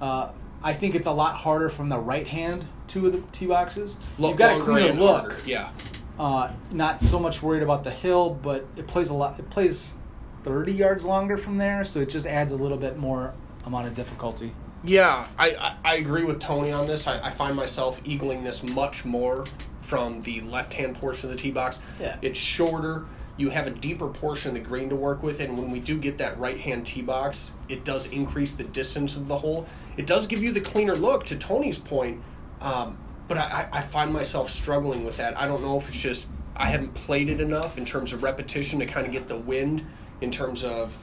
Uh, 0.00 0.28
I 0.62 0.72
think 0.72 0.94
it's 0.94 1.06
a 1.06 1.12
lot 1.12 1.36
harder 1.36 1.68
from 1.68 1.88
the 1.88 1.98
right 1.98 2.26
hand 2.26 2.66
two 2.88 3.06
of 3.06 3.12
the 3.12 3.20
tee 3.32 3.46
boxes. 3.46 3.98
Lo- 4.18 4.28
You've 4.30 4.38
got 4.38 4.58
a 4.58 4.62
cleaner 4.62 4.92
look. 4.92 5.20
harder. 5.20 5.36
Yeah. 5.46 5.70
Uh, 6.18 6.50
not 6.70 7.00
so 7.02 7.18
much 7.18 7.42
worried 7.42 7.62
about 7.62 7.82
the 7.84 7.90
hill, 7.90 8.30
but 8.42 8.66
it 8.76 8.86
plays 8.86 9.10
a 9.10 9.14
lot. 9.14 9.38
It 9.38 9.50
plays 9.50 9.98
thirty 10.44 10.72
yards 10.72 11.04
longer 11.04 11.36
from 11.36 11.58
there, 11.58 11.84
so 11.84 12.00
it 12.00 12.08
just 12.08 12.26
adds 12.26 12.52
a 12.52 12.56
little 12.56 12.78
bit 12.78 12.98
more 12.98 13.32
amount 13.66 13.86
of 13.86 13.94
difficulty. 13.94 14.52
Yeah, 14.82 15.26
I, 15.38 15.50
I, 15.54 15.76
I 15.84 15.94
agree 15.96 16.24
with 16.24 16.40
Tony 16.40 16.70
on 16.70 16.86
this. 16.86 17.06
I, 17.06 17.28
I 17.28 17.30
find 17.30 17.56
myself 17.56 18.02
eagling 18.04 18.44
this 18.44 18.62
much 18.62 19.04
more 19.04 19.46
from 19.80 20.22
the 20.22 20.40
left 20.42 20.74
hand 20.74 20.96
portion 20.96 21.30
of 21.30 21.36
the 21.36 21.42
tee 21.42 21.50
box. 21.50 21.78
Yeah. 22.00 22.16
It's 22.22 22.38
shorter. 22.38 23.06
You 23.36 23.50
have 23.50 23.66
a 23.66 23.70
deeper 23.70 24.08
portion 24.08 24.50
of 24.50 24.54
the 24.54 24.68
green 24.68 24.90
to 24.90 24.96
work 24.96 25.22
with, 25.22 25.40
and 25.40 25.58
when 25.58 25.70
we 25.70 25.80
do 25.80 25.98
get 25.98 26.18
that 26.18 26.38
right 26.38 26.58
hand 26.58 26.86
tee 26.86 27.02
box, 27.02 27.52
it 27.68 27.84
does 27.84 28.06
increase 28.06 28.52
the 28.52 28.64
distance 28.64 29.16
of 29.16 29.26
the 29.26 29.38
hole. 29.38 29.66
It 29.96 30.06
does 30.06 30.26
give 30.26 30.42
you 30.42 30.52
the 30.52 30.60
cleaner 30.60 30.94
look, 30.94 31.24
to 31.26 31.36
Tony's 31.36 31.78
point, 31.78 32.22
um, 32.60 32.98
but 33.26 33.38
I, 33.38 33.68
I 33.72 33.78
I 33.78 33.80
find 33.80 34.12
myself 34.12 34.50
struggling 34.50 35.04
with 35.04 35.16
that. 35.16 35.36
I 35.38 35.48
don't 35.48 35.62
know 35.62 35.76
if 35.76 35.88
it's 35.88 36.00
just 36.00 36.28
I 36.56 36.68
haven't 36.68 36.94
played 36.94 37.28
it 37.28 37.40
enough 37.40 37.76
in 37.78 37.84
terms 37.84 38.12
of 38.12 38.22
repetition 38.22 38.78
to 38.78 38.86
kind 38.86 39.06
of 39.06 39.12
get 39.12 39.28
the 39.28 39.36
wind 39.36 39.84
in 40.20 40.30
terms 40.30 40.62
of 40.62 40.96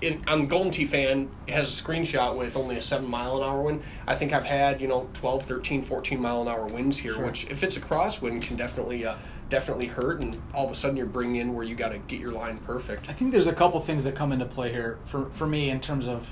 in, 0.00 0.22
on 0.28 0.44
Golden 0.44 0.70
Tee 0.70 0.84
fan 0.86 1.28
has 1.48 1.78
a 1.78 1.82
screenshot 1.82 2.36
with 2.36 2.56
only 2.56 2.76
a 2.76 2.82
7 2.82 3.08
mile 3.08 3.42
an 3.42 3.48
hour 3.48 3.62
wind. 3.62 3.82
I 4.06 4.14
think 4.14 4.32
I've 4.32 4.44
had, 4.44 4.80
you 4.80 4.88
know, 4.88 5.08
12, 5.14 5.42
13, 5.42 5.82
14 5.82 6.20
mile 6.20 6.42
an 6.42 6.48
hour 6.48 6.66
winds 6.66 6.98
here, 6.98 7.14
Sure. 7.14 7.26
which 7.26 7.48
if 7.50 7.62
it's 7.62 7.76
a 7.76 7.80
crosswind 7.80 8.42
can 8.42 8.56
definitely 8.56 9.04
uh, 9.04 9.16
definitely 9.48 9.86
hurt 9.86 10.22
and 10.22 10.36
all 10.54 10.66
of 10.66 10.70
a 10.70 10.74
sudden 10.74 10.96
you're 10.96 11.06
bringing 11.06 11.36
in 11.36 11.54
where 11.54 11.64
you 11.64 11.74
got 11.74 11.88
to 11.90 11.98
get 11.98 12.20
your 12.20 12.32
line 12.32 12.58
perfect. 12.58 13.08
I 13.08 13.12
think 13.12 13.32
there's 13.32 13.46
a 13.46 13.52
couple 13.52 13.80
things 13.80 14.04
that 14.04 14.14
come 14.14 14.30
into 14.30 14.44
play 14.44 14.70
here 14.70 14.98
for, 15.06 15.30
for 15.30 15.46
me 15.46 15.70
in 15.70 15.80
terms 15.80 16.06
of, 16.06 16.28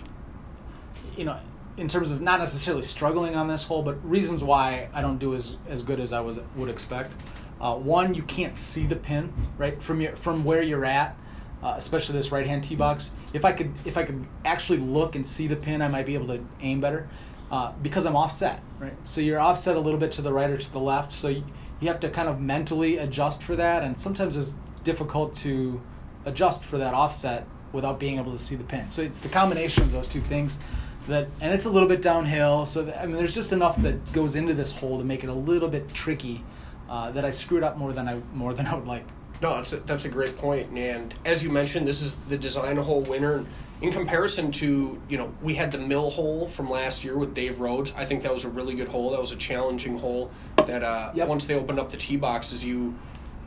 you 1.16 1.24
know, 1.24 1.38
in 1.78 1.88
terms 1.88 2.10
of 2.10 2.20
not 2.20 2.38
necessarily 2.40 2.82
struggling 2.82 3.34
on 3.34 3.48
this 3.48 3.66
hole, 3.66 3.82
but 3.82 3.96
reasons 4.08 4.42
why 4.44 4.88
I 4.92 5.00
don't 5.00 5.18
do 5.18 5.34
as, 5.34 5.56
as 5.68 5.82
good 5.82 5.98
as 5.98 6.12
I 6.12 6.20
was 6.20 6.40
would 6.56 6.68
expect. 6.68 7.14
Uh, 7.60 7.74
one, 7.74 8.12
you 8.14 8.22
can't 8.22 8.56
see 8.56 8.86
the 8.86 8.96
pin 8.96 9.32
right 9.56 9.82
from 9.82 10.00
your 10.00 10.14
from 10.16 10.44
where 10.44 10.62
you're 10.62 10.84
at, 10.84 11.16
uh, 11.62 11.74
especially 11.76 12.14
this 12.14 12.32
right 12.32 12.46
hand 12.46 12.64
tee 12.64 12.76
box. 12.76 13.12
If 13.32 13.44
I 13.44 13.52
could 13.52 13.72
if 13.84 13.96
I 13.96 14.04
could 14.04 14.26
actually 14.44 14.78
look 14.78 15.14
and 15.16 15.26
see 15.26 15.46
the 15.46 15.56
pin, 15.56 15.82
I 15.82 15.88
might 15.88 16.06
be 16.06 16.14
able 16.14 16.28
to 16.28 16.44
aim 16.60 16.80
better 16.80 17.08
uh, 17.50 17.72
because 17.82 18.06
I'm 18.06 18.16
offset. 18.16 18.62
Right, 18.78 18.94
so 19.06 19.20
you're 19.20 19.40
offset 19.40 19.76
a 19.76 19.80
little 19.80 19.98
bit 19.98 20.12
to 20.12 20.22
the 20.22 20.32
right 20.32 20.50
or 20.50 20.58
to 20.58 20.72
the 20.72 20.80
left. 20.80 21.12
So 21.12 21.28
you, 21.28 21.44
you 21.80 21.88
have 21.88 22.00
to 22.00 22.10
kind 22.10 22.28
of 22.28 22.40
mentally 22.40 22.98
adjust 22.98 23.42
for 23.42 23.56
that, 23.56 23.82
and 23.82 23.98
sometimes 23.98 24.36
it's 24.36 24.54
difficult 24.84 25.34
to 25.36 25.80
adjust 26.24 26.64
for 26.64 26.78
that 26.78 26.94
offset 26.94 27.46
without 27.72 27.98
being 27.98 28.18
able 28.18 28.32
to 28.32 28.38
see 28.38 28.54
the 28.54 28.64
pin. 28.64 28.88
So 28.88 29.02
it's 29.02 29.20
the 29.20 29.28
combination 29.28 29.82
of 29.82 29.92
those 29.92 30.08
two 30.08 30.20
things 30.20 30.58
that, 31.08 31.28
and 31.40 31.52
it's 31.52 31.66
a 31.66 31.70
little 31.70 31.88
bit 31.88 32.02
downhill. 32.02 32.66
So 32.66 32.82
that, 32.82 33.00
I 33.00 33.06
mean, 33.06 33.16
there's 33.16 33.34
just 33.34 33.52
enough 33.52 33.80
that 33.82 34.12
goes 34.12 34.36
into 34.36 34.54
this 34.54 34.74
hole 34.74 34.98
to 34.98 35.04
make 35.04 35.24
it 35.24 35.28
a 35.28 35.34
little 35.34 35.68
bit 35.68 35.92
tricky. 35.92 36.42
Uh, 36.88 37.10
that 37.10 37.24
I 37.24 37.32
screwed 37.32 37.64
up 37.64 37.76
more 37.76 37.92
than 37.92 38.06
I 38.06 38.20
more 38.32 38.54
than 38.54 38.64
I 38.64 38.74
would 38.76 38.86
like. 38.86 39.04
No, 39.42 39.56
that's 39.56 39.72
a, 39.72 39.76
that's 39.80 40.04
a 40.04 40.08
great 40.08 40.36
point. 40.36 40.70
And 40.76 41.14
as 41.24 41.42
you 41.42 41.50
mentioned, 41.50 41.86
this 41.86 42.02
is 42.02 42.14
the 42.28 42.36
design 42.38 42.76
hole 42.76 43.02
winner. 43.02 43.44
In 43.82 43.92
comparison 43.92 44.50
to, 44.52 44.98
you 45.08 45.18
know, 45.18 45.30
we 45.42 45.54
had 45.54 45.70
the 45.70 45.76
mill 45.78 46.08
hole 46.08 46.48
from 46.48 46.70
last 46.70 47.04
year 47.04 47.18
with 47.18 47.34
Dave 47.34 47.60
Rhodes. 47.60 47.92
I 47.94 48.06
think 48.06 48.22
that 48.22 48.32
was 48.32 48.44
a 48.44 48.48
really 48.48 48.74
good 48.74 48.88
hole. 48.88 49.10
That 49.10 49.20
was 49.20 49.32
a 49.32 49.36
challenging 49.36 49.98
hole. 49.98 50.30
That 50.64 50.82
uh, 50.82 51.10
Yep. 51.14 51.28
once 51.28 51.44
they 51.46 51.54
opened 51.54 51.78
up 51.78 51.90
the 51.90 51.98
tee 51.98 52.16
boxes, 52.16 52.64
you, 52.64 52.94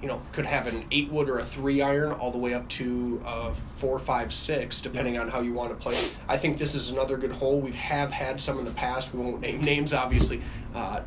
you 0.03 0.07
know, 0.07 0.21
could 0.31 0.45
have 0.45 0.67
an 0.67 0.85
eight 0.91 1.09
wood 1.09 1.27
or 1.29 1.39
a 1.39 1.43
three 1.43 1.81
iron 1.81 2.11
all 2.11 2.29
the 2.29 2.37
way 2.37 2.53
up 2.53 2.69
to 2.69 3.19
uh, 3.25 3.51
four, 3.51 3.97
five, 3.97 4.31
six, 4.31 4.79
depending 4.79 5.17
on 5.17 5.29
how 5.29 5.41
you 5.41 5.51
want 5.53 5.71
to 5.71 5.75
play. 5.75 5.97
I 6.27 6.37
think 6.37 6.59
this 6.59 6.75
is 6.75 6.89
another 6.91 7.17
good 7.17 7.31
hole. 7.31 7.59
We 7.59 7.71
have 7.71 8.11
had 8.11 8.39
some 8.39 8.59
in 8.59 8.65
the 8.65 8.71
past. 8.71 9.11
We 9.15 9.19
won't 9.23 9.41
name 9.41 9.61
names, 9.63 9.93
obviously. 9.93 10.43
Uh, 10.75 10.99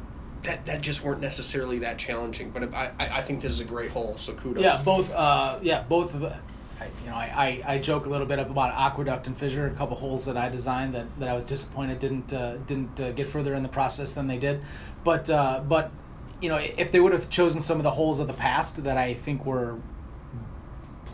that, 0.44 0.66
that 0.66 0.80
just 0.80 1.04
weren't 1.04 1.20
necessarily 1.20 1.78
that 1.80 1.98
challenging, 1.98 2.50
but 2.50 2.72
I, 2.74 2.90
I, 2.98 3.18
I 3.18 3.22
think 3.22 3.40
this 3.40 3.52
is 3.52 3.60
a 3.60 3.64
great 3.64 3.90
hole. 3.90 4.16
So 4.18 4.34
kudos. 4.34 4.62
Yeah, 4.62 4.80
both. 4.84 5.10
Uh, 5.12 5.58
yeah, 5.62 5.82
both 5.82 6.14
of 6.14 6.20
the. 6.20 6.36
I, 6.80 6.86
you 7.04 7.10
know, 7.10 7.14
I, 7.16 7.62
I, 7.66 7.74
I 7.74 7.78
joke 7.78 8.06
a 8.06 8.08
little 8.08 8.26
bit 8.26 8.40
about 8.40 8.74
aqueduct 8.74 9.28
and 9.28 9.36
fissure, 9.36 9.66
a 9.66 9.70
couple 9.70 9.96
holes 9.96 10.24
that 10.24 10.36
I 10.36 10.48
designed 10.48 10.94
that, 10.94 11.06
that 11.20 11.28
I 11.28 11.34
was 11.34 11.46
disappointed 11.46 12.00
didn't 12.00 12.32
uh, 12.32 12.56
didn't 12.66 12.98
uh, 12.98 13.12
get 13.12 13.28
further 13.28 13.54
in 13.54 13.62
the 13.62 13.68
process 13.68 14.14
than 14.14 14.26
they 14.26 14.38
did, 14.38 14.60
but 15.04 15.30
uh, 15.30 15.62
but 15.68 15.92
you 16.40 16.48
know 16.48 16.56
if 16.56 16.90
they 16.90 16.98
would 16.98 17.12
have 17.12 17.30
chosen 17.30 17.60
some 17.60 17.76
of 17.76 17.84
the 17.84 17.90
holes 17.92 18.18
of 18.18 18.26
the 18.26 18.32
past 18.32 18.82
that 18.82 18.96
I 18.98 19.14
think 19.14 19.46
were 19.46 19.78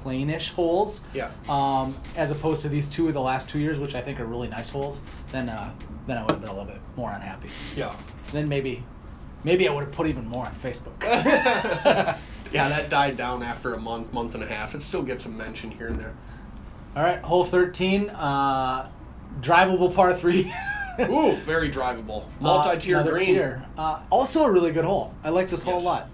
plainish 0.02 0.50
holes, 0.52 1.02
Yeah. 1.12 1.30
um, 1.48 1.96
as 2.16 2.30
opposed 2.30 2.62
to 2.62 2.68
these 2.68 2.88
two 2.88 3.08
of 3.08 3.14
the 3.14 3.20
last 3.20 3.48
two 3.50 3.58
years, 3.58 3.78
which 3.78 3.94
I 3.94 4.00
think 4.00 4.20
are 4.20 4.24
really 4.26 4.48
nice 4.48 4.70
holes, 4.70 5.02
then 5.32 5.48
uh, 5.48 5.74
then 6.06 6.16
I 6.16 6.22
would 6.22 6.30
have 6.30 6.40
been 6.40 6.50
a 6.50 6.54
little 6.54 6.70
bit 6.72 6.80
more 6.96 7.10
unhappy. 7.12 7.50
Yeah. 7.76 7.94
Then 8.32 8.48
maybe 8.48 8.84
maybe 9.44 9.68
I 9.68 9.72
would 9.72 9.84
have 9.84 9.92
put 9.92 10.06
even 10.06 10.26
more 10.28 10.46
on 10.46 10.54
Facebook. 10.56 10.94
Yeah, 12.50 12.70
that 12.70 12.88
died 12.88 13.18
down 13.18 13.42
after 13.42 13.74
a 13.74 13.78
month, 13.78 14.10
month 14.14 14.34
and 14.34 14.42
a 14.42 14.46
half. 14.46 14.74
It 14.74 14.80
still 14.80 15.02
gets 15.02 15.26
a 15.26 15.28
mention 15.28 15.70
here 15.70 15.88
and 15.88 15.96
there. 15.96 16.14
All 16.96 17.02
right, 17.02 17.18
hole 17.20 17.44
13, 17.44 18.08
uh, 18.08 18.88
drivable 19.42 19.94
par 19.94 20.14
3. 20.14 20.50
Ooh, 21.10 21.36
very 21.44 21.68
drivable. 21.68 22.24
Multi-tier 22.40 23.00
Uh, 23.00 23.02
green. 23.02 23.26
tier. 23.26 23.66
Uh, 23.76 24.00
also 24.08 24.44
a 24.44 24.50
really 24.50 24.72
good 24.72 24.86
hole. 24.86 25.12
I 25.22 25.28
like 25.28 25.50
this 25.50 25.62
hole 25.62 25.74
Yes. 25.74 25.82
a 25.82 25.86
lot. 25.86 26.08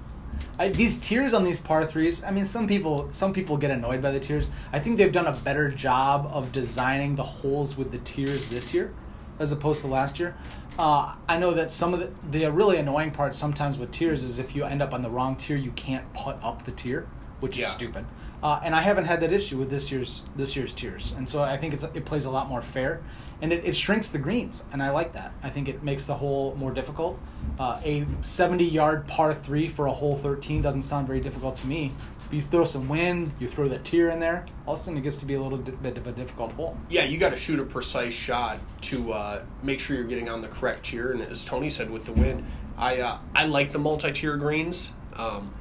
I, 0.59 0.71
these 0.71 0.99
tiers 0.99 1.35
on 1.35 1.45
these 1.45 1.61
par 1.61 1.85
threes. 1.85 2.25
I 2.25 2.33
mean, 2.33 2.45
some 2.45 2.67
people 2.67 3.07
some 3.13 3.33
people 3.33 3.57
get 3.57 3.71
annoyed 3.71 4.03
by 4.03 4.11
the 4.11 4.19
tiers. 4.21 4.49
I 4.73 4.81
think 4.81 4.99
they've 4.99 5.13
done 5.13 5.27
a 5.27 5.33
better 5.33 5.69
job 5.71 6.29
of 6.33 6.51
designing 6.51 7.15
the 7.15 7.23
holes 7.23 7.79
with 7.79 7.93
the 7.93 7.99
tiers 7.99 8.49
this 8.49 8.75
year, 8.75 8.93
as 9.39 9.53
opposed 9.53 9.83
to 9.83 9.87
last 9.87 10.19
year. 10.19 10.35
Uh, 10.79 11.15
I 11.29 11.39
know 11.39 11.53
that 11.55 11.71
some 11.71 11.95
of 11.95 12.01
the 12.01 12.11
the 12.39 12.51
really 12.51 12.79
annoying 12.79 13.13
part 13.13 13.35
sometimes 13.35 13.79
with 13.79 13.91
tiers 13.93 14.23
is 14.23 14.39
if 14.39 14.57
you 14.57 14.65
end 14.65 14.83
up 14.83 14.93
on 14.93 15.03
the 15.03 15.11
wrong 15.11 15.37
tier, 15.37 15.57
you 15.57 15.71
can't 15.73 16.11
put 16.15 16.37
up 16.43 16.65
the 16.65 16.73
tier, 16.73 17.07
which 17.41 17.57
Yeah. 17.57 17.67
is 17.67 17.73
stupid. 17.73 18.05
Uh, 18.43 18.61
and 18.63 18.75
I 18.75 18.83
haven't 18.83 19.05
had 19.07 19.21
that 19.23 19.33
issue 19.33 19.57
with 19.57 19.71
this 19.71 19.91
year's 19.93 20.23
this 20.37 20.57
year's 20.57 20.73
tiers, 20.73 21.15
and 21.17 21.29
so 21.29 21.43
I 21.43 21.57
think 21.57 21.75
it's 21.75 21.85
it 21.85 22.05
plays 22.05 22.25
a 22.25 22.31
lot 22.31 22.49
more 22.49 22.61
fair, 22.61 23.01
and 23.41 23.53
it, 23.53 23.65
it 23.65 23.75
shrinks 23.77 24.09
the 24.11 24.19
greens, 24.19 24.65
and 24.73 24.83
I 24.83 24.91
like 24.91 25.13
that. 25.15 25.33
I 25.43 25.49
think 25.49 25.69
it 25.69 25.83
makes 25.83 26.07
the 26.07 26.15
hole 26.15 26.55
more 26.59 26.73
difficult. 26.73 27.19
Uh, 27.59 27.81
a 27.85 28.05
70 28.21 28.65
yard 28.65 29.07
par 29.07 29.33
three 29.33 29.69
for 29.69 29.87
a 29.87 29.93
hole 29.93 30.17
13 30.17 30.61
doesn't 30.61 30.83
sound 30.83 31.07
very 31.07 31.21
difficult 31.21 31.55
to 31.57 31.67
me. 31.69 31.93
You 32.35 32.43
throw 32.43 32.65
some 32.65 32.89
wind, 32.89 33.31
you 33.39 33.49
throw 33.49 33.69
the 33.69 33.79
tier 33.79 34.11
in 34.11 34.19
there, 34.19 34.45
all 34.67 34.75
of 34.75 34.81
a 34.81 34.83
sudden 34.83 34.99
it 34.99 35.03
gets 35.03 35.15
to 35.19 35.25
be 35.25 35.35
a 35.35 35.41
little 35.41 35.57
bit 35.57 35.97
of 35.97 36.09
a 36.09 36.11
difficult 36.11 36.53
hole. 36.55 36.77
Yeah, 36.91 37.05
you 37.05 37.17
got 37.17 37.31
to 37.31 37.37
shoot 37.37 37.61
a 37.61 37.65
precise 37.65 38.13
shot 38.13 38.59
to 38.83 39.13
uh, 39.13 39.43
make 39.63 39.79
sure 39.79 39.95
you're 39.95 40.05
getting 40.05 40.29
on 40.29 40.43
the 40.43 40.49
correct 40.49 40.87
tier. 40.87 41.13
And 41.13 41.23
as 41.23 41.45
Tony 41.45 41.71
said, 41.71 41.91
with 41.91 42.07
the 42.07 42.13
wind, 42.13 42.45
I 42.77 43.01
uh, 43.01 43.19
I 43.37 43.47
like 43.47 43.71
the 43.71 43.79
multi-tier 43.79 44.37
greens 44.37 44.91
um, 45.15 45.55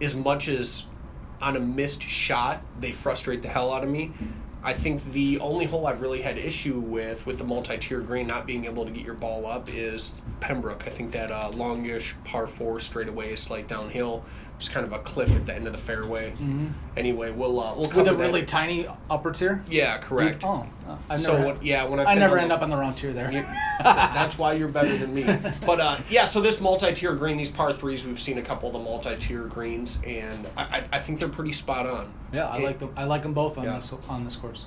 as 0.00 0.14
much 0.16 0.48
as 0.48 0.84
on 1.42 1.56
a 1.56 1.60
missed 1.60 2.02
shot 2.02 2.62
they 2.80 2.90
frustrate 2.90 3.42
the 3.42 3.48
hell 3.48 3.70
out 3.70 3.84
of 3.84 3.90
me. 3.90 4.12
I 4.66 4.72
think 4.72 5.04
the 5.12 5.40
only 5.40 5.66
hole 5.66 5.86
I've 5.86 6.00
really 6.00 6.22
had 6.22 6.38
issue 6.38 6.78
with 6.78 7.26
with 7.26 7.36
the 7.36 7.44
multi-tier 7.44 8.00
green 8.00 8.26
not 8.26 8.46
being 8.46 8.64
able 8.64 8.86
to 8.86 8.90
get 8.90 9.04
your 9.04 9.12
ball 9.12 9.46
up 9.46 9.68
is 9.68 10.22
Pembroke. 10.40 10.84
I 10.86 10.90
think 10.90 11.10
that 11.10 11.30
uh, 11.30 11.50
longish 11.54 12.14
par 12.24 12.46
four 12.46 12.80
straightaway 12.80 13.34
slight 13.34 13.68
downhill, 13.68 14.24
just 14.58 14.70
kind 14.72 14.86
of 14.86 14.92
a 14.92 14.98
cliff 15.00 15.34
at 15.34 15.46
the 15.46 15.54
end 15.54 15.66
of 15.66 15.72
the 15.72 15.78
fairway. 15.78 16.32
Anyway, 16.96 17.30
we'll 17.32 17.58
uh, 17.60 17.74
we'll 17.74 17.86
cover 17.86 18.02
With 18.04 18.08
a 18.12 18.16
that. 18.16 18.18
really 18.22 18.44
tiny 18.44 18.86
upper 19.10 19.32
tier. 19.32 19.62
yeah 19.68 19.98
correct. 19.98 20.44
Oh, 20.46 20.66
uh, 20.88 20.96
I've 21.10 21.20
So 21.20 21.32
never, 21.36 21.46
what, 21.46 21.64
yeah, 21.64 21.84
when 21.84 21.98
I 22.00 22.14
never 22.14 22.38
end 22.38 22.50
the- 22.50 22.54
up 22.54 22.62
on 22.62 22.70
the 22.70 22.76
wrong 22.76 22.94
tier 22.94 23.12
there. 23.12 23.32
you- 23.32 23.44
that's 23.82 24.38
why 24.38 24.52
you're 24.52 24.68
better 24.68 24.96
than 24.96 25.12
me. 25.12 25.24
But 25.66 25.80
uh, 25.80 25.98
yeah, 26.08 26.24
so 26.26 26.40
this 26.40 26.60
multi-tier 26.60 27.14
green, 27.14 27.36
these 27.36 27.50
par 27.50 27.72
threes, 27.72 28.06
we've 28.06 28.20
seen 28.20 28.38
a 28.38 28.42
couple 28.42 28.68
of 28.68 28.74
the 28.74 28.78
multi-tier 28.78 29.44
greens, 29.46 30.00
and 30.06 30.46
I, 30.56 30.62
I, 30.62 30.84
I 30.92 30.98
think 31.00 31.18
they're 31.18 31.28
pretty 31.28 31.52
spot 31.52 31.86
on. 31.86 32.12
Yeah, 32.32 32.48
I 32.48 32.58
It- 32.58 32.64
like 32.64 32.78
them. 32.78 32.90
I 32.96 33.04
like 33.04 33.22
them 33.22 33.32
both 33.34 33.58
on 33.58 33.64
Yeah. 33.64 33.74
this 33.76 33.92
on 34.08 34.24
this 34.24 34.36
course. 34.36 34.66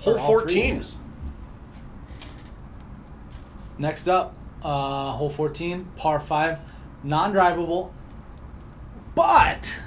Hole 0.00 0.18
fourteen. 0.18 0.20
all 0.20 0.26
three 0.26 0.26
fourteen. 0.34 0.74
years. 0.74 0.96
Next 3.78 4.06
up, 4.06 4.34
uh, 4.62 5.10
hole 5.12 5.30
14, 5.30 5.84
par 5.96 6.20
5, 6.20 6.58
non 7.04 7.32
drivable. 7.32 7.90
But 9.14 9.80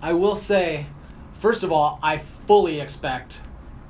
I 0.00 0.12
will 0.12 0.36
say, 0.36 0.86
first 1.34 1.62
of 1.62 1.72
all, 1.72 1.98
I 2.02 2.18
fully 2.18 2.80
expect 2.80 3.40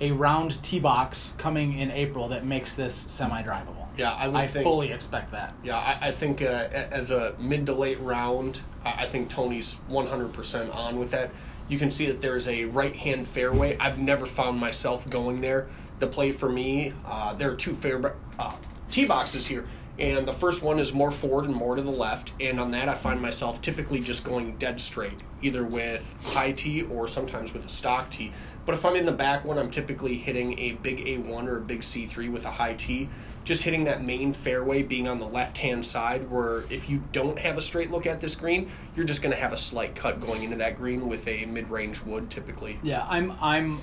a 0.01 0.13
round 0.13 0.63
tee 0.63 0.79
box 0.79 1.35
coming 1.39 1.79
in 1.79 1.91
April 1.91 2.29
that 2.29 2.45
makes 2.45 2.75
this 2.75 2.95
semi 2.95 3.43
drivable. 3.43 3.87
Yeah, 3.97 4.13
I 4.13 4.29
would 4.29 4.37
I 4.37 4.47
think. 4.47 4.65
fully 4.65 4.93
expect 4.93 5.33
that. 5.33 5.55
Yeah, 5.65 5.79
I, 5.79 6.09
I 6.09 6.13
think 6.13 6.43
uh, 6.43 6.45
as 6.45 7.11
a 7.11 7.35
mid 7.39 7.65
to 7.67 7.73
late 7.73 7.99
round, 8.01 8.61
I 8.85 9.07
think 9.07 9.31
Tony's 9.31 9.79
100% 9.91 10.75
on 10.75 10.99
with 10.99 11.11
that. 11.13 11.31
You 11.69 11.79
can 11.79 11.91
see 11.91 12.07
that 12.07 12.21
there's 12.21 12.47
a 12.47 12.67
right 12.67 12.95
hand 12.95 13.27
fairway. 13.27 13.77
I've 13.79 13.99
never 13.99 14.27
found 14.27 14.61
myself 14.61 15.09
going 15.09 15.41
there. 15.41 15.69
The 15.99 16.07
play 16.07 16.31
for 16.31 16.49
me, 16.49 16.93
uh, 17.07 17.35
there 17.35 17.51
are 17.51 17.57
two 17.57 17.75
fair 17.75 18.15
uh, 18.39 18.55
tee 18.91 19.07
boxes 19.07 19.47
here, 19.47 19.67
and 19.99 20.27
the 20.27 20.33
first 20.33 20.63
one 20.63 20.79
is 20.79 20.93
more 20.93 21.11
forward 21.11 21.47
and 21.47 21.55
more 21.55 21.77
to 21.77 21.83
the 21.83 21.91
left. 21.91 22.33
And 22.41 22.61
on 22.61 22.71
that, 22.73 22.89
I 22.89 22.95
find 22.95 23.21
myself 23.21 23.63
typically 23.63 24.01
just 24.01 24.25
going 24.25 24.57
dead 24.57 24.81
straight, 24.81 25.23
either 25.43 25.65
with 25.65 26.15
high 26.23 26.53
tee 26.53 26.83
or 26.83 27.09
sometimes 27.09 27.55
with 27.55 27.65
a 27.65 27.69
stock 27.69 28.11
tee. 28.11 28.33
But 28.65 28.75
if 28.75 28.85
I'm 28.85 28.97
in 28.97 29.07
the 29.07 29.13
back 29.13 29.45
one, 29.45 29.59
I'm 29.59 29.71
typically 29.71 30.15
hitting 30.15 30.59
a 30.59 30.73
big 30.73 31.05
A1 31.07 31.47
or 31.47 31.59
a 31.59 31.61
big 31.61 31.81
C3 31.81 32.31
with 32.31 32.45
a 32.45 32.51
high 32.51 32.75
tee 32.75 33.09
just 33.45 33.63
hitting 33.63 33.85
that 33.85 34.03
main 34.03 34.33
fairway 34.33 34.83
being 34.83 35.07
on 35.07 35.21
the 35.21 35.27
left 35.27 35.59
hand 35.59 35.87
side 35.87 36.29
where 36.29 36.65
if 36.69 36.91
you 36.91 37.01
don't 37.13 37.39
have 37.39 37.57
a 37.57 37.61
straight 37.61 37.93
look 37.93 38.05
at 38.05 38.21
this 38.21 38.35
green 38.35 38.69
you're 38.97 39.05
just 39.05 39.23
going 39.23 39.33
to 39.33 39.41
have 39.41 39.53
a 39.53 39.57
slight 39.57 39.95
cut 39.95 40.19
going 40.19 40.43
into 40.43 40.57
that 40.57 40.77
green 40.77 41.07
with 41.07 41.29
a 41.29 41.45
mid-range 41.47 42.03
wood 42.03 42.29
typically 42.29 42.77
Yeah, 42.83 43.07
I'm 43.09 43.33
I'm 43.41 43.79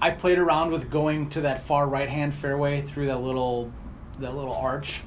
I 0.00 0.10
played 0.10 0.38
around 0.38 0.72
with 0.72 0.90
going 0.90 1.28
to 1.30 1.42
that 1.42 1.64
far 1.64 1.88
right 1.88 2.08
hand 2.08 2.34
fairway 2.34 2.82
through 2.82 3.06
that 3.06 3.20
little 3.20 3.72
that 4.18 4.34
little 4.34 4.54
arch. 4.54 5.02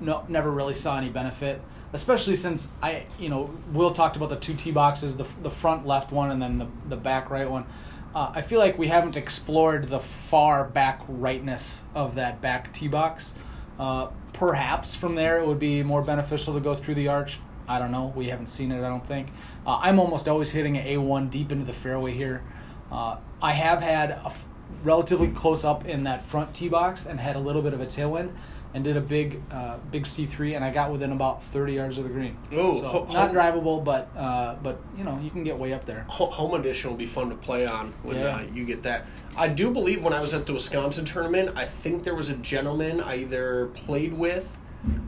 No, 0.00 0.24
never 0.28 0.50
really 0.50 0.74
saw 0.74 0.96
any 0.96 1.08
benefit, 1.08 1.60
especially 1.92 2.36
since 2.36 2.72
I 2.82 3.04
you 3.18 3.28
know 3.28 3.50
Will 3.72 3.90
talked 3.90 4.16
about 4.16 4.30
the 4.30 4.36
two 4.36 4.54
tee 4.54 4.72
boxes, 4.72 5.16
the 5.16 5.26
the 5.42 5.50
front 5.50 5.86
left 5.86 6.12
one 6.12 6.30
and 6.30 6.40
then 6.40 6.58
the 6.58 6.66
the 6.88 6.96
back 6.96 7.30
right 7.30 7.48
one. 7.48 7.66
Uh, 8.14 8.32
I 8.34 8.42
feel 8.42 8.58
like 8.58 8.76
we 8.76 8.88
haven't 8.88 9.16
explored 9.16 9.88
the 9.88 10.00
far 10.00 10.64
back 10.64 11.00
rightness 11.06 11.84
of 11.94 12.16
that 12.16 12.40
back 12.40 12.72
tee 12.72 12.88
box. 12.88 13.34
Uh, 13.78 14.08
perhaps 14.32 14.94
from 14.94 15.14
there 15.14 15.38
it 15.38 15.46
would 15.46 15.58
be 15.60 15.82
more 15.82 16.02
beneficial 16.02 16.54
to 16.54 16.60
go 16.60 16.74
through 16.74 16.94
the 16.94 17.08
arch. 17.08 17.38
I 17.68 17.78
don't 17.78 17.92
know. 17.92 18.12
We 18.16 18.26
haven't 18.28 18.48
seen 18.48 18.72
it. 18.72 18.82
I 18.84 18.88
don't 18.88 19.06
think. 19.06 19.28
Uh, 19.64 19.78
I'm 19.80 20.00
almost 20.00 20.26
always 20.26 20.50
hitting 20.50 20.76
an 20.76 20.84
A1 20.86 21.30
deep 21.30 21.52
into 21.52 21.64
the 21.64 21.72
fairway 21.72 22.10
here. 22.12 22.42
Uh, 22.90 23.18
I 23.40 23.52
have 23.52 23.80
had 23.80 24.10
a 24.10 24.26
f- 24.26 24.44
relatively 24.82 25.28
close 25.28 25.62
up 25.64 25.86
in 25.86 26.02
that 26.02 26.24
front 26.24 26.52
tee 26.52 26.68
box 26.68 27.06
and 27.06 27.20
had 27.20 27.36
a 27.36 27.38
little 27.38 27.62
bit 27.62 27.72
of 27.72 27.80
a 27.80 27.86
tailwind 27.86 28.32
and 28.74 28.84
did 28.84 28.96
a 28.96 29.00
big 29.00 29.40
uh, 29.50 29.76
big 29.90 30.04
C3 30.04 30.54
and 30.56 30.64
I 30.64 30.70
got 30.70 30.90
within 30.92 31.12
about 31.12 31.42
30 31.44 31.72
yards 31.74 31.98
of 31.98 32.04
the 32.04 32.10
green. 32.10 32.36
Oh, 32.52 32.74
so 32.74 32.86
ho- 32.88 33.08
not 33.12 33.30
drivable, 33.32 33.82
but 33.82 34.08
uh, 34.16 34.54
but 34.62 34.80
you 34.96 35.04
know 35.04 35.18
you 35.22 35.30
can 35.30 35.42
get 35.44 35.58
way 35.58 35.72
up 35.72 35.84
there. 35.86 36.02
Home 36.08 36.54
edition 36.54 36.90
will 36.90 36.96
be 36.96 37.06
fun 37.06 37.30
to 37.30 37.36
play 37.36 37.66
on 37.66 37.92
when 38.02 38.16
Yeah. 38.16 38.36
uh, 38.36 38.42
you 38.52 38.64
get 38.64 38.82
that 38.84 39.06
i 39.36 39.46
do 39.46 39.70
believe 39.70 40.02
when 40.02 40.12
i 40.12 40.20
was 40.20 40.34
at 40.34 40.44
the 40.44 40.52
wisconsin 40.52 41.04
tournament 41.04 41.52
i 41.54 41.64
think 41.64 42.02
there 42.02 42.16
was 42.16 42.30
a 42.30 42.34
gentleman 42.38 43.00
i 43.00 43.14
either 43.18 43.66
played 43.74 44.12
with 44.12 44.58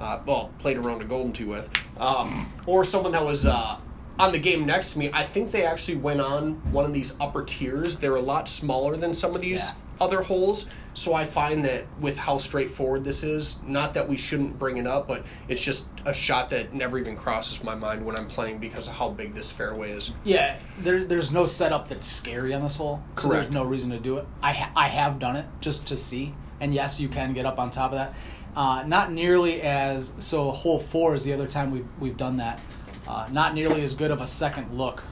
uh, 0.00 0.20
well 0.24 0.52
played 0.60 0.76
around 0.76 1.02
a 1.02 1.04
golden 1.04 1.32
tee 1.32 1.42
with 1.42 1.68
um, 1.98 2.48
or 2.68 2.84
someone 2.84 3.10
that 3.10 3.24
was 3.24 3.44
uh, 3.46 3.76
on 4.20 4.30
the 4.30 4.38
game 4.38 4.64
next 4.64 4.90
to 4.92 4.98
me 5.00 5.10
i 5.12 5.24
think 5.24 5.50
they 5.50 5.64
actually 5.64 5.96
went 5.96 6.20
on 6.20 6.52
one 6.70 6.84
of 6.84 6.94
these 6.94 7.16
upper 7.20 7.42
tiers 7.44 7.96
they're 7.96 8.14
a 8.14 8.20
lot 8.20 8.48
smaller 8.48 8.96
than 8.96 9.12
some 9.12 9.34
of 9.34 9.40
these 9.40 9.72
other 10.00 10.22
holes. 10.22 10.68
So 10.94 11.14
I 11.14 11.24
find 11.24 11.64
that 11.64 11.84
with 12.00 12.18
how 12.18 12.36
straightforward 12.36 13.02
this 13.02 13.22
is, 13.22 13.56
not 13.66 13.94
that 13.94 14.06
we 14.08 14.16
shouldn't 14.18 14.58
bring 14.58 14.76
it 14.76 14.86
up, 14.86 15.08
but 15.08 15.24
it's 15.48 15.62
just 15.62 15.86
a 16.04 16.12
shot 16.12 16.50
that 16.50 16.74
never 16.74 16.98
even 16.98 17.16
crosses 17.16 17.64
my 17.64 17.74
mind 17.74 18.04
when 18.04 18.14
I'm 18.14 18.26
playing 18.26 18.58
because 18.58 18.88
of 18.88 18.94
how 18.94 19.08
big 19.08 19.32
this 19.32 19.50
fairway 19.50 19.92
is. 19.92 20.12
Yeah, 20.22 20.58
there's 20.80 21.06
there's 21.06 21.32
no 21.32 21.46
setup 21.46 21.88
that's 21.88 22.06
scary 22.06 22.52
on 22.52 22.62
this 22.62 22.76
hole. 22.76 23.02
So 23.16 23.22
Correct. 23.22 23.44
there's 23.44 23.54
no 23.54 23.64
reason 23.64 23.88
to 23.90 23.98
do 23.98 24.18
it. 24.18 24.26
I 24.42 24.52
ha- 24.52 24.72
I 24.76 24.88
have 24.88 25.18
done 25.18 25.36
it 25.36 25.46
just 25.60 25.86
to 25.88 25.96
see, 25.96 26.34
and 26.60 26.74
yes, 26.74 27.00
you 27.00 27.08
can 27.08 27.32
get 27.32 27.46
up 27.46 27.58
on 27.58 27.70
top 27.70 27.92
of 27.92 27.98
that. 27.98 28.14
Uh, 28.54 28.84
not 28.86 29.10
nearly 29.12 29.62
as 29.62 30.12
so. 30.18 30.50
Hole 30.50 30.78
four 30.78 31.14
is 31.14 31.24
the 31.24 31.32
other 31.32 31.46
time 31.46 31.70
we've 31.70 31.86
we've 32.00 32.18
done 32.18 32.36
that. 32.36 32.60
Uh, 33.08 33.26
not 33.32 33.54
nearly 33.54 33.82
as 33.82 33.94
good 33.94 34.10
of 34.10 34.20
a 34.20 34.26
second 34.26 34.76
look. 34.76 35.02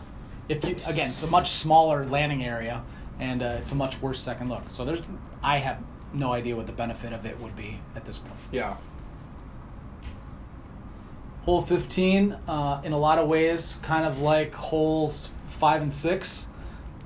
If 0.50 0.62
you 0.64 0.76
again, 0.84 1.12
it's 1.12 1.22
a 1.22 1.26
much 1.26 1.52
smaller 1.52 2.04
landing 2.04 2.44
area, 2.44 2.82
and 3.20 3.42
uh, 3.42 3.56
it's 3.58 3.72
a 3.72 3.76
much 3.76 4.00
worse 4.02 4.18
second 4.18 4.48
look. 4.48 4.62
So 4.68 4.84
there's 4.84 5.02
I 5.42 5.58
have 5.58 5.78
no 6.12 6.32
idea 6.32 6.56
what 6.56 6.66
the 6.66 6.72
benefit 6.72 7.12
of 7.12 7.24
it 7.24 7.38
would 7.40 7.54
be 7.54 7.78
at 7.94 8.04
this 8.04 8.18
point. 8.18 8.34
Yeah. 8.50 8.76
Hole 11.44 11.62
15, 11.62 12.32
uh, 12.48 12.82
in 12.84 12.92
a 12.92 12.98
lot 12.98 13.18
of 13.18 13.26
ways, 13.28 13.78
kind 13.82 14.04
of 14.04 14.20
like 14.20 14.54
holes 14.54 15.30
5 15.48 15.82
and 15.82 15.92
6. 15.92 16.46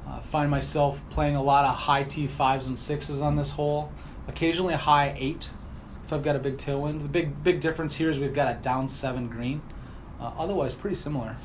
Uh, 0.07 0.21
find 0.21 0.51
myself 0.51 1.01
playing 1.11 1.37
a 1.37 1.43
lot 1.43 1.65
of 1.65 1.75
high 1.75 2.03
T 2.03 2.27
5s 2.27 2.67
and 2.67 2.77
6s 2.77 3.23
on 3.23 3.37
this 3.37 3.53
hole. 3.53 3.93
Occasionally 4.27 4.75
a 4.75 4.79
high 4.79 5.15
8 5.19 5.51
if 6.05 6.13
I've 6.13 6.23
got 6.23 6.37
a 6.37 6.39
big 6.39 6.57
tailwind. 6.57 7.03
The 7.03 7.09
big 7.09 7.43
big 7.43 7.61
difference 7.61 7.95
here 7.95 8.11
is 8.11 8.19
we've 8.19 8.35
got 8.35 8.55
a 8.55 8.61
down 8.61 8.89
7 8.89 9.29
green. 9.29 9.63
Uh, 10.21 10.31
otherwise, 10.39 10.75
pretty 10.75 10.97
similar. 10.97 11.37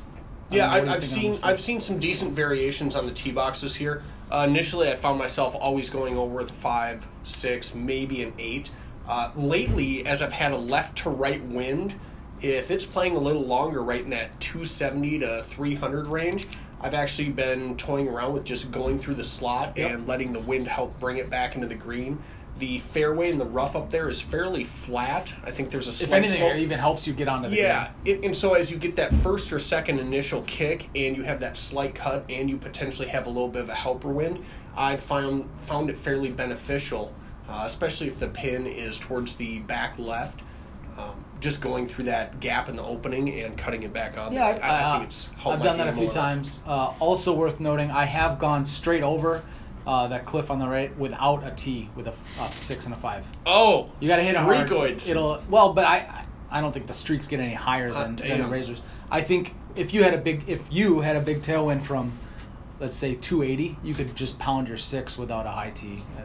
Yeah, 0.50 0.66
Um, 0.72 0.80
what 0.80 0.88
I, 0.88 0.94
I've 0.96 1.04
seen 1.04 1.38
I've 1.42 1.60
seen 1.60 1.80
some 1.80 1.98
decent 1.98 2.32
variations 2.32 2.96
on 2.96 3.06
the 3.06 3.12
tee 3.12 3.32
boxes 3.32 3.76
here. 3.76 4.02
Uh, 4.30 4.46
initially, 4.48 4.88
I 4.88 4.94
found 4.94 5.18
myself 5.18 5.56
always 5.58 5.90
going 5.90 6.16
over 6.16 6.36
with 6.36 6.50
a 6.50 6.54
five, 6.54 7.06
six, 7.24 7.74
maybe 7.74 8.22
an 8.22 8.32
eight. 8.38 8.70
Uh, 9.08 9.32
lately, 9.34 10.06
as 10.06 10.22
I've 10.22 10.32
had 10.32 10.52
a 10.52 10.56
left 10.56 10.98
to 10.98 11.10
right 11.10 11.44
wind, 11.44 11.96
if 12.40 12.70
it's 12.70 12.86
playing 12.86 13.16
a 13.16 13.18
little 13.18 13.44
longer, 13.44 13.82
right 13.82 14.00
in 14.00 14.10
that 14.10 14.38
270 14.40 15.18
to 15.20 15.42
300 15.42 16.06
range, 16.06 16.46
I've 16.80 16.94
actually 16.94 17.30
been 17.30 17.76
toying 17.76 18.08
around 18.08 18.32
with 18.32 18.44
just 18.44 18.70
going 18.70 18.98
through 18.98 19.16
the 19.16 19.24
slot 19.24 19.76
Yep. 19.76 19.90
and 19.90 20.06
letting 20.06 20.32
the 20.32 20.40
wind 20.40 20.68
help 20.68 20.98
bring 21.00 21.16
it 21.18 21.28
back 21.28 21.54
into 21.56 21.66
the 21.66 21.74
green. 21.74 22.22
The 22.58 22.78
fairway 22.78 23.30
and 23.30 23.40
the 23.40 23.46
rough 23.46 23.74
up 23.74 23.90
there 23.90 24.08
is 24.10 24.20
fairly 24.20 24.64
flat. 24.64 25.32
I 25.44 25.50
think 25.50 25.70
there's 25.70 25.86
a 25.86 25.90
If 25.90 25.94
slight 25.96 26.18
anything, 26.18 26.40
slope. 26.40 26.54
it 26.54 26.60
even 26.60 26.78
helps 26.78 27.06
you 27.06 27.14
get 27.14 27.26
onto 27.26 27.48
the 27.48 27.56
Yeah, 27.56 27.88
green. 28.02 28.16
and, 28.16 28.24
and 28.26 28.36
so 28.36 28.52
as 28.54 28.70
you 28.70 28.76
get 28.76 28.96
that 28.96 29.14
first 29.14 29.50
or 29.52 29.58
second 29.58 29.98
initial 29.98 30.42
kick, 30.42 30.90
and 30.94 31.16
you 31.16 31.22
have 31.22 31.40
that 31.40 31.56
slight 31.56 31.94
cut, 31.94 32.24
and 32.28 32.50
you 32.50 32.58
potentially 32.58 33.08
have 33.08 33.26
a 33.26 33.30
little 33.30 33.48
bit 33.48 33.62
of 33.62 33.70
a 33.70 33.74
helper 33.74 34.08
wind, 34.08 34.44
I 34.76 34.96
found 34.96 35.48
found 35.62 35.88
it 35.88 35.96
fairly 35.96 36.30
beneficial, 36.30 37.14
uh, 37.48 37.62
especially 37.64 38.08
if 38.08 38.18
the 38.18 38.28
pin 38.28 38.66
is 38.66 38.98
towards 38.98 39.36
the 39.36 39.60
back 39.60 39.98
left. 39.98 40.40
Um, 40.98 41.24
just 41.40 41.62
going 41.62 41.86
through 41.86 42.04
that 42.04 42.40
gap 42.40 42.68
in 42.68 42.76
the 42.76 42.82
opening 42.84 43.30
and 43.40 43.56
cutting 43.56 43.82
it 43.84 43.92
back 43.94 44.18
on. 44.18 44.34
Yeah, 44.34 44.52
there. 44.52 44.62
I, 44.64 44.68
I, 44.68 44.70
I 44.70 44.82
uh, 44.82 44.92
think 44.98 45.04
it's 45.08 45.24
helped 45.38 45.58
I've 45.58 45.64
done 45.64 45.78
that 45.78 45.88
a 45.88 45.92
few 45.94 46.04
lot. 46.04 46.12
times. 46.12 46.62
Uh, 46.66 46.92
also 47.00 47.32
worth 47.34 47.58
noting, 47.60 47.90
I 47.90 48.04
have 48.04 48.38
gone 48.38 48.66
straight 48.66 49.02
over 49.02 49.42
uh, 49.86 50.06
that 50.08 50.26
cliff 50.26 50.50
on 50.50 50.58
the 50.58 50.68
right 50.68 50.96
without 50.98 51.44
a 51.46 51.50
T, 51.52 51.88
with 51.96 52.06
a, 52.08 52.14
uh, 52.38 52.50
six 52.50 52.84
and 52.84 52.94
a 52.94 52.96
five. 52.96 53.24
Oh, 53.46 53.90
You 54.00 54.08
got 54.08 54.16
to 54.16 54.22
hit 54.22 54.32
it 54.34 54.36
hard. 54.38 54.68
streakoids. 54.68 55.08
It'll 55.08 55.42
well, 55.48 55.72
but 55.72 55.84
I 55.84 56.26
I 56.50 56.60
don't 56.60 56.72
think 56.72 56.86
the 56.86 56.92
streaks 56.94 57.26
get 57.26 57.40
any 57.40 57.54
higher 57.54 57.92
Hot 57.92 58.16
than, 58.16 58.28
than 58.28 58.40
the 58.42 58.48
razors. 58.48 58.82
I 59.10 59.22
think 59.22 59.54
if 59.76 59.94
you 59.94 60.02
had 60.02 60.14
a 60.14 60.18
big 60.18 60.44
if 60.48 60.70
you 60.72 61.00
had 61.00 61.16
a 61.16 61.20
big 61.20 61.42
tailwind 61.42 61.82
from, 61.82 62.12
let's 62.80 62.96
say 62.96 63.14
280, 63.14 63.78
you 63.84 63.94
could 63.94 64.14
just 64.16 64.38
pound 64.38 64.68
your 64.68 64.76
six 64.76 65.16
without 65.16 65.46
a 65.46 65.50
high 65.50 65.70
T. 65.70 66.02
uh, 66.18 66.22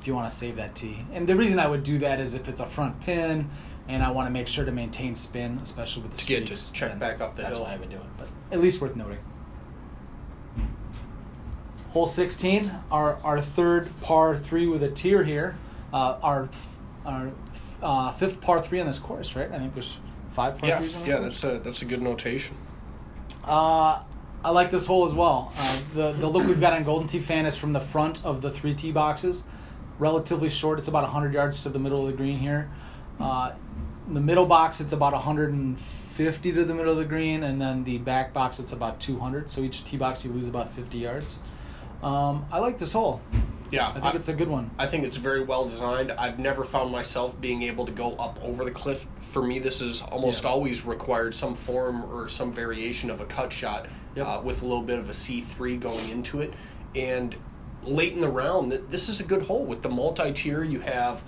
If 0.00 0.06
you 0.08 0.14
want 0.14 0.28
to 0.30 0.34
save 0.34 0.56
that 0.56 0.74
T, 0.74 0.98
and 1.12 1.28
the 1.28 1.36
reason 1.36 1.58
I 1.60 1.68
would 1.68 1.82
do 1.84 1.98
that 2.00 2.18
is 2.20 2.34
if 2.34 2.48
it's 2.48 2.60
a 2.60 2.66
front 2.66 3.00
pin, 3.02 3.48
and 3.88 4.02
I 4.02 4.10
want 4.10 4.26
to 4.26 4.32
make 4.32 4.48
sure 4.48 4.64
to 4.64 4.72
maintain 4.72 5.14
spin, 5.14 5.58
especially 5.62 6.02
with 6.02 6.12
the 6.12 6.18
To 6.18 6.26
get- 6.26 6.34
streaks. 6.46 6.48
just 6.50 6.74
check 6.74 6.88
then 6.90 6.98
back 6.98 7.20
up 7.20 7.36
the 7.36 7.42
that's 7.42 7.56
hill. 7.58 7.66
why 7.66 7.74
I 7.74 7.76
would 7.76 7.90
do 7.90 7.96
it. 7.96 8.02
But 8.18 8.28
at 8.50 8.60
least 8.60 8.80
worth 8.80 8.96
noting. 8.96 9.18
Hole 11.92 12.06
16, 12.06 12.70
our, 12.90 13.18
our 13.22 13.40
third 13.40 13.90
par 14.00 14.38
three 14.38 14.66
with 14.66 14.82
a 14.82 14.90
tier 14.90 15.22
here. 15.24 15.56
Uh, 15.92 16.18
our 16.22 16.48
our 17.04 17.30
uh, 17.82 18.12
fifth 18.12 18.40
par 18.40 18.62
three 18.62 18.80
on 18.80 18.86
this 18.86 18.98
course, 18.98 19.36
right? 19.36 19.50
I 19.52 19.58
think 19.58 19.74
there's 19.74 19.98
five 20.32 20.56
par 20.56 20.70
yeah, 20.70 20.78
threes 20.78 21.06
yeah, 21.06 21.18
that's 21.18 21.44
a 21.44 21.58
that's 21.58 21.82
a 21.82 21.84
good 21.84 22.00
notation. 22.00 22.56
Uh, 23.44 24.02
I 24.42 24.50
like 24.50 24.70
this 24.70 24.86
hole 24.86 25.04
as 25.04 25.12
well. 25.12 25.52
Uh, 25.58 25.78
the 25.94 26.12
the 26.12 26.28
look 26.28 26.46
we've 26.46 26.60
got 26.60 26.72
on 26.72 26.82
Golden 26.84 27.06
Tee 27.06 27.20
Fan 27.20 27.44
is 27.44 27.58
from 27.58 27.74
the 27.74 27.80
front 27.80 28.24
of 28.24 28.40
the 28.40 28.50
three 28.50 28.74
tee 28.74 28.90
boxes, 28.90 29.46
relatively 29.98 30.48
short. 30.48 30.78
It's 30.78 30.88
about 30.88 31.02
100 31.02 31.34
yards 31.34 31.62
to 31.64 31.68
the 31.68 31.78
middle 31.78 32.06
of 32.06 32.10
the 32.10 32.16
green 32.16 32.38
here. 32.38 32.70
Uh, 33.20 33.52
in 34.08 34.14
the 34.14 34.20
middle 34.20 34.46
box, 34.46 34.80
it's 34.80 34.94
about 34.94 35.12
150 35.12 36.52
to 36.52 36.64
the 36.64 36.74
middle 36.74 36.92
of 36.92 36.98
the 36.98 37.04
green, 37.04 37.44
and 37.44 37.60
then 37.60 37.84
the 37.84 37.98
back 37.98 38.32
box, 38.32 38.58
it's 38.58 38.72
about 38.72 38.98
200. 38.98 39.50
So 39.50 39.60
each 39.60 39.84
tee 39.84 39.98
box, 39.98 40.24
you 40.24 40.32
lose 40.32 40.48
about 40.48 40.72
50 40.72 40.96
yards. 40.98 41.36
Um, 42.02 42.46
I 42.50 42.58
like 42.58 42.78
this 42.78 42.92
hole. 42.92 43.20
Yeah, 43.70 43.88
I 43.88 44.00
think 44.00 44.16
it's 44.16 44.28
a 44.28 44.34
good 44.34 44.48
one. 44.48 44.70
I 44.78 44.86
think 44.86 45.04
it's 45.04 45.16
very 45.16 45.42
well 45.42 45.66
designed. 45.66 46.12
I've 46.12 46.38
never 46.38 46.62
found 46.62 46.92
myself 46.92 47.40
being 47.40 47.62
able 47.62 47.86
to 47.86 47.92
go 47.92 48.12
up 48.16 48.38
over 48.42 48.64
the 48.64 48.70
cliff. 48.70 49.06
For 49.20 49.42
me, 49.42 49.58
this 49.60 49.80
is 49.80 50.02
almost 50.02 50.42
Yeah. 50.44 50.50
always 50.50 50.84
required 50.84 51.34
some 51.34 51.54
form 51.54 52.04
or 52.12 52.28
some 52.28 52.52
variation 52.52 53.08
of 53.08 53.20
a 53.22 53.24
cut 53.24 53.50
shot 53.52 53.86
Yep. 54.14 54.26
uh, 54.26 54.40
with 54.44 54.60
a 54.60 54.66
little 54.66 54.82
bit 54.82 54.98
of 54.98 55.08
a 55.08 55.14
C3 55.14 55.78
going 55.78 56.06
into 56.10 56.42
it. 56.42 56.52
And 56.94 57.34
late 57.82 58.12
in 58.12 58.20
the 58.20 58.28
round, 58.28 58.72
this 58.90 59.08
is 59.08 59.20
a 59.20 59.24
good 59.24 59.42
hole. 59.46 59.64
With 59.64 59.80
the 59.80 59.88
multi 59.88 60.32
tier, 60.32 60.62
you 60.64 60.80
have 60.80 61.22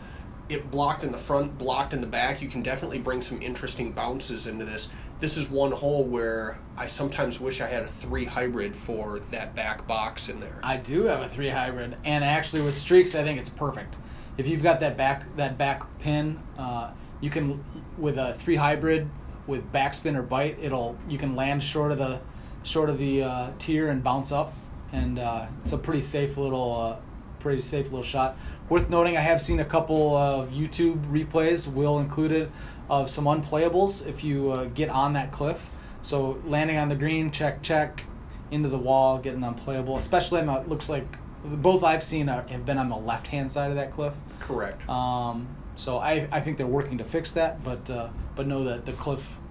it 0.50 0.70
blocked 0.70 1.02
in 1.02 1.12
the 1.12 1.18
front, 1.18 1.56
blocked 1.56 1.94
in 1.94 2.02
the 2.02 2.06
back. 2.06 2.42
You 2.42 2.48
can 2.48 2.60
definitely 2.62 2.98
bring 2.98 3.22
some 3.22 3.40
interesting 3.40 3.92
bounces 3.92 4.46
into 4.46 4.66
this. 4.66 4.90
This 5.20 5.36
is 5.36 5.48
one 5.48 5.72
hole 5.72 6.04
where 6.04 6.58
I 6.76 6.86
sometimes 6.86 7.40
wish 7.40 7.60
I 7.60 7.68
had 7.68 7.84
a 7.84 7.88
three 7.88 8.24
hybrid 8.24 8.74
for 8.74 9.20
that 9.30 9.54
back 9.54 9.86
box 9.86 10.28
in 10.28 10.40
there. 10.40 10.58
I 10.62 10.76
do 10.76 11.04
have 11.04 11.22
a 11.22 11.28
three 11.28 11.48
hybrid, 11.48 11.96
and 12.04 12.24
actually 12.24 12.62
with 12.62 12.74
streaks, 12.74 13.14
I 13.14 13.22
think 13.22 13.38
it's 13.38 13.48
perfect. 13.48 13.96
If 14.36 14.48
you've 14.48 14.62
got 14.62 14.80
that 14.80 14.96
back 14.96 15.24
that 15.36 15.56
back 15.56 15.82
pin, 16.00 16.40
uh, 16.58 16.90
you 17.20 17.30
can 17.30 17.64
with 17.96 18.18
a 18.18 18.34
three 18.34 18.56
hybrid 18.56 19.08
with 19.46 19.72
backspin 19.72 20.16
or 20.16 20.22
bite, 20.22 20.58
it'll 20.60 20.98
you 21.08 21.18
can 21.18 21.36
land 21.36 21.62
short 21.62 21.92
of 21.92 21.98
the 21.98 22.20
short 22.64 22.90
of 22.90 22.98
the 22.98 23.22
uh, 23.22 23.50
tier 23.58 23.90
and 23.90 24.02
bounce 24.02 24.32
up, 24.32 24.52
and 24.92 25.20
uh, 25.20 25.46
it's 25.62 25.72
a 25.72 25.78
pretty 25.78 26.00
safe 26.00 26.36
little 26.36 26.74
uh, 26.74 26.96
pretty 27.38 27.62
safe 27.62 27.84
little 27.86 28.02
shot. 28.02 28.36
Worth 28.68 28.88
noting, 28.88 29.16
I 29.16 29.20
have 29.20 29.40
seen 29.42 29.60
a 29.60 29.64
couple 29.64 30.16
of 30.16 30.48
YouTube 30.50 31.04
replays, 31.12 31.70
Will 31.70 31.98
included, 31.98 32.50
of 32.88 33.10
some 33.10 33.24
unplayables 33.24 34.06
if 34.06 34.22
you 34.22 34.52
uh, 34.52 34.64
get 34.66 34.88
on 34.88 35.12
that 35.14 35.32
cliff. 35.32 35.70
So 36.02 36.40
landing 36.46 36.76
on 36.76 36.88
the 36.88 36.94
green, 36.96 37.30
check 37.30 37.62
check, 37.62 38.04
into 38.50 38.68
the 38.68 38.78
wall, 38.78 39.18
getting 39.18 39.42
unplayable. 39.42 39.96
Especially 39.96 40.40
on 40.40 40.46
the, 40.46 40.60
it 40.60 40.68
looks 40.68 40.88
like 40.88 41.06
both 41.44 41.82
I've 41.82 42.02
seen 42.02 42.28
are, 42.28 42.42
have 42.48 42.64
been 42.64 42.78
on 42.78 42.88
the 42.88 42.96
left 42.96 43.26
hand 43.26 43.50
side 43.50 43.70
of 43.70 43.76
that 43.76 43.92
cliff. 43.92 44.14
Correct. 44.40 44.88
Um, 44.88 45.48
so 45.76 45.98
I, 45.98 46.28
I 46.30 46.40
think 46.40 46.56
they're 46.58 46.66
working 46.66 46.98
to 46.98 47.04
fix 47.04 47.32
that, 47.32 47.62
but 47.64 47.88
uh, 47.90 48.08
but 48.36 48.46
know 48.46 48.64
that 48.64 48.86
the 48.86 48.92
cliff, 48.92 49.20
uh, 49.20 49.43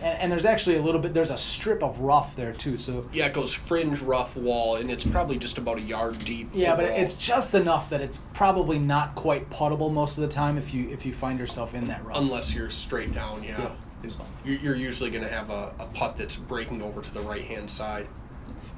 and, 0.00 0.18
and 0.18 0.32
there's 0.32 0.44
actually 0.44 0.76
a 0.76 0.82
little 0.82 1.00
bit 1.00 1.14
there's 1.14 1.30
a 1.30 1.38
strip 1.38 1.82
of 1.82 1.98
rough 2.00 2.34
there 2.36 2.52
too. 2.52 2.78
So 2.78 3.08
Yeah, 3.12 3.26
it 3.26 3.32
goes 3.32 3.52
fringe 3.54 4.00
rough 4.00 4.36
wall, 4.36 4.76
and 4.76 4.90
it's 4.90 5.04
probably 5.04 5.38
just 5.38 5.58
about 5.58 5.78
a 5.78 5.82
yard 5.82 6.18
deep. 6.24 6.50
yeah, 6.52 6.74
but 6.76 6.84
it's 6.84 7.16
just 7.16 7.54
enough 7.54 7.90
that 7.90 8.00
it's 8.00 8.18
probably 8.34 8.78
not 8.78 9.14
quite 9.14 9.48
puttable 9.50 9.92
most 9.92 10.18
of 10.18 10.22
the 10.22 10.28
time 10.28 10.58
if 10.58 10.72
you 10.74 10.88
if 10.90 11.04
you 11.06 11.12
find 11.12 11.38
yourself 11.38 11.74
in 11.74 11.88
that 11.88 12.04
rough. 12.04 12.16
unless 12.18 12.54
you're 12.54 12.70
straight 12.70 13.12
down. 13.12 13.42
Yeah, 13.42 13.58
Yeah. 13.60 14.10
You- 14.44 14.58
you're 14.62 14.76
usually 14.76 15.10
going 15.10 15.24
to 15.24 15.30
have 15.30 15.48
a, 15.48 15.72
a 15.78 15.86
putt 15.94 16.16
that's 16.16 16.36
breaking 16.36 16.82
over 16.82 17.00
to 17.00 17.14
the 17.14 17.22
right 17.22 17.42
hand 17.44 17.70
side. 17.70 18.06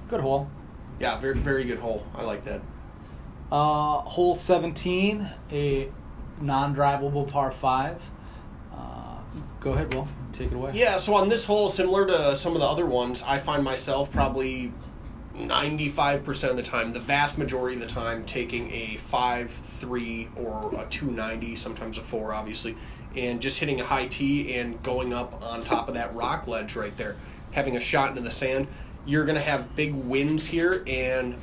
Good 0.09 0.20
hole. 0.20 0.48
Yeah, 1.00 1.18
very 1.18 1.38
very 1.38 1.64
good 1.64 1.79
hole. 1.81 2.07
I 2.14 2.22
like 2.22 2.44
that. 2.44 2.61
Uh, 3.50 3.98
hole 4.02 4.35
17, 4.37 5.29
a 5.52 5.88
non-drivable 6.40 7.29
par 7.29 7.50
five. 7.52 8.05
Go 9.66 9.72
ahead, 9.72 9.92
Will. 9.92 10.07
Take 10.31 10.52
it 10.52 10.55
away. 10.55 10.70
Yeah, 10.74 10.96
so 10.96 11.16
on 11.16 11.29
this 11.29 11.44
hole, 11.44 11.68
similar 11.68 12.07
to 12.07 12.37
some 12.37 12.52
of 12.52 12.61
the 12.61 12.66
other 12.66 12.87
ones, 12.87 13.25
I 13.27 13.38
find 13.38 13.64
myself 13.64 14.12
probably 14.12 14.73
95% 15.35 16.50
of 16.50 16.56
the 16.56 16.62
time, 16.62 16.92
the 16.92 17.00
vast 17.00 17.37
majority 17.37 17.75
of 17.75 17.81
the 17.81 17.92
time, 17.92 18.25
taking 18.25 18.71
a 18.71 18.96
5 18.98 19.50
3 19.50 20.29
or 20.37 20.73
a 20.81 20.87
290, 20.88 21.56
sometimes 21.56 21.98
a 21.98 22.00
4, 22.00 22.33
obviously, 22.33 22.77
and 23.17 23.42
just 23.42 23.58
hitting 23.58 23.81
a 23.81 23.85
high 23.85 24.06
tee 24.06 24.54
and 24.54 24.81
going 24.85 25.12
up 25.12 25.42
on 25.42 25.64
top 25.64 25.88
of 25.88 25.94
that 25.94 26.14
rock 26.14 26.46
ledge 26.46 26.77
right 26.77 26.96
there, 26.96 27.17
having 27.50 27.77
a 27.77 27.81
shot 27.81 28.10
into 28.10 28.23
the 28.23 28.31
sand. 28.31 28.69
You're 29.04 29.25
going 29.25 29.35
to 29.35 29.42
have 29.42 29.75
big 29.75 29.94
winds 29.94 30.46
here, 30.46 30.85
and 30.87 31.35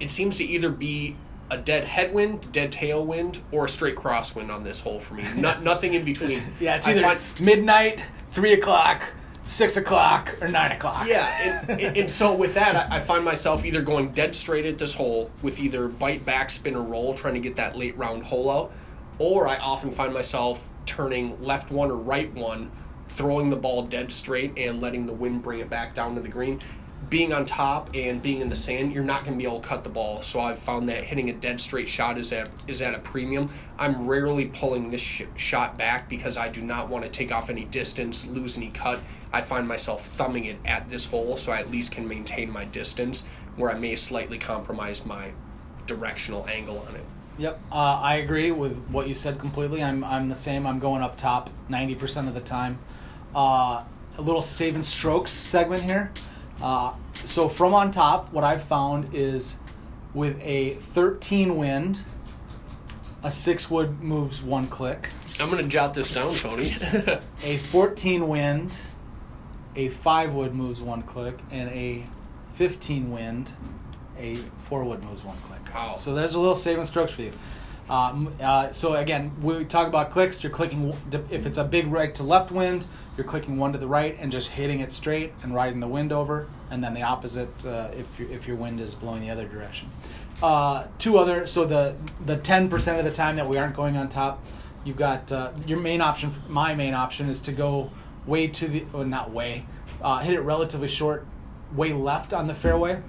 it 0.00 0.10
seems 0.10 0.36
to 0.38 0.44
either 0.44 0.68
be 0.68 1.14
a 1.52 1.58
dead 1.58 1.84
headwind, 1.84 2.50
dead 2.50 2.72
tailwind, 2.72 3.38
or 3.52 3.66
a 3.66 3.68
straight 3.68 3.94
crosswind 3.94 4.50
on 4.50 4.64
this 4.64 4.80
hole 4.80 4.98
for 4.98 5.14
me. 5.14 5.24
No, 5.36 5.60
nothing 5.62 5.92
in 5.92 6.02
between. 6.02 6.40
Yeah, 6.58 6.76
it's 6.76 6.88
either 6.88 7.02
find- 7.02 7.20
midnight, 7.38 8.02
three 8.30 8.54
o'clock, 8.54 9.02
six 9.44 9.76
o'clock 9.76 10.34
or 10.40 10.48
nine 10.48 10.72
o'clock. 10.72 11.06
Yeah, 11.06 11.62
and, 11.68 11.80
and, 11.80 11.96
and 11.98 12.10
so 12.10 12.34
with 12.34 12.54
that, 12.54 12.90
I, 12.90 12.96
I 12.96 13.00
find 13.00 13.22
myself 13.22 13.66
either 13.66 13.82
going 13.82 14.12
dead 14.12 14.34
straight 14.34 14.64
at 14.64 14.78
this 14.78 14.94
hole 14.94 15.30
with 15.42 15.60
either 15.60 15.88
bite, 15.88 16.24
backspin, 16.24 16.74
or 16.74 16.82
roll, 16.82 17.12
trying 17.12 17.34
to 17.34 17.40
get 17.40 17.56
that 17.56 17.76
late 17.76 17.96
round 17.98 18.22
hole 18.22 18.50
out, 18.50 18.72
or 19.18 19.46
I 19.46 19.58
often 19.58 19.92
find 19.92 20.14
myself 20.14 20.70
turning 20.86 21.40
left 21.42 21.70
one 21.70 21.90
or 21.90 21.96
right 21.96 22.32
one, 22.32 22.72
throwing 23.08 23.50
the 23.50 23.56
ball 23.56 23.82
dead 23.82 24.10
straight 24.10 24.56
and 24.56 24.80
letting 24.80 25.04
the 25.04 25.12
wind 25.12 25.42
bring 25.42 25.60
it 25.60 25.68
back 25.68 25.94
down 25.94 26.14
to 26.14 26.22
the 26.22 26.28
green. 26.28 26.62
Being 27.12 27.34
on 27.34 27.44
top 27.44 27.90
and 27.92 28.22
being 28.22 28.40
in 28.40 28.48
the 28.48 28.56
sand, 28.56 28.94
you're 28.94 29.04
not 29.04 29.22
going 29.22 29.34
to 29.34 29.38
be 29.38 29.44
able 29.46 29.60
to 29.60 29.68
cut 29.68 29.84
the 29.84 29.90
ball. 29.90 30.22
So 30.22 30.40
I've 30.40 30.58
found 30.58 30.88
that 30.88 31.04
hitting 31.04 31.28
a 31.28 31.34
dead 31.34 31.60
straight 31.60 31.86
shot 31.86 32.16
is 32.16 32.32
at 32.32 32.48
is 32.66 32.80
at 32.80 32.94
a 32.94 32.98
premium. 33.00 33.50
I'm 33.78 34.06
rarely 34.06 34.46
pulling 34.46 34.90
this 34.90 35.02
sh- 35.02 35.24
shot 35.36 35.76
back 35.76 36.08
because 36.08 36.38
I 36.38 36.48
do 36.48 36.62
not 36.62 36.88
want 36.88 37.04
to 37.04 37.10
take 37.10 37.30
off 37.30 37.50
any 37.50 37.66
distance, 37.66 38.26
lose 38.26 38.56
any 38.56 38.70
cut. 38.70 38.98
I 39.30 39.42
find 39.42 39.68
myself 39.68 40.06
thumbing 40.06 40.46
it 40.46 40.56
at 40.64 40.88
this 40.88 41.04
hole, 41.04 41.36
so 41.36 41.52
I 41.52 41.58
at 41.58 41.70
least 41.70 41.92
can 41.92 42.08
maintain 42.08 42.50
my 42.50 42.64
distance, 42.64 43.24
where 43.56 43.70
I 43.70 43.78
may 43.78 43.94
slightly 43.94 44.38
compromise 44.38 45.04
my 45.04 45.32
directional 45.86 46.48
angle 46.48 46.82
on 46.88 46.96
it. 46.96 47.04
Yep, 47.36 47.60
uh, 47.70 48.00
I 48.00 48.16
agree 48.16 48.52
with 48.52 48.74
what 48.88 49.06
you 49.06 49.12
said 49.12 49.38
completely. 49.38 49.82
I'm 49.82 50.02
I'm 50.02 50.30
the 50.30 50.34
same. 50.34 50.66
I'm 50.66 50.78
going 50.78 51.02
up 51.02 51.18
top 51.18 51.50
ninety 51.68 51.94
percent 51.94 52.26
of 52.26 52.32
the 52.32 52.40
time. 52.40 52.78
Uh, 53.36 53.84
a 54.16 54.22
little 54.22 54.40
saving 54.40 54.82
strokes 54.82 55.30
segment 55.30 55.82
here. 55.82 56.10
Uh, 56.62 56.94
so 57.24 57.48
from 57.48 57.74
on 57.74 57.90
top, 57.90 58.32
what 58.32 58.44
I've 58.44 58.62
found 58.62 59.14
is 59.14 59.58
with 60.14 60.40
a 60.42 60.74
13 60.74 61.56
wind, 61.56 62.02
a 63.22 63.30
six 63.30 63.70
wood 63.70 64.00
moves 64.00 64.42
one 64.42 64.68
click. 64.68 65.10
I'm 65.40 65.50
going 65.50 65.62
to 65.62 65.68
jot 65.68 65.94
this 65.94 66.12
down, 66.12 66.32
Tony. 66.34 66.74
a 67.42 67.58
14 67.58 68.28
wind, 68.28 68.78
a 69.74 69.88
five 69.88 70.32
wood 70.34 70.54
moves 70.54 70.80
one 70.80 71.02
click, 71.02 71.38
and 71.50 71.68
a 71.70 72.04
15 72.54 73.10
wind, 73.10 73.52
a 74.18 74.36
four 74.58 74.84
wood 74.84 75.02
moves 75.04 75.24
one 75.24 75.36
click. 75.48 75.74
Wow. 75.74 75.94
So 75.94 76.14
there's 76.14 76.34
a 76.34 76.40
little 76.40 76.56
saving 76.56 76.84
strokes 76.84 77.12
for 77.12 77.22
you. 77.22 77.32
Um, 77.90 78.32
uh, 78.40 78.72
so 78.72 78.94
again, 78.94 79.32
we 79.42 79.64
talk 79.64 79.88
about 79.88 80.10
clicks. 80.10 80.42
You're 80.42 80.52
clicking 80.52 80.96
if 81.30 81.46
it's 81.46 81.58
a 81.58 81.64
big 81.64 81.88
right 81.88 82.14
to 82.14 82.22
left 82.22 82.50
wind, 82.50 82.86
you're 83.16 83.26
clicking 83.26 83.58
one 83.58 83.72
to 83.72 83.78
the 83.78 83.86
right 83.86 84.16
and 84.18 84.32
just 84.32 84.50
hitting 84.50 84.80
it 84.80 84.92
straight 84.92 85.32
and 85.42 85.54
riding 85.54 85.80
the 85.80 85.88
wind 85.88 86.12
over, 86.12 86.48
and 86.70 86.82
then 86.82 86.94
the 86.94 87.02
opposite 87.02 87.50
uh, 87.66 87.90
if 87.94 88.18
your, 88.18 88.30
if 88.30 88.46
your 88.46 88.56
wind 88.56 88.80
is 88.80 88.94
blowing 88.94 89.20
the 89.20 89.30
other 89.30 89.46
direction. 89.46 89.90
Uh, 90.42 90.86
two 90.98 91.18
other 91.18 91.46
so 91.46 91.64
the 91.64 91.94
the 92.24 92.36
ten 92.36 92.68
percent 92.68 92.98
of 92.98 93.04
the 93.04 93.12
time 93.12 93.36
that 93.36 93.48
we 93.48 93.58
aren't 93.58 93.76
going 93.76 93.96
on 93.96 94.08
top, 94.08 94.42
you've 94.84 94.96
got 94.96 95.30
uh, 95.30 95.52
your 95.66 95.78
main 95.78 96.00
option. 96.00 96.32
My 96.48 96.74
main 96.74 96.94
option 96.94 97.28
is 97.28 97.40
to 97.42 97.52
go 97.52 97.90
way 98.26 98.46
to 98.48 98.68
the 98.68 98.84
or 98.92 99.04
not 99.04 99.30
way, 99.30 99.66
uh, 100.00 100.20
hit 100.20 100.34
it 100.34 100.40
relatively 100.40 100.88
short, 100.88 101.26
way 101.74 101.92
left 101.92 102.32
on 102.32 102.46
the 102.46 102.54
fairway. 102.54 103.02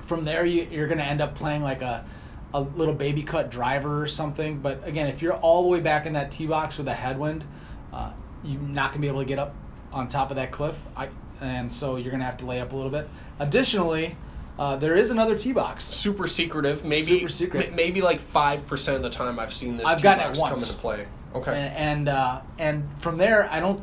From 0.00 0.24
there, 0.24 0.44
you, 0.44 0.66
you're 0.70 0.88
going 0.88 0.98
to 0.98 1.04
end 1.04 1.20
up 1.20 1.36
playing 1.36 1.62
like 1.62 1.82
a 1.82 2.04
a 2.52 2.60
little 2.60 2.94
baby 2.94 3.22
cut 3.22 3.50
driver 3.50 4.02
or 4.02 4.06
something. 4.06 4.58
But 4.58 4.86
again, 4.86 5.06
if 5.06 5.22
you're 5.22 5.34
all 5.34 5.62
the 5.62 5.68
way 5.68 5.80
back 5.80 6.06
in 6.06 6.14
that 6.14 6.30
tee 6.32 6.46
box 6.46 6.78
with 6.78 6.88
a 6.88 6.94
headwind, 6.94 7.44
uh, 7.92 8.12
you're 8.44 8.60
not 8.60 8.90
gonna 8.90 9.00
be 9.02 9.08
able 9.08 9.20
to 9.20 9.24
get 9.26 9.38
up 9.38 9.54
on 9.92 10.08
top 10.08 10.30
of 10.30 10.36
that 10.36 10.50
cliff. 10.50 10.78
I, 10.96 11.08
and 11.40 11.72
so 11.72 11.96
you're 11.96 12.10
gonna 12.12 12.24
have 12.24 12.38
to 12.38 12.46
lay 12.46 12.60
up 12.60 12.72
a 12.72 12.76
little 12.76 12.90
bit. 12.90 13.08
Additionally, 13.38 14.16
uh, 14.58 14.76
there 14.76 14.94
is 14.96 15.10
another 15.10 15.38
tee 15.38 15.52
box. 15.52 15.84
Super 15.84 16.26
secretive. 16.26 16.84
Maybe 16.84 17.20
Super 17.20 17.28
secret. 17.28 17.68
m- 17.68 17.76
maybe 17.76 18.02
like 18.02 18.20
five 18.20 18.66
percent 18.66 18.96
of 18.96 19.02
the 19.02 19.10
time 19.10 19.38
I've 19.38 19.52
seen 19.52 19.76
this 19.76 19.86
I've 19.86 19.98
tee 19.98 20.02
gotten 20.02 20.24
it 20.24 20.26
box 20.28 20.38
once. 20.40 20.52
come 20.52 20.70
into 20.70 20.80
play. 20.80 21.06
Okay. 21.34 21.52
And 21.52 21.76
and, 21.76 22.08
uh, 22.08 22.40
and 22.58 22.88
from 23.00 23.16
there, 23.16 23.48
I 23.50 23.60
don't 23.60 23.82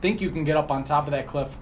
think 0.00 0.20
you 0.20 0.30
can 0.30 0.44
get 0.44 0.56
up 0.56 0.70
on 0.70 0.84
top 0.84 1.06
of 1.06 1.10
that 1.12 1.26
cliff. 1.26 1.54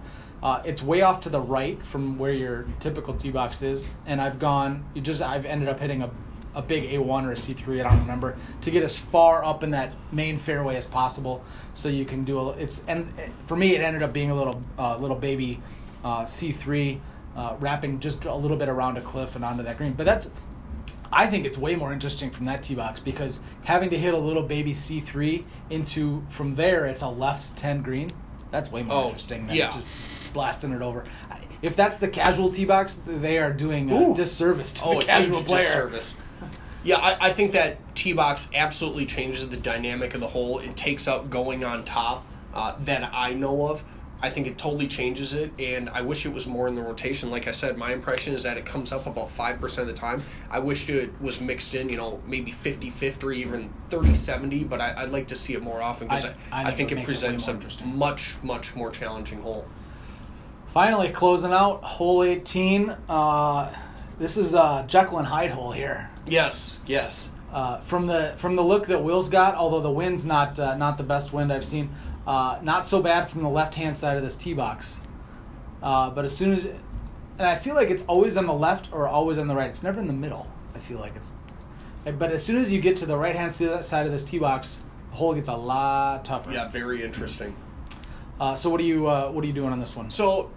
Uh, 0.43 0.63
it's 0.65 0.83
way 0.83 1.03
off 1.03 1.21
to 1.23 1.29
the 1.29 1.41
right 1.41 1.85
from 1.85 2.19
where 2.19 2.33
your 2.33 2.65
typical 2.81 3.15
tee 3.15 3.31
box 3.31 3.63
is, 3.63 3.85
and 4.07 4.21
I've 4.21 4.39
gone. 4.39 4.85
You 4.95 5.01
just 5.03 5.21
I've 5.21 5.45
ended 5.47 5.69
up 5.69 5.81
hitting 5.81 6.03
a, 6.03 6.11
a 6.55 6.63
big 6.63 6.93
A 6.95 6.99
one 6.99 7.25
or 7.25 7.33
a 7.33 7.37
C 7.37 7.53
three. 7.55 7.81
I 7.81 7.91
don't 7.91 8.01
remember 8.01 8.37
to 8.61 8.71
get 8.71 8.83
as 8.83 8.97
far 8.97 9.45
up 9.45 9.63
in 9.63 9.71
that 9.73 9.93
main 10.13 10.39
fairway 10.39 10.77
as 10.77 10.87
possible, 10.87 11.45
so 11.75 11.89
you 11.89 12.05
can 12.05 12.25
do 12.25 12.39
a. 12.39 12.51
It's 12.53 12.83
and 12.87 13.13
for 13.47 13.57
me, 13.57 13.75
it 13.75 13.81
ended 13.81 14.03
up 14.03 14.13
being 14.13 14.31
a 14.31 14.35
little 14.35 14.63
uh, 14.79 14.97
little 14.99 15.17
baby 15.17 15.61
uh, 16.05 16.25
C 16.25 16.53
three, 16.53 17.01
uh, 17.37 17.57
wrapping 17.59 17.99
just 17.99 18.25
a 18.25 18.35
little 18.35 18.57
bit 18.57 18.69
around 18.69 18.97
a 18.97 19.01
cliff 19.01 19.35
and 19.35 19.45
onto 19.45 19.65
that 19.65 19.77
green. 19.77 19.95
But 19.95 20.07
that's 20.07 20.31
I 21.11 21.27
think 21.27 21.47
it's 21.47 21.59
way 21.59 21.75
more 21.75 21.93
interesting 21.93 22.31
from 22.31 22.45
that 22.47 22.63
tee 22.63 22.75
box 22.77 23.01
because 23.01 23.41
having 23.65 23.91
to 23.91 23.99
hit 23.99 24.15
a 24.15 24.19
little 24.19 24.43
baby 24.45 24.73
C 24.73 25.01
three 25.01 25.45
into 25.71 26.23
from 26.29 26.55
there, 26.55 26.87
it's 26.87 27.03
a 27.03 27.09
left 27.09 27.57
ten 27.57 27.83
green. 27.83 28.11
That's 28.53 28.71
way 28.71 28.83
more 28.85 28.97
Oh, 28.97 29.05
interesting 29.07 29.47
than 29.47 29.57
yeah. 29.57 29.67
just 29.67 29.81
blasting 30.29 30.73
it 30.73 30.83
over. 30.83 31.05
If 31.61 31.75
that's 31.75 31.97
the 31.99 32.09
casual 32.09 32.51
tee 32.51 32.65
box, 32.65 33.03
they 33.07 33.39
are 33.39 33.53
doing 33.53 33.91
a 33.91 33.95
Ooh. 33.95 34.15
disservice 34.15 34.73
to 34.75 34.85
oh, 34.85 34.93
the 34.95 34.99
a 35.01 35.05
casual 35.05 35.43
player. 35.43 35.63
disservice. 35.63 36.17
Yeah, 36.85 36.97
I, 36.99 37.29
I 37.29 37.33
think 37.33 37.53
that 37.53 37.79
tee 37.97 38.13
box 38.13 38.49
absolutely 38.55 39.07
changes 39.07 39.49
the 39.49 39.57
dynamic 39.57 40.15
of 40.15 40.21
the 40.21 40.29
hole. 40.29 40.61
It 40.61 40.77
takes 40.77 41.09
out 41.09 41.31
going 41.31 41.65
on 41.65 41.85
top 41.85 42.25
uh, 42.55 42.77
that 42.81 43.11
I 43.13 43.35
know 43.35 43.69
of. 43.69 43.83
I 44.21 44.31
think 44.31 44.49
it 44.49 44.59
totally 44.59 44.89
changes 44.89 45.33
it, 45.33 45.53
and 45.61 45.89
I 45.91 46.03
wish 46.03 46.27
it 46.27 46.33
was 46.33 46.49
more 46.49 46.67
in 46.67 46.75
the 46.75 46.83
rotation. 46.83 47.31
Like 47.31 47.47
I 47.47 47.53
said, 47.53 47.79
my 47.79 47.93
impression 47.93 48.35
is 48.35 48.43
that 48.43 48.57
it 48.57 48.67
comes 48.67 48.91
up 48.93 49.07
about 49.07 49.29
5% 49.29 49.79
of 49.79 49.87
the 49.87 49.93
time. 49.93 50.25
I 50.51 50.59
wish 50.59 50.89
it 50.91 51.13
was 51.21 51.41
mixed 51.41 51.77
in, 51.77 51.89
you 51.89 51.97
know, 51.97 52.21
maybe 52.27 52.51
50 52.51 52.91
50 52.91 53.27
or 53.27 53.31
even 53.33 53.73
30 53.91 54.15
70, 54.15 54.65
but 54.65 54.81
I, 54.81 54.95
I'd 54.99 55.11
like 55.13 55.29
to 55.29 55.37
see 55.37 55.55
it 55.55 55.63
more 55.63 55.81
often 55.81 56.09
because 56.09 56.25
I- 56.25 56.35
I, 56.51 56.63
I 56.63 56.65
think 56.73 56.77
think 56.77 56.91
it 56.91 56.93
it 56.93 56.97
makes 56.97 57.23
it 57.23 57.29
presents 57.29 57.81
a 57.81 57.85
much, 57.87 58.37
much 58.43 58.75
more 58.75 58.91
challenging 58.91 59.41
hole. 59.41 59.69
Finally, 60.73 61.11
closing 61.11 61.53
out 61.53 61.83
hole 61.83 62.23
eighteen. 62.23 62.95
Uh, 63.09 63.73
this 64.19 64.37
is 64.37 64.55
a 64.55 64.85
Jekyll 64.87 65.19
and 65.19 65.27
Hyde 65.27 65.51
hole 65.51 65.73
here. 65.73 66.11
Yes, 66.27 66.79
yes. 66.87 67.31
Uh, 67.53 67.81
from 67.81 68.07
the 68.07 68.35
from 68.37 68.55
the 68.55 68.63
look 68.63 68.87
that 68.87 69.03
Will's 69.03 69.31
got, 69.31 69.55
although 69.55 69.81
the 69.81 69.91
wind's 69.91 70.25
not 70.25 70.59
uh, 70.59 70.77
not 70.77 70.99
the 70.99 71.05
best 71.05 71.33
wind 71.33 71.53
I've 71.53 71.65
seen, 71.65 71.89
uh, 72.27 72.59
not 72.63 72.87
so 72.87 73.03
bad 73.03 73.31
from 73.31 73.43
the 73.43 73.49
left 73.49 73.75
hand 73.75 73.97
side 73.97 74.17
of 74.17 74.23
this 74.23 74.37
tee 74.37 74.53
box. 74.53 75.01
Uh, 75.83 76.11
but 76.11 76.25
as 76.25 76.37
soon 76.37 76.53
as, 76.53 76.67
and 76.67 77.47
I 77.47 77.57
feel 77.57 77.75
like 77.75 77.89
it's 77.89 78.05
always 78.05 78.37
on 78.37 78.47
the 78.47 78.53
left 78.53 78.93
or 78.93 79.09
always 79.09 79.39
on 79.39 79.49
the 79.49 79.55
right. 79.55 79.71
It's 79.71 79.83
never 79.83 80.01
in 80.01 80.07
the 80.07 80.13
middle. 80.13 80.47
I 80.75 80.81
feel 80.81 80.99
like 80.99 81.17
it's, 81.17 81.33
but 82.05 82.31
as 82.31 82.45
soon 82.45 82.57
as 82.57 82.71
you 82.71 82.81
get 82.81 82.97
to 82.97 83.07
the 83.07 83.17
right 83.17 83.35
hand 83.35 83.53
side 83.53 84.05
of 84.05 84.13
this 84.13 84.25
tee 84.25 84.39
box, 84.39 84.83
the 85.11 85.17
hole 85.17 85.35
gets 85.35 85.49
a 85.49 85.57
lot 85.57 86.25
tougher. 86.27 86.53
Yeah, 86.53 86.69
very 86.69 87.03
interesting. 87.03 87.57
Uh, 88.39 88.55
so 88.55 88.69
what 88.69 88.81
are 88.81 88.85
you 88.85 89.09
uh, 89.09 89.31
what 89.31 89.43
are 89.43 89.47
you 89.47 89.53
doing 89.55 89.73
on 89.73 89.81
this 89.81 89.97
one? 89.97 90.11
So 90.11 90.51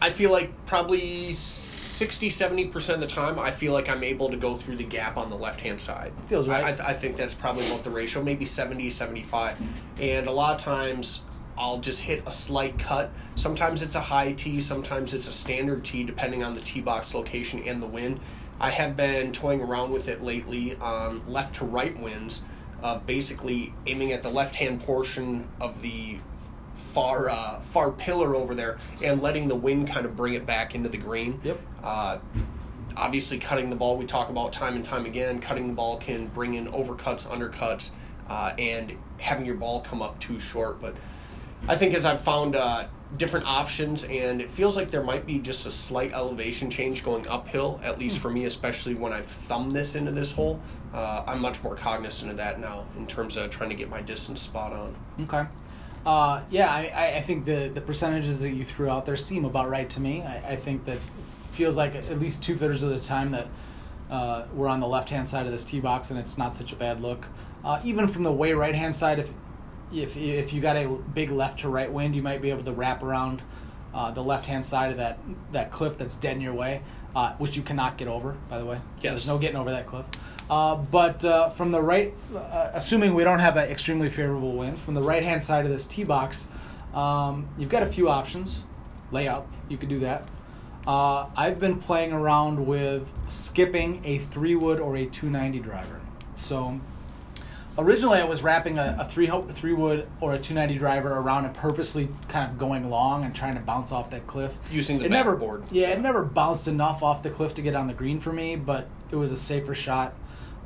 I 0.00 0.10
feel 0.10 0.30
like 0.30 0.66
probably 0.66 1.34
60 1.34 2.28
70% 2.28 2.94
of 2.94 3.00
the 3.00 3.06
time 3.06 3.40
I 3.40 3.50
feel 3.50 3.72
like 3.72 3.88
I'm 3.88 4.04
able 4.04 4.28
to 4.30 4.36
go 4.36 4.54
through 4.54 4.76
the 4.76 4.84
gap 4.84 5.16
on 5.16 5.30
the 5.30 5.36
left 5.36 5.60
hand 5.60 5.80
side. 5.80 6.12
Feels 6.28 6.46
right. 6.46 6.64
I, 6.64 6.68
I, 6.68 6.72
th- 6.72 6.88
I 6.88 6.94
think 6.94 7.16
that's 7.16 7.34
probably 7.34 7.66
about 7.66 7.82
the 7.82 7.90
ratio, 7.90 8.22
maybe 8.22 8.44
70 8.44 8.88
75. 8.90 9.56
And 10.00 10.28
a 10.28 10.30
lot 10.30 10.54
of 10.54 10.62
times 10.62 11.22
I'll 11.56 11.80
just 11.80 12.02
hit 12.02 12.22
a 12.24 12.30
slight 12.30 12.78
cut. 12.78 13.10
Sometimes 13.34 13.82
it's 13.82 13.96
a 13.96 14.00
high 14.00 14.32
tee, 14.32 14.60
sometimes 14.60 15.12
it's 15.12 15.26
a 15.26 15.32
standard 15.32 15.84
tee 15.84 16.04
depending 16.04 16.44
on 16.44 16.54
the 16.54 16.60
tee 16.60 16.80
box 16.80 17.14
location 17.14 17.64
and 17.66 17.82
the 17.82 17.86
wind. 17.88 18.20
I 18.60 18.70
have 18.70 18.96
been 18.96 19.32
toying 19.32 19.60
around 19.60 19.90
with 19.90 20.08
it 20.08 20.22
lately 20.22 20.76
on 20.76 21.22
left 21.26 21.56
to 21.56 21.64
right 21.64 21.98
winds 21.98 22.42
of 22.80 23.06
basically 23.06 23.74
aiming 23.86 24.12
at 24.12 24.22
the 24.22 24.30
left 24.30 24.54
hand 24.56 24.82
portion 24.82 25.48
of 25.60 25.82
the 25.82 26.18
far 26.92 27.30
uh, 27.30 27.60
far 27.60 27.90
pillar 27.90 28.34
over 28.34 28.54
there 28.54 28.78
and 29.02 29.22
letting 29.22 29.48
the 29.48 29.54
wind 29.54 29.88
kind 29.88 30.06
of 30.06 30.16
bring 30.16 30.34
it 30.34 30.46
back 30.46 30.74
into 30.74 30.88
the 30.88 30.96
green. 30.96 31.40
Yep. 31.44 31.60
Uh, 31.82 32.18
obviously, 32.96 33.38
cutting 33.38 33.70
the 33.70 33.76
ball 33.76 33.96
we 33.96 34.06
talk 34.06 34.28
about 34.30 34.52
time 34.52 34.74
and 34.74 34.84
time 34.84 35.06
again. 35.06 35.40
Cutting 35.40 35.68
the 35.68 35.74
ball 35.74 35.98
can 35.98 36.26
bring 36.28 36.54
in 36.54 36.66
overcuts, 36.68 37.26
undercuts, 37.28 37.92
uh, 38.28 38.54
and 38.58 38.96
having 39.18 39.46
your 39.46 39.56
ball 39.56 39.80
come 39.80 40.02
up 40.02 40.18
too 40.20 40.38
short. 40.38 40.80
But 40.80 40.94
I 41.66 41.76
think 41.76 41.94
as 41.94 42.04
I've 42.06 42.20
found 42.20 42.56
uh, 42.56 42.86
different 43.16 43.46
options, 43.46 44.04
and 44.04 44.40
it 44.40 44.50
feels 44.50 44.76
like 44.76 44.90
there 44.90 45.02
might 45.02 45.26
be 45.26 45.38
just 45.38 45.66
a 45.66 45.70
slight 45.70 46.12
elevation 46.12 46.70
change 46.70 47.04
going 47.04 47.26
uphill, 47.26 47.80
at 47.82 47.98
least 47.98 48.20
for 48.20 48.30
me, 48.30 48.44
especially 48.44 48.94
when 48.94 49.12
I've 49.12 49.26
thumbed 49.26 49.74
this 49.74 49.94
into 49.94 50.12
this 50.12 50.32
hole. 50.32 50.60
Uh, 50.92 51.24
I'm 51.26 51.40
much 51.40 51.62
more 51.62 51.74
cognizant 51.74 52.30
of 52.30 52.36
that 52.38 52.60
now 52.60 52.86
in 52.96 53.06
terms 53.06 53.36
of 53.36 53.50
trying 53.50 53.70
to 53.70 53.76
get 53.76 53.90
my 53.90 54.00
distance 54.00 54.40
spot 54.40 54.72
on. 54.72 54.94
Okay. 55.22 55.46
Uh, 56.08 56.40
yeah, 56.48 56.70
I, 56.72 57.16
I- 57.18 57.20
think 57.20 57.44
the, 57.44 57.68
the 57.74 57.82
percentages 57.82 58.40
that 58.40 58.52
you 58.52 58.64
threw 58.64 58.88
out 58.88 59.04
there 59.04 59.14
seem 59.16 59.44
about 59.44 59.68
right 59.68 59.90
to 59.90 60.00
me. 60.00 60.22
I, 60.22 60.52
I 60.52 60.56
think 60.56 60.86
that 60.86 61.00
feels 61.52 61.76
like 61.76 61.94
at 61.94 62.18
least 62.18 62.42
two 62.42 62.56
thirds 62.56 62.82
of 62.82 62.88
the 62.88 62.98
time 63.00 63.30
that 63.32 63.46
uh, 64.10 64.46
we're 64.54 64.68
on 64.68 64.80
the 64.80 64.86
left 64.88 65.10
hand 65.10 65.28
side 65.28 65.44
of 65.44 65.52
this 65.52 65.64
tee 65.64 65.80
box, 65.80 66.08
and 66.10 66.18
it's 66.18 66.38
not 66.38 66.56
such 66.56 66.72
a 66.72 66.76
bad 66.76 67.02
look. 67.02 67.26
Uh, 67.62 67.78
even 67.84 68.08
from 68.08 68.22
the 68.22 68.32
way 68.32 68.54
right 68.54 68.74
hand 68.74 68.96
side, 68.96 69.18
if 69.18 69.30
if 69.92 70.16
if 70.16 70.52
you 70.54 70.62
got 70.62 70.76
a 70.76 70.88
big 71.14 71.30
left 71.30 71.60
to 71.60 71.68
right 71.68 71.92
wind, 71.92 72.16
you 72.16 72.22
might 72.22 72.40
be 72.40 72.48
able 72.48 72.64
to 72.64 72.72
wrap 72.72 73.02
around 73.02 73.42
uh, 73.92 74.10
the 74.10 74.22
left 74.22 74.46
hand 74.46 74.64
side 74.64 74.90
of 74.90 74.96
that 74.96 75.18
that 75.52 75.70
cliff 75.70 75.98
that's 75.98 76.16
dead 76.16 76.36
in 76.36 76.40
your 76.40 76.54
way, 76.54 76.80
uh, 77.14 77.34
which 77.34 77.54
you 77.54 77.62
cannot 77.62 77.98
get 77.98 78.08
over. 78.08 78.34
By 78.48 78.56
the 78.56 78.64
way, 78.64 78.76
Yes. 79.02 79.02
there's 79.02 79.26
no 79.28 79.36
getting 79.36 79.58
over 79.58 79.70
that 79.72 79.86
cliff. 79.86 80.06
Uh, 80.48 80.76
but 80.76 81.24
uh, 81.24 81.50
from 81.50 81.72
the 81.72 81.80
right, 81.80 82.14
uh, 82.34 82.70
assuming 82.72 83.14
we 83.14 83.24
don't 83.24 83.38
have 83.38 83.56
an 83.56 83.68
extremely 83.68 84.08
favorable 84.08 84.52
wind, 84.52 84.78
from 84.78 84.94
the 84.94 85.02
right 85.02 85.22
hand 85.22 85.42
side 85.42 85.64
of 85.64 85.70
this 85.70 85.86
tee 85.86 86.04
box, 86.04 86.48
Um, 86.94 87.46
you've 87.58 87.68
got 87.68 87.82
a 87.82 87.86
few 87.86 88.08
options. 88.08 88.64
Layup, 89.12 89.44
you 89.68 89.76
could 89.76 89.90
do 89.90 89.98
that. 90.00 90.24
Uh, 90.86 91.26
I've 91.36 91.60
been 91.60 91.78
playing 91.78 92.12
around 92.12 92.66
with 92.66 93.06
skipping 93.28 94.00
a 94.04 94.18
three 94.18 94.54
wood 94.54 94.80
or 94.80 94.96
a 94.96 95.04
290 95.04 95.60
driver. 95.60 96.00
So 96.34 96.80
originally 97.76 98.18
I 98.20 98.24
was 98.24 98.42
wrapping 98.42 98.78
a, 98.78 98.96
a 98.98 99.04
three 99.04 99.30
three 99.50 99.74
wood 99.74 100.08
or 100.20 100.32
a 100.32 100.38
290 100.38 100.78
driver 100.78 101.12
around 101.12 101.44
and 101.44 101.54
purposely 101.54 102.08
kind 102.28 102.50
of 102.50 102.58
going 102.58 102.88
long 102.88 103.24
and 103.24 103.34
trying 103.34 103.54
to 103.54 103.60
bounce 103.60 103.92
off 103.92 104.10
that 104.10 104.26
cliff. 104.26 104.56
Using 104.70 104.98
the 104.98 105.04
it 105.04 105.10
never 105.10 105.32
backboard. 105.32 105.64
Yeah, 105.70 105.90
it 105.90 106.00
never 106.00 106.24
bounced 106.24 106.68
enough 106.68 107.02
off 107.02 107.22
the 107.22 107.30
cliff 107.30 107.52
to 107.54 107.62
get 107.62 107.74
on 107.74 107.86
the 107.86 107.94
green 107.94 108.18
for 108.18 108.32
me, 108.32 108.56
but 108.56 108.88
it 109.10 109.16
was 109.16 109.30
a 109.30 109.36
safer 109.36 109.74
shot. 109.74 110.14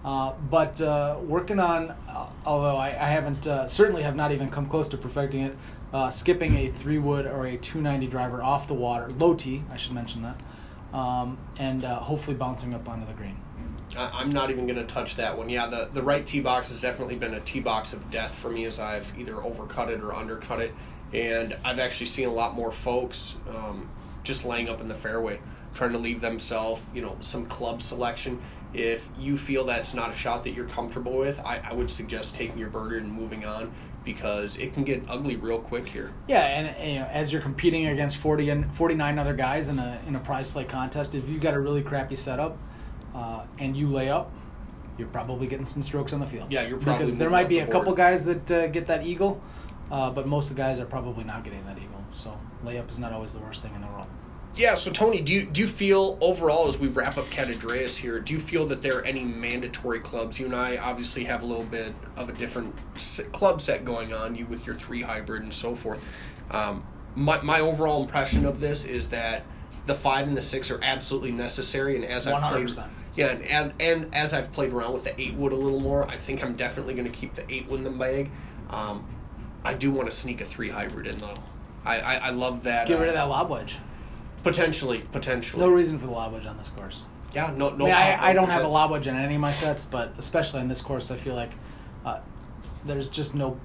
Uh, 0.05 0.33
but 0.51 0.81
uh, 0.81 1.17
working 1.27 1.61
on, 1.61 1.91
uh, 2.09 2.27
although 2.45 2.77
I, 2.77 2.89
I 2.89 3.11
haven't 3.11 3.47
uh, 3.47 3.67
certainly 3.67 4.03
have 4.03 4.17
not 4.17 4.33
even 4.33 4.51
come 4.51 4.67
close 4.67 4.89
to 4.91 4.97
perfecting 4.97 5.43
it, 5.43 5.57
uh, 5.93 6.11
skipping 6.11 6.57
a 6.57 6.69
three 6.69 6.99
wood 6.99 7.27
or 7.27 7.47
a 7.47 7.57
290 7.57 8.07
driver 8.09 8.43
off 8.43 8.67
the 8.67 8.75
water, 8.75 9.09
low 9.11 9.35
tee, 9.35 9.63
I 9.71 9.77
should 9.77 9.93
mention 9.93 10.23
that, 10.23 10.43
um, 10.97 11.39
and 11.59 11.85
hopefully 11.85 12.37
bouncing 12.37 12.75
up 12.75 12.89
onto 12.89 13.07
the 13.07 13.13
green. 13.13 13.37
I'm 13.97 14.31
not 14.31 14.51
even 14.51 14.67
going 14.67 14.79
to 14.79 14.87
touch 14.87 15.17
that 15.17 15.37
one. 15.37 15.51
Yeah, 15.51 15.67
the, 15.67 15.89
the 15.93 16.03
right 16.03 16.27
tee 16.27 16.41
box 16.41 16.69
has 16.69 16.81
definitely 16.81 17.17
been 17.17 17.35
a 17.35 17.41
tee 17.41 17.61
box 17.61 17.93
of 17.93 18.11
death 18.11 18.35
for 18.35 18.51
me 18.51 18.65
as 18.65 18.81
I've 18.81 19.13
either 19.19 19.35
overcut 19.35 19.89
it 19.89 20.01
or 20.01 20.15
undercut 20.15 20.61
it. 20.61 20.73
And 21.13 21.55
I've 21.65 21.79
actually 21.79 22.07
seen 22.07 22.27
a 22.27 22.33
lot 22.33 22.55
more 22.55 22.73
folks 22.73 23.37
um, 23.49 23.89
just 24.25 24.45
laying 24.45 24.69
up 24.69 24.81
in 24.81 24.89
the 24.89 24.95
fairway, 24.95 25.41
trying 25.75 25.93
to 25.93 25.99
leave 25.99 26.21
themselves, 26.21 26.81
you 26.95 27.03
know, 27.03 27.17
some 27.21 27.47
club 27.47 27.83
selection. 27.83 28.41
If 28.75 29.09
you 29.19 29.37
feel 29.37 29.65
that's 29.65 29.95
not 29.95 30.11
a 30.11 30.15
shot 30.15 30.45
that 30.45 30.51
you're 30.51 30.69
comfortable 30.69 31.17
with, 31.17 31.39
I, 31.41 31.61
I 31.65 31.73
would 31.75 31.91
suggest 31.91 32.35
taking 32.35 32.59
your 32.59 32.71
birder 32.71 32.99
and 32.99 33.13
moving 33.13 33.45
on 33.45 33.73
because 34.05 34.59
it 34.59 34.75
can 34.75 34.85
get 34.85 35.03
ugly 35.09 35.37
real 35.37 35.59
quick 35.59 35.87
here. 35.87 36.13
Yeah, 36.27 36.41
and, 36.41 36.69
and, 36.69 36.93
you 36.93 36.99
know, 37.01 37.07
as 37.07 37.33
you're 37.33 37.43
competing 37.43 37.87
against 37.87 38.17
40 38.17 38.51
and 38.51 38.75
49 38.75 39.19
other 39.19 39.35
guys 39.35 39.69
in 39.69 39.79
a 39.79 40.01
in 40.07 40.17
a 40.17 40.21
prize 40.21 40.51
play 40.51 40.65
contest, 40.65 41.15
if 41.15 41.29
you 41.29 41.39
got 41.39 41.55
a 41.55 41.61
really 41.61 41.83
crappy 41.83 42.17
setup 42.17 42.57
uh, 43.15 43.45
and 43.59 43.77
you 43.77 43.89
lay 43.89 44.09
up, 44.09 44.33
you're 44.99 45.09
probably 45.09 45.47
getting 45.47 45.67
some 45.67 45.83
strokes 45.83 46.13
on 46.13 46.21
the 46.21 46.27
field. 46.27 46.53
Yeah, 46.53 46.67
you're 46.67 46.79
probably 46.79 47.05
because 47.05 47.17
there 47.17 47.31
might 47.31 47.49
be 47.49 47.61
the 47.61 47.69
a 47.69 47.71
couple 47.71 47.95
guys 47.95 48.25
that 48.25 48.51
uh, 48.51 48.67
get 48.69 48.87
that 48.87 49.07
eagle, 49.07 49.41
uh, 49.91 50.11
but 50.11 50.27
most 50.27 50.51
of 50.51 50.57
the 50.57 50.63
guys 50.63 50.81
are 50.81 50.87
probably 50.87 51.25
not 51.25 51.45
getting 51.45 51.65
that 51.67 51.77
eagle. 51.77 52.05
So 52.13 52.39
layup 52.65 52.91
is 52.91 52.99
not 52.99 53.13
always 53.13 53.33
the 53.33 53.41
worst 53.41 53.63
thing 53.63 53.75
in 53.75 53.81
the 53.81 53.87
world. 53.87 54.07
Yeah, 54.55 54.75
so 54.75 54.91
Tony, 54.91 55.21
do 55.23 55.33
you 55.33 55.45
do 55.45 55.63
you 55.63 55.67
feel 55.67 56.19
overall 56.21 56.69
as 56.69 56.79
we 56.79 56.89
wrap 56.89 57.17
up 57.17 57.31
Cat 57.31 57.49
Andreas 57.49 57.97
here, 57.97 58.21
do 58.21 58.35
you 58.35 58.41
feel 58.41 58.67
that 58.67 58.83
there 58.83 58.99
are 58.99 59.03
any 59.03 59.25
mandatory 59.25 59.99
clubs? 59.99 60.39
You 60.39 60.47
and 60.47 60.55
I 60.55 60.77
obviously 60.77 61.25
have 61.25 61.43
a 61.43 61.47
little 61.47 61.65
bit 61.65 61.95
of 62.17 62.29
a 62.29 62.33
different 62.33 62.75
club 63.33 63.63
set 63.63 63.85
going 63.85 64.13
on. 64.13 64.35
You 64.35 64.45
with 64.47 64.67
your 64.67 64.75
three 64.75 65.01
hybrid 65.01 65.43
and 65.43 65.55
so 65.55 65.75
forth. 65.75 66.01
Um, 66.51 66.85
my 67.17 67.41
my 67.41 67.61
overall 67.61 68.03
impression 68.03 68.45
of 68.45 68.61
this 68.61 68.85
is 68.85 69.09
that 69.09 69.45
the 69.87 69.95
five 69.95 70.29
and 70.29 70.37
the 70.37 70.43
six 70.43 70.71
are 70.71 70.81
absolutely 70.83 71.33
necessary, 71.33 71.97
and 71.97 72.05
as 72.05 72.27
I've 72.27 72.53
played, 72.53 72.71
yeah, 73.17 73.29
and, 73.29 73.43
and 73.45 73.73
and 73.81 74.15
as 74.15 74.35
I've 74.35 74.53
played 74.53 74.73
around 74.73 74.93
with 74.93 75.05
the 75.05 75.19
eight 75.19 75.35
wood 75.35 75.53
a 75.53 75.57
little 75.57 75.81
more, 75.81 76.07
I 76.09 76.17
think 76.17 76.45
I'm 76.45 76.57
definitely 76.57 76.93
going 76.93 77.11
to 77.11 77.19
keep 77.19 77.33
the 77.33 77.51
eight 77.51 77.69
wood 77.69 77.79
in 77.79 77.85
the 77.85 77.91
bag. 77.91 78.31
Um, 78.69 79.07
I 79.65 79.73
do 79.73 79.91
want 79.91 80.11
to 80.11 80.15
sneak 80.15 80.43
a 80.43 80.45
three 80.45 80.69
hybrid 80.69 81.07
in 81.07 81.17
though. 81.17 81.35
I 81.87 82.01
I, 82.01 82.15
I 82.17 82.31
love 82.31 82.65
that. 82.65 82.87
Get 82.87 82.99
rid 82.99 83.09
uh, 83.09 83.13
of 83.13 83.15
that 83.15 83.25
lob 83.25 83.49
wedge. 83.49 83.79
Potentially, 84.43 85.03
potentially. 85.13 85.63
No 85.63 85.71
reason 85.71 85.99
for 85.99 86.07
the 86.07 86.13
lob 86.13 86.33
wedge 86.33 86.47
on 86.47 86.59
this 86.59 86.71
course. 86.71 87.05
Yeah, 87.35 87.53
no, 87.57 87.71
no. 87.71 87.87
I, 87.87 87.89
mean, 87.89 87.95
I, 87.95 88.29
I 88.29 88.33
don't 88.33 88.51
have 88.51 88.65
a 88.65 88.69
lob 88.69 88.91
wedge 88.91 89.07
in 89.07 89.17
any 89.17 89.37
of 89.37 89.41
my 89.41 89.53
sets, 89.53 89.85
but 89.85 90.13
especially 90.19 90.61
on 90.61 90.69
this 90.69 90.83
course, 90.83 91.11
I 91.11 91.17
feel 91.17 91.35
like 91.35 91.53
uh, 92.05 92.21
there's 92.85 93.09
just 93.09 93.35
no. 93.35 93.59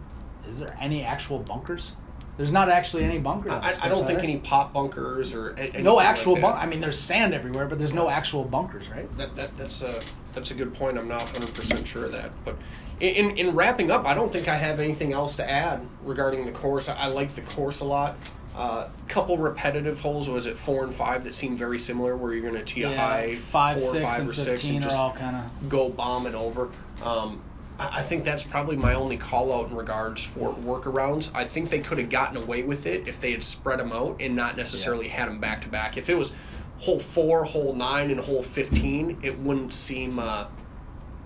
Is 0.47 0.59
there 0.59 0.77
any 0.79 1.03
actual 1.03 1.39
bunkers? 1.39 1.93
There's 2.37 2.51
not 2.51 2.69
actually 2.69 3.03
any 3.03 3.17
bunkers. 3.17 3.51
I, 3.51 3.73
I 3.81 3.89
don't 3.89 4.05
think 4.05 4.19
there? 4.19 4.29
any 4.29 4.37
pop 4.37 4.71
bunkers 4.71 5.33
or 5.33 5.55
No 5.79 5.99
actual 5.99 6.33
like 6.33 6.43
bunk. 6.43 6.57
I 6.57 6.67
mean, 6.67 6.79
there's 6.79 6.99
sand 6.99 7.33
everywhere, 7.33 7.65
but 7.65 7.79
there's 7.79 7.95
no 7.95 8.09
actual 8.09 8.43
bunkers, 8.43 8.89
right? 8.89 9.11
That, 9.17 9.35
that 9.35 9.57
that's 9.57 9.81
a 9.81 10.01
that's 10.33 10.51
a 10.51 10.53
good 10.53 10.73
point. 10.75 10.97
I'm 10.99 11.07
not 11.07 11.23
100 11.23 11.53
percent 11.55 11.87
sure 11.87 12.05
of 12.05 12.11
that, 12.11 12.29
but 12.45 12.55
in, 12.99 13.31
in 13.31 13.37
in 13.37 13.55
wrapping 13.55 13.89
up, 13.89 14.05
I 14.05 14.13
don't 14.13 14.31
think 14.31 14.47
I 14.47 14.55
have 14.55 14.79
anything 14.79 15.13
else 15.13 15.35
to 15.37 15.49
add 15.49 15.85
regarding 16.03 16.45
the 16.45 16.51
course. 16.51 16.87
I, 16.87 16.95
I 16.95 17.07
like 17.07 17.33
the 17.33 17.41
course 17.41 17.79
a 17.79 17.85
lot. 17.85 18.15
Uh, 18.57 18.89
couple 19.07 19.37
repetitive 19.37 19.99
holes. 20.01 20.27
Was 20.27 20.47
it 20.47 20.57
four 20.57 20.83
and 20.83 20.91
five 20.91 21.23
that 21.25 21.35
seem 21.35 21.55
very 21.55 21.77
similar, 21.77 22.17
where 22.17 22.33
you're 22.33 22.41
going 22.41 22.55
to 22.55 22.63
tee 22.63 22.81
a 22.83 22.95
high 22.97 23.35
five, 23.35 23.79
four, 23.79 23.93
six, 23.93 24.03
five, 24.03 24.19
and 24.21 24.29
or 24.29 24.33
six, 24.33 24.67
and 24.69 24.81
just 24.81 24.97
all 24.97 25.13
kind 25.13 25.35
of. 25.35 25.69
go 25.69 25.89
bomb 25.89 26.25
it 26.25 26.33
over. 26.33 26.71
Um, 27.03 27.39
I, 27.77 27.99
I 27.99 28.03
think 28.03 28.23
that's 28.23 28.43
probably 28.43 28.75
my 28.75 28.95
only 28.95 29.15
call 29.15 29.53
out 29.53 29.69
in 29.69 29.75
regards 29.75 30.25
for 30.25 30.53
workarounds. 30.55 31.29
I 31.35 31.43
think 31.45 31.69
they 31.69 31.79
could 31.79 31.99
have 31.99 32.09
gotten 32.09 32.35
away 32.37 32.63
with 32.63 32.87
it 32.87 33.07
if 33.07 33.21
they 33.21 33.31
had 33.31 33.43
spread 33.43 33.79
them 33.79 33.91
out 33.91 34.17
and 34.19 34.35
not 34.35 34.57
necessarily 34.57 35.07
had 35.07 35.27
them 35.27 35.39
back 35.39 35.61
to 35.61 35.69
back. 35.69 35.95
If 35.95 36.09
it 36.09 36.17
was 36.17 36.33
hole 36.79 36.99
four, 36.99 37.43
hole 37.43 37.75
nine, 37.75 38.09
and 38.09 38.19
hole 38.19 38.41
fifteen, 38.41 39.19
it 39.21 39.37
wouldn't 39.37 39.71
seem. 39.73 40.17
Uh, 40.17 40.45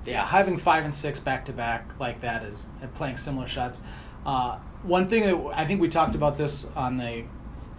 Yeah, 0.05 0.25
having 0.25 0.57
five 0.57 0.83
and 0.83 0.93
six 0.93 1.19
back 1.21 1.45
to 1.45 1.53
back 1.53 1.87
like 1.97 2.19
that 2.21 2.43
is 2.43 2.67
and 2.81 2.93
playing 2.93 3.15
similar 3.15 3.47
shots. 3.47 3.81
Uh, 4.25 4.57
one 4.83 5.07
thing 5.07 5.23
that 5.23 5.57
I 5.57 5.65
think 5.65 5.81
we 5.81 5.89
talked 5.89 6.15
about 6.15 6.37
this 6.37 6.67
on 6.75 6.97
the 6.97 7.23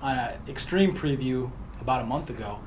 on 0.00 0.18
an 0.18 0.34
extreme 0.48 0.94
preview 0.94 1.50
about 1.80 2.02
a 2.02 2.06
month 2.06 2.30
ago. 2.30 2.58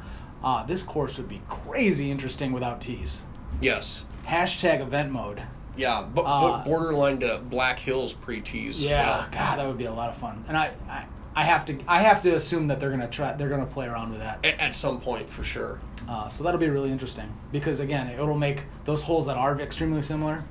Uh, 0.44 0.64
this 0.66 0.84
course 0.84 1.18
would 1.18 1.28
be 1.30 1.42
crazy 1.50 2.12
interesting 2.12 2.52
without 2.52 2.80
tees. 2.82 3.24
yes. 3.62 4.06
Hashtag 4.26 4.82
event 4.82 5.12
mode. 5.12 5.42
Yeah, 5.78 6.02
but, 6.14 6.22
Uh, 6.24 6.64
borderline 6.64 7.20
to 7.20 7.38
Black 7.40 7.78
Hills 7.78 8.14
pre 8.14 8.42
tees 8.42 8.82
Yeah, 8.82 9.06
well. 9.18 9.28
God, 9.32 9.60
that 9.60 9.68
would 9.68 9.78
be 9.78 9.86
a 9.86 9.94
lot 9.94 10.10
of 10.10 10.18
fun. 10.18 10.44
And 10.48 10.56
I, 10.58 10.72
I, 10.90 11.06
I 11.36 11.44
have 11.44 11.66
to, 11.68 11.78
I 11.88 12.00
have 12.02 12.24
to 12.24 12.34
assume 12.36 12.68
that 12.68 12.80
they're 12.80 12.90
gonna 12.92 13.08
try, 13.10 13.34
they're 13.34 13.50
gonna 13.50 13.66
play 13.66 13.86
around 13.88 14.12
with 14.12 14.22
that. 14.22 14.40
At, 14.44 14.60
at 14.60 14.76
some 14.76 15.00
point, 15.00 15.30
for 15.30 15.44
sure. 15.44 15.80
Uh, 16.10 16.28
so 16.30 16.44
that'll 16.44 16.60
be 16.60 16.70
really 16.70 16.92
interesting 16.92 17.32
because 17.52 17.80
again, 17.82 18.08
it'll 18.10 18.38
make 18.38 18.64
those 18.86 19.04
holes 19.04 19.26
that 19.28 19.38
are 19.38 19.60
extremely 19.60 20.02
similar, 20.02 20.44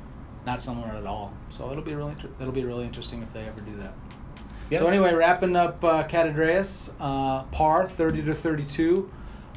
not 0.47 0.63
similar 0.63 0.89
at 0.89 1.07
all. 1.07 1.33
So 1.49 1.71
it'll 1.71 1.83
be 1.83 1.95
really, 1.95 2.15
it'll 2.41 2.53
be 2.53 2.65
really 2.65 2.85
interesting 2.85 3.23
if 3.23 3.33
they 3.33 3.41
ever 3.41 3.61
do 3.63 3.75
that. 3.77 3.95
Yeah. 4.71 4.79
So 4.79 4.87
anyway, 4.87 5.13
wrapping 5.13 5.57
up 5.57 5.83
uh, 5.85 6.05
Catadreas, 6.05 6.95
uh, 7.01 7.43
par 7.45 7.89
thirty 7.89 8.23
to 8.23 8.33
thirty-two, 8.33 9.11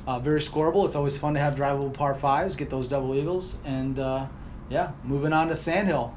uh, 0.07 0.19
very 0.19 0.39
scoreable. 0.39 0.85
It's 0.85 0.95
always 0.95 1.17
fun 1.17 1.33
to 1.35 1.39
have 1.39 1.55
drivable 1.55 1.93
par 1.93 2.15
fives, 2.15 2.55
get 2.55 2.69
those 2.69 2.87
double 2.87 3.15
eagles, 3.15 3.59
and 3.63 3.99
uh, 3.99 4.25
yeah, 4.69 4.91
moving 5.03 5.33
on 5.33 5.47
to 5.49 5.55
Sandhill. 5.55 6.16